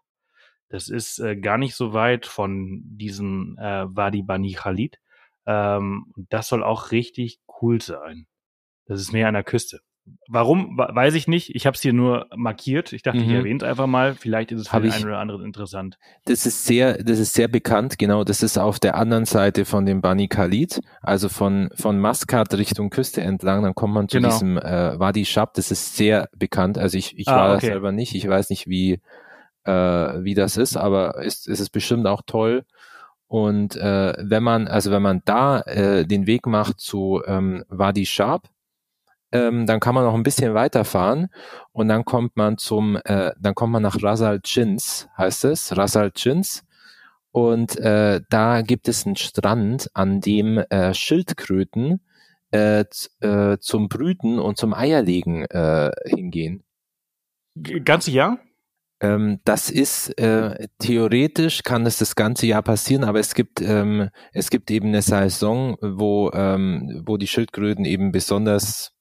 [0.69, 4.99] das ist äh, gar nicht so weit von diesem äh, Wadi Bani Khalid.
[5.47, 8.27] Ähm, das soll auch richtig cool sein.
[8.87, 9.81] Das ist näher an der Küste.
[10.29, 11.55] Warum, weiß ich nicht.
[11.57, 12.93] Ich habe es hier nur markiert.
[12.93, 13.25] Ich dachte, mhm.
[13.25, 14.15] ich erwähne es einfach mal.
[14.15, 15.99] Vielleicht ist es für den einen oder anderen interessant.
[16.27, 17.99] Das ist sehr, das ist sehr bekannt.
[17.99, 22.55] Genau, das ist auf der anderen Seite von dem Bani Khalid, also von von Maskat
[22.55, 23.65] Richtung Küste entlang.
[23.65, 24.29] Dann kommt man zu genau.
[24.29, 25.55] diesem äh, Wadi Shab.
[25.55, 26.79] Das ist sehr bekannt.
[26.79, 27.67] Also ich, ich ah, war okay.
[27.67, 28.15] selber nicht.
[28.15, 29.01] Ich weiß nicht, wie
[29.67, 32.65] äh, wie das ist, aber ist, ist es bestimmt auch toll.
[33.29, 38.07] Und äh, wenn man, also wenn man da äh, den Weg macht zu ähm, Wadi
[38.07, 38.49] Sharp,
[39.33, 41.29] ähm, dann kann man noch ein bisschen weiterfahren
[41.73, 46.13] und dann kommt man zum, äh, dann kommt man nach Rasal Chins, heißt es, Rasal
[46.13, 46.63] Chins.
[47.33, 52.01] Und äh, da gibt es einen Strand, an dem äh, Schildkröten
[52.51, 52.85] äh,
[53.21, 56.65] äh, zum Brüten und zum Eierlegen äh, hingehen.
[57.85, 58.39] Ganze Jahr?
[59.01, 64.09] Ähm, das ist äh, theoretisch kann es das ganze Jahr passieren, aber es gibt ähm,
[64.33, 68.93] es gibt eben eine Saison, wo ähm, wo die Schildkröten eben besonders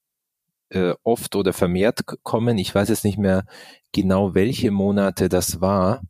[0.70, 2.58] äh, oft oder vermehrt kommen.
[2.58, 3.46] Ich weiß jetzt nicht mehr
[3.93, 6.02] genau, welche Monate das war.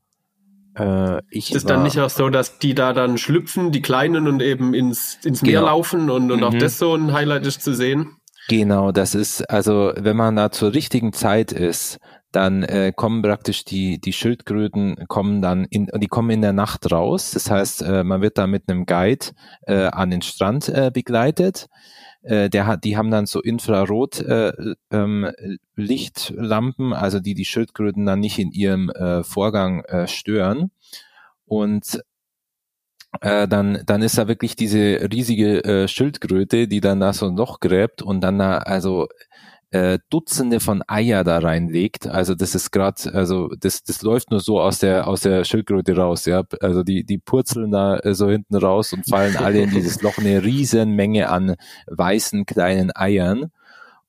[0.75, 4.73] Äh, ist dann nicht auch so, dass die da dann schlüpfen, die Kleinen und eben
[4.73, 5.65] ins ins Meer genau.
[5.67, 6.43] laufen und und mhm.
[6.43, 8.17] auch das so ein Highlight ist zu sehen?
[8.47, 11.99] Genau, das ist also, wenn man da zur richtigen Zeit ist,
[12.35, 16.91] dann äh, kommen praktisch die, die Schildkröten kommen dann in, die kommen in der Nacht
[16.91, 17.31] raus.
[17.31, 19.27] Das heißt, äh, man wird da mit einem Guide
[19.67, 21.67] äh, an den Strand äh, begleitet.
[22.25, 24.51] äh, der hat, die haben dann so Infrarot äh,
[24.91, 25.31] ähm,
[25.75, 30.71] Lichtlampen, also die die Schildkröten dann nicht in ihrem äh, Vorgang äh, stören.
[31.45, 32.01] Und
[33.21, 37.37] äh, dann, dann ist da wirklich diese riesige äh, Schildkröte, die dann da so ein
[37.37, 39.07] Loch gräbt und dann da, also
[39.75, 42.07] äh, Dutzende von Eier da reinlegt.
[42.07, 45.97] Also das ist gerade, also das, das läuft nur so aus der aus der Schildkröte
[45.97, 46.43] raus, ja.
[46.61, 50.17] Also die die purzeln da äh, so hinten raus und fallen alle in dieses Loch
[50.17, 51.55] eine riesen Menge an
[51.87, 53.51] weißen kleinen Eiern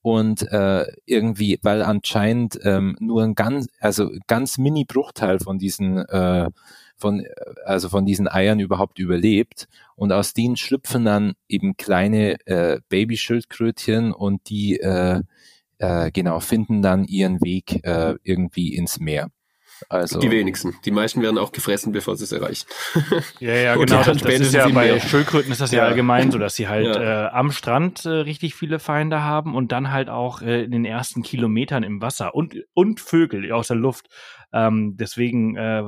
[0.03, 5.99] und äh, irgendwie, weil anscheinend ähm, nur ein ganz, also ganz mini Bruchteil von diesen
[5.99, 6.49] äh,
[6.97, 7.27] von,
[7.65, 9.69] also von diesen Eiern überhaupt überlebt.
[9.97, 15.23] Und aus denen schlüpfen dann eben kleine äh, Babyschildkrötchen und die äh,
[15.79, 19.31] äh, genau finden dann ihren Weg äh, irgendwie ins Meer.
[19.89, 20.75] Also, die wenigsten.
[20.85, 22.67] Die meisten werden auch gefressen, bevor sie es erreichen.
[23.41, 24.03] Ja, ja, genau.
[24.03, 26.87] Das, das ist ja bei Schildkröten ist das ja, ja, allgemein so, dass sie halt
[26.87, 27.27] ja.
[27.27, 30.85] äh, am Strand äh, richtig viele Feinde haben und dann halt auch äh, in den
[30.85, 34.07] ersten Kilometern im Wasser und, und Vögel aus der Luft.
[34.53, 35.83] Ähm, deswegen äh,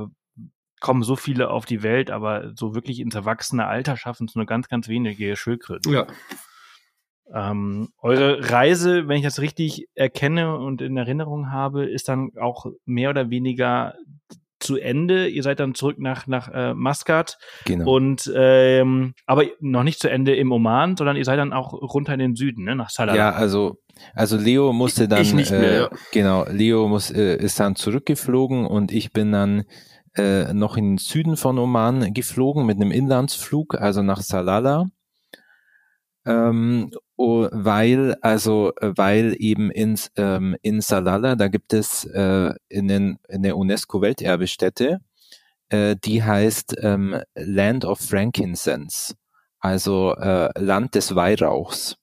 [0.81, 4.47] kommen so viele auf die Welt, aber so wirklich ins erwachsene Alter schaffen es nur
[4.47, 5.93] ganz, ganz wenige Schildkröten.
[5.93, 6.06] Ja.
[7.34, 12.66] Ähm, eure Reise, wenn ich das richtig erkenne und in Erinnerung habe, ist dann auch
[12.84, 13.94] mehr oder weniger
[14.60, 15.28] zu Ende.
[15.28, 17.38] Ihr seid dann zurück nach, nach äh, Maskat.
[17.64, 17.92] Genau.
[17.92, 22.14] Und ähm, aber noch nicht zu Ende im Oman, sondern ihr seid dann auch runter
[22.14, 22.74] in den Süden, ne?
[22.74, 23.14] Nach Salah.
[23.14, 23.76] Ja, also
[24.14, 25.90] also Leo musste dann ich nicht mehr, äh, ja.
[26.12, 29.64] genau, Leo muss äh, ist dann zurückgeflogen und ich bin dann
[30.16, 34.86] äh, noch in den Süden von Oman geflogen mit einem Inlandsflug, also nach Salala.
[36.28, 43.18] Ähm, weil, also, weil eben ins, ähm, in Salala, da gibt es äh, in, den,
[43.28, 45.00] in der UNESCO-Welterbestätte,
[45.70, 49.14] äh, die heißt ähm, Land of Frankincense,
[49.59, 51.96] also äh, Land des Weihrauchs.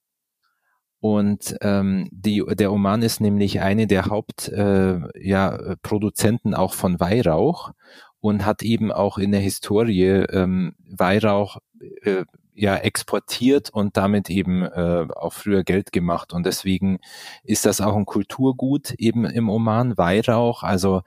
[1.00, 7.00] Und ähm, die, der Oman ist nämlich eine der Hauptproduzenten äh, ja, Produzenten auch von
[7.00, 7.74] Weihrauch
[8.22, 11.58] und hat eben auch in der Historie ähm, Weihrauch
[12.02, 12.24] äh,
[12.56, 16.34] ja exportiert und damit eben äh, auch früher Geld gemacht.
[16.34, 17.00] Und deswegen
[17.44, 20.64] ist das auch ein Kulturgut eben im Oman, Weihrauch.
[20.64, 21.02] Also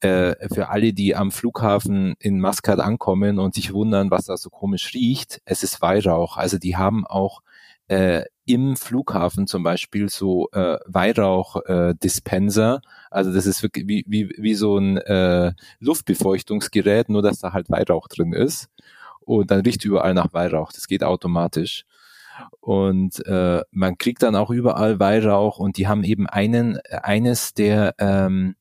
[0.00, 4.50] äh, für alle, die am Flughafen in Maskat ankommen und sich wundern, was da so
[4.50, 6.36] komisch riecht, es ist Weihrauch.
[6.36, 7.42] Also die haben auch
[7.88, 12.80] äh, im Flughafen zum Beispiel so äh, Weihrauch-Dispenser.
[12.82, 17.52] Äh, also das ist wirklich wie, wie, wie so ein äh, Luftbefeuchtungsgerät, nur dass da
[17.52, 18.68] halt Weihrauch drin ist.
[19.28, 20.72] Und dann riecht überall nach Weihrauch.
[20.72, 21.84] Das geht automatisch.
[22.60, 27.94] Und äh, man kriegt dann auch überall Weihrauch und die haben eben einen, eines der
[27.98, 28.54] ähm,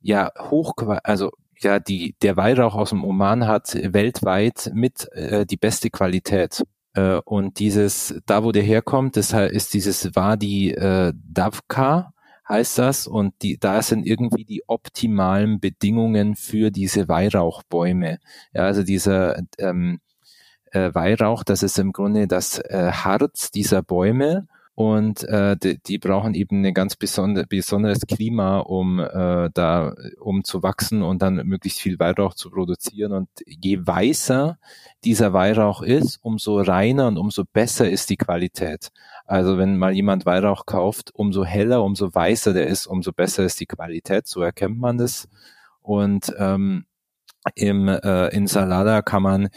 [0.00, 0.74] ja hoch,
[1.04, 1.30] also
[1.60, 6.64] ja, die, der Weihrauch aus dem Oman hat weltweit mit äh, die beste Qualität.
[6.94, 12.14] Äh, und dieses, da wo der herkommt, das ist dieses Wadi äh, Davka,
[12.50, 13.06] heißt das.
[13.06, 18.18] Und die, da sind irgendwie die optimalen Bedingungen für diese Weihrauchbäume.
[18.52, 20.00] Ja, also dieser ähm,
[20.72, 25.98] äh, Weihrauch, das ist im Grunde das äh, Harz dieser Bäume und äh, die, die
[25.98, 31.36] brauchen eben ein ganz besonder, besonderes Klima, um äh, da um zu wachsen und dann
[31.46, 33.12] möglichst viel Weihrauch zu produzieren.
[33.12, 34.58] Und je weißer
[35.04, 38.90] dieser Weihrauch ist, umso reiner und umso besser ist die Qualität.
[39.26, 43.60] Also wenn mal jemand Weihrauch kauft, umso heller, umso weißer der ist, umso besser ist
[43.60, 44.26] die Qualität.
[44.26, 45.28] So erkennt man das.
[45.82, 46.86] Und ähm,
[47.54, 49.48] im äh, in Salada kann man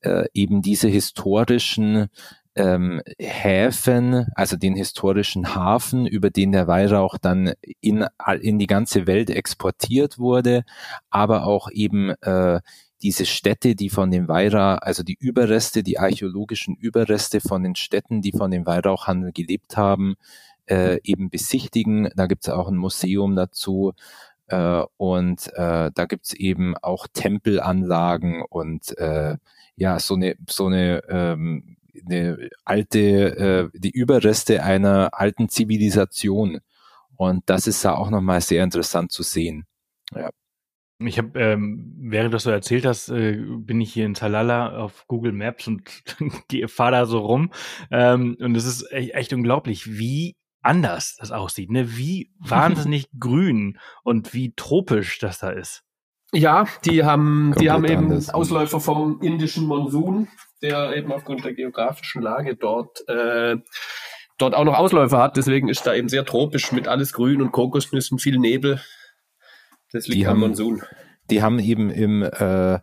[0.00, 2.08] äh, eben diese historischen
[2.56, 8.06] ähm, Häfen, also den historischen Hafen, über den der Weihrauch dann in,
[8.40, 10.64] in die ganze Welt exportiert wurde,
[11.10, 12.60] aber auch eben äh,
[13.02, 18.22] diese Städte, die von dem Weihrauch, also die Überreste, die archäologischen Überreste von den Städten,
[18.22, 20.14] die von dem Weihrauchhandel gelebt haben,
[20.66, 22.08] äh, eben besichtigen.
[22.16, 23.92] Da gibt es auch ein Museum dazu.
[24.46, 29.36] Äh, und äh, da gibt es eben auch Tempelanlagen und äh,
[29.76, 31.76] ja, so eine, so eine ähm,
[32.06, 36.60] eine alte, äh, die Überreste einer alten Zivilisation.
[37.16, 39.66] Und das ist da auch nochmal sehr interessant zu sehen.
[40.14, 40.30] Ja.
[41.00, 44.76] Ich habe, ähm, während du das so erzählt hast, äh, bin ich hier in Talala
[44.76, 45.82] auf Google Maps und
[46.66, 47.50] fahre da so rum.
[47.90, 51.96] Ähm, und es ist echt, echt unglaublich, wie anders das aussieht, ne?
[51.96, 55.82] Wie wahnsinnig grün und wie tropisch das da ist.
[56.32, 58.30] Ja, die haben, die haben eben anders.
[58.30, 60.28] Ausläufer vom indischen Monsun
[60.64, 63.56] der eben aufgrund der geografischen Lage dort äh,
[64.38, 65.36] dort auch noch Ausläufer hat.
[65.36, 68.80] Deswegen ist da eben sehr tropisch mit alles grün und Kokosnüssen, viel Nebel.
[69.92, 70.82] Das liegt die am haben, Monsun.
[71.30, 72.78] Die haben eben im, äh,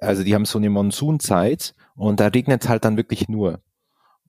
[0.00, 3.60] also die haben so eine Monsunzeit und da regnet es halt dann wirklich nur.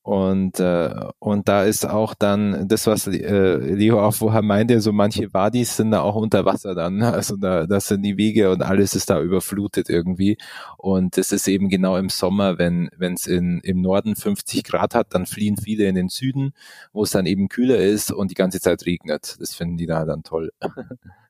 [0.01, 4.91] Und, äh, und da ist auch dann das, was äh, Leo auch vorher meinte, so
[4.91, 6.97] manche Wadis sind da auch unter Wasser dann.
[6.97, 7.11] Ne?
[7.11, 10.37] Also da, das sind die Wege und alles ist da überflutet irgendwie.
[10.77, 15.13] Und das ist eben genau im Sommer, wenn wenn es im Norden 50 Grad hat,
[15.13, 16.53] dann fliehen viele in den Süden,
[16.93, 19.37] wo es dann eben kühler ist und die ganze Zeit regnet.
[19.39, 20.51] Das finden die da dann toll.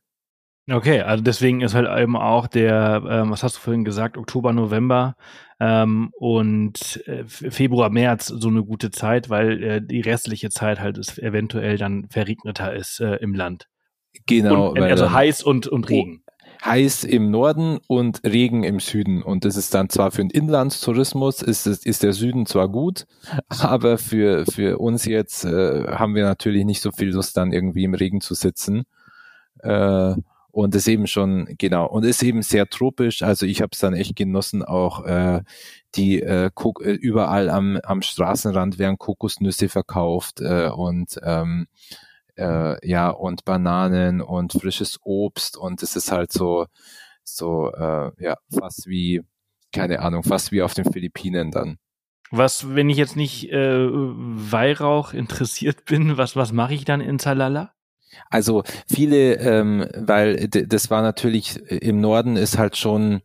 [0.71, 4.53] Okay, also deswegen ist halt eben auch der, ähm, was hast du vorhin gesagt, Oktober,
[4.53, 5.15] November
[5.59, 10.97] ähm, und äh, Februar, März so eine gute Zeit, weil äh, die restliche Zeit halt
[10.97, 13.67] ist eventuell dann verregneter ist äh, im Land.
[14.25, 14.69] Genau.
[14.69, 16.23] Und, also heiß und, und Regen.
[16.63, 19.23] Heiß im Norden und Regen im Süden.
[19.23, 23.05] Und das ist dann zwar für den Inlandstourismus ist, ist der Süden zwar gut,
[23.47, 27.85] aber für, für uns jetzt äh, haben wir natürlich nicht so viel Lust, dann irgendwie
[27.85, 28.83] im Regen zu sitzen.
[30.59, 33.21] Und ist eben schon, genau, und ist eben sehr tropisch.
[33.21, 35.41] Also ich habe es dann echt genossen, auch äh,
[35.95, 36.49] die äh,
[36.83, 41.67] äh, überall am, am Straßenrand werden Kokosnüsse verkauft äh, und ähm,
[42.35, 46.65] äh, ja, und Bananen und frisches Obst und es ist halt so,
[47.23, 49.21] so, äh, ja, fast wie,
[49.71, 51.77] keine Ahnung, fast wie auf den Philippinen dann.
[52.31, 57.17] Was, wenn ich jetzt nicht äh, Weihrauch interessiert bin, was, was mache ich dann in
[57.17, 57.71] Salala?
[58.29, 63.21] Also viele, ähm, weil das war natürlich äh, im Norden ist halt schon,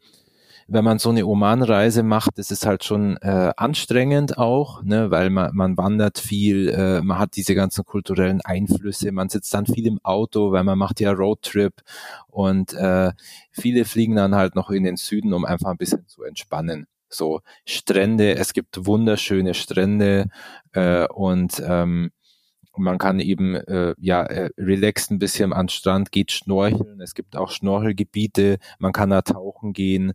[0.66, 5.30] wenn man so eine Oman-Reise macht, das ist halt schon äh, anstrengend auch, ne, weil
[5.30, 9.86] man, man wandert viel, äh, man hat diese ganzen kulturellen Einflüsse, man sitzt dann viel
[9.86, 11.82] im Auto, weil man macht ja Roadtrip
[12.28, 13.12] und äh,
[13.52, 16.86] viele fliegen dann halt noch in den Süden, um einfach ein bisschen zu entspannen.
[17.08, 20.30] So Strände, es gibt wunderschöne Strände
[20.72, 22.10] äh, und ähm,
[22.76, 27.00] man kann eben äh, ja äh, relaxed ein bisschen am Strand, geht schnorcheln.
[27.00, 30.12] Es gibt auch Schnorchelgebiete, man kann da tauchen gehen.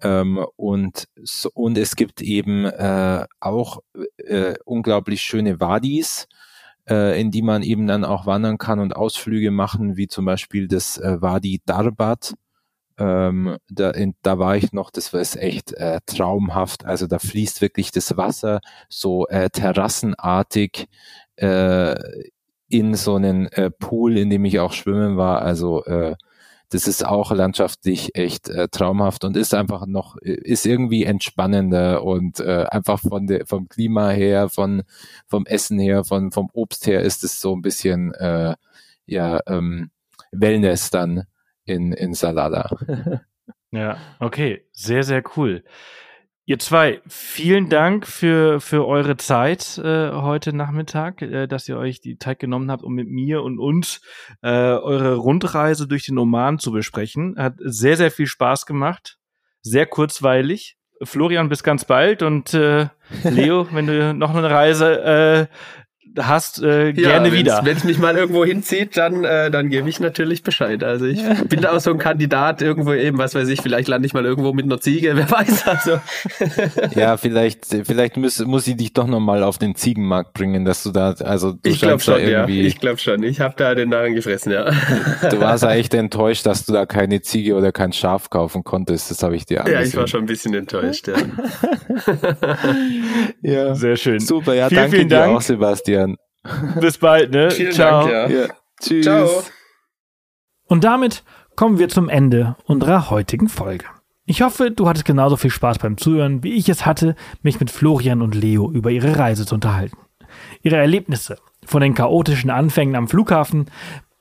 [0.00, 3.80] Ähm, und, so, und es gibt eben äh, auch
[4.18, 6.28] äh, unglaublich schöne Wadis,
[6.88, 10.68] äh, in die man eben dann auch wandern kann und Ausflüge machen, wie zum Beispiel
[10.68, 12.34] das äh, Wadi Darbat.
[12.98, 16.84] Ähm, da, in, da war ich noch, das war echt äh, traumhaft.
[16.84, 20.88] Also da fließt wirklich das Wasser so äh, terrassenartig
[21.38, 21.94] äh,
[22.68, 25.42] in so einen äh, Pool, in dem ich auch schwimmen war.
[25.42, 26.14] Also äh,
[26.70, 32.40] das ist auch landschaftlich echt äh, traumhaft und ist einfach noch, ist irgendwie entspannender und
[32.40, 34.82] äh, einfach von der, vom Klima her, von,
[35.26, 38.54] vom Essen her, von, vom Obst her ist es so ein bisschen, äh,
[39.06, 39.90] ja, ähm,
[40.32, 41.24] Wellness dann
[41.64, 42.70] in, in Salada.
[43.70, 45.64] ja, okay, sehr, sehr cool.
[46.48, 52.00] Ihr zwei, vielen Dank für, für eure Zeit äh, heute Nachmittag, äh, dass ihr euch
[52.00, 54.00] die Zeit genommen habt, um mit mir und uns
[54.40, 57.34] äh, eure Rundreise durch den Oman zu besprechen.
[57.36, 59.18] Hat sehr, sehr viel Spaß gemacht.
[59.60, 60.78] Sehr kurzweilig.
[61.02, 62.88] Florian, bis ganz bald und äh,
[63.24, 65.46] Leo, wenn du noch eine Reise äh,
[66.20, 67.60] hast, äh, gerne wieder.
[67.64, 70.82] Wenn es mich mal irgendwo hinzieht, dann, äh, dann gebe ich natürlich Bescheid.
[70.82, 74.06] Also ich bin da auch so ein Kandidat irgendwo eben, was weiß ich, vielleicht lande
[74.06, 75.66] ich mal irgendwo mit einer Ziege, wer weiß.
[75.66, 76.00] Also.
[76.94, 80.90] ja, vielleicht, vielleicht muss, muss ich dich doch nochmal auf den Ziegenmarkt bringen, dass du
[80.90, 82.26] da, also du ich glaube schon.
[82.26, 82.46] Ja.
[82.48, 83.22] Ich glaube schon.
[83.22, 84.70] Ich habe da den Narren gefressen, ja.
[85.30, 89.10] Du warst ja echt enttäuscht, dass du da keine Ziege oder kein Schaf kaufen konntest.
[89.10, 89.82] Das habe ich dir angesehen.
[89.82, 91.16] Ja, ich war schon ein bisschen enttäuscht, ja.
[93.42, 93.74] ja.
[93.74, 94.20] Sehr schön.
[94.20, 95.36] Super, ja, vielen, danke vielen dir Dank.
[95.36, 96.07] auch, Sebastian.
[96.80, 97.50] Bis bald, ne?
[97.50, 98.08] Vielen Ciao.
[98.08, 98.40] Dank, ja.
[98.40, 98.48] ja.
[98.80, 99.04] Tschüss.
[99.04, 99.42] Ciao.
[100.66, 101.24] Und damit
[101.56, 103.84] kommen wir zum Ende unserer heutigen Folge.
[104.26, 107.70] Ich hoffe, du hattest genauso viel Spaß beim Zuhören, wie ich es hatte, mich mit
[107.70, 109.96] Florian und Leo über ihre Reise zu unterhalten.
[110.62, 113.66] Ihre Erlebnisse, von den chaotischen Anfängen am Flughafen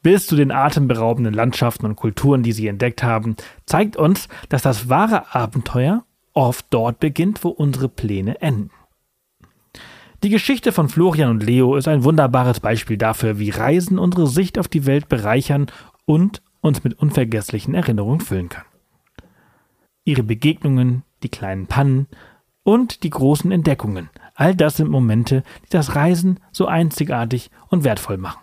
[0.03, 3.35] bis zu den atemberaubenden Landschaften und Kulturen, die sie entdeckt haben,
[3.65, 8.71] zeigt uns, dass das wahre Abenteuer oft dort beginnt, wo unsere Pläne enden.
[10.23, 14.57] Die Geschichte von Florian und Leo ist ein wunderbares Beispiel dafür, wie Reisen unsere Sicht
[14.57, 15.67] auf die Welt bereichern
[16.05, 18.65] und uns mit unvergesslichen Erinnerungen füllen kann.
[20.05, 22.07] Ihre Begegnungen, die kleinen Pannen
[22.63, 28.17] und die großen Entdeckungen, all das sind Momente, die das Reisen so einzigartig und wertvoll
[28.17, 28.41] machen.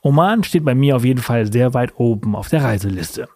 [0.00, 3.28] Oman steht bei mir auf jeden Fall sehr weit oben auf der Reiseliste.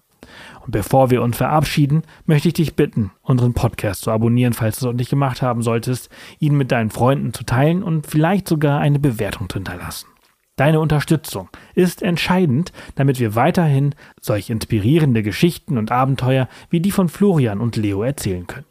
[0.67, 4.87] Und bevor wir uns verabschieden, möchte ich dich bitten, unseren Podcast zu abonnieren, falls du
[4.87, 6.11] es noch nicht gemacht haben solltest,
[6.41, 10.09] ihn mit deinen Freunden zu teilen und vielleicht sogar eine Bewertung zu hinterlassen.
[10.57, 17.09] Deine Unterstützung ist entscheidend, damit wir weiterhin solch inspirierende Geschichten und Abenteuer wie die von
[17.09, 18.67] Florian und Leo erzählen können.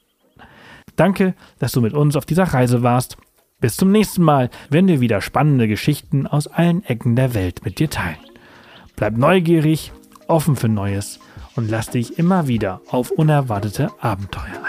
[0.97, 3.15] Danke, dass du mit uns auf dieser Reise warst.
[3.61, 7.79] Bis zum nächsten Mal, wenn wir wieder spannende Geschichten aus allen Ecken der Welt mit
[7.79, 8.17] dir teilen.
[8.97, 9.93] Bleib neugierig,
[10.27, 11.19] offen für Neues
[11.55, 14.65] und lass dich immer wieder auf unerwartete Abenteuer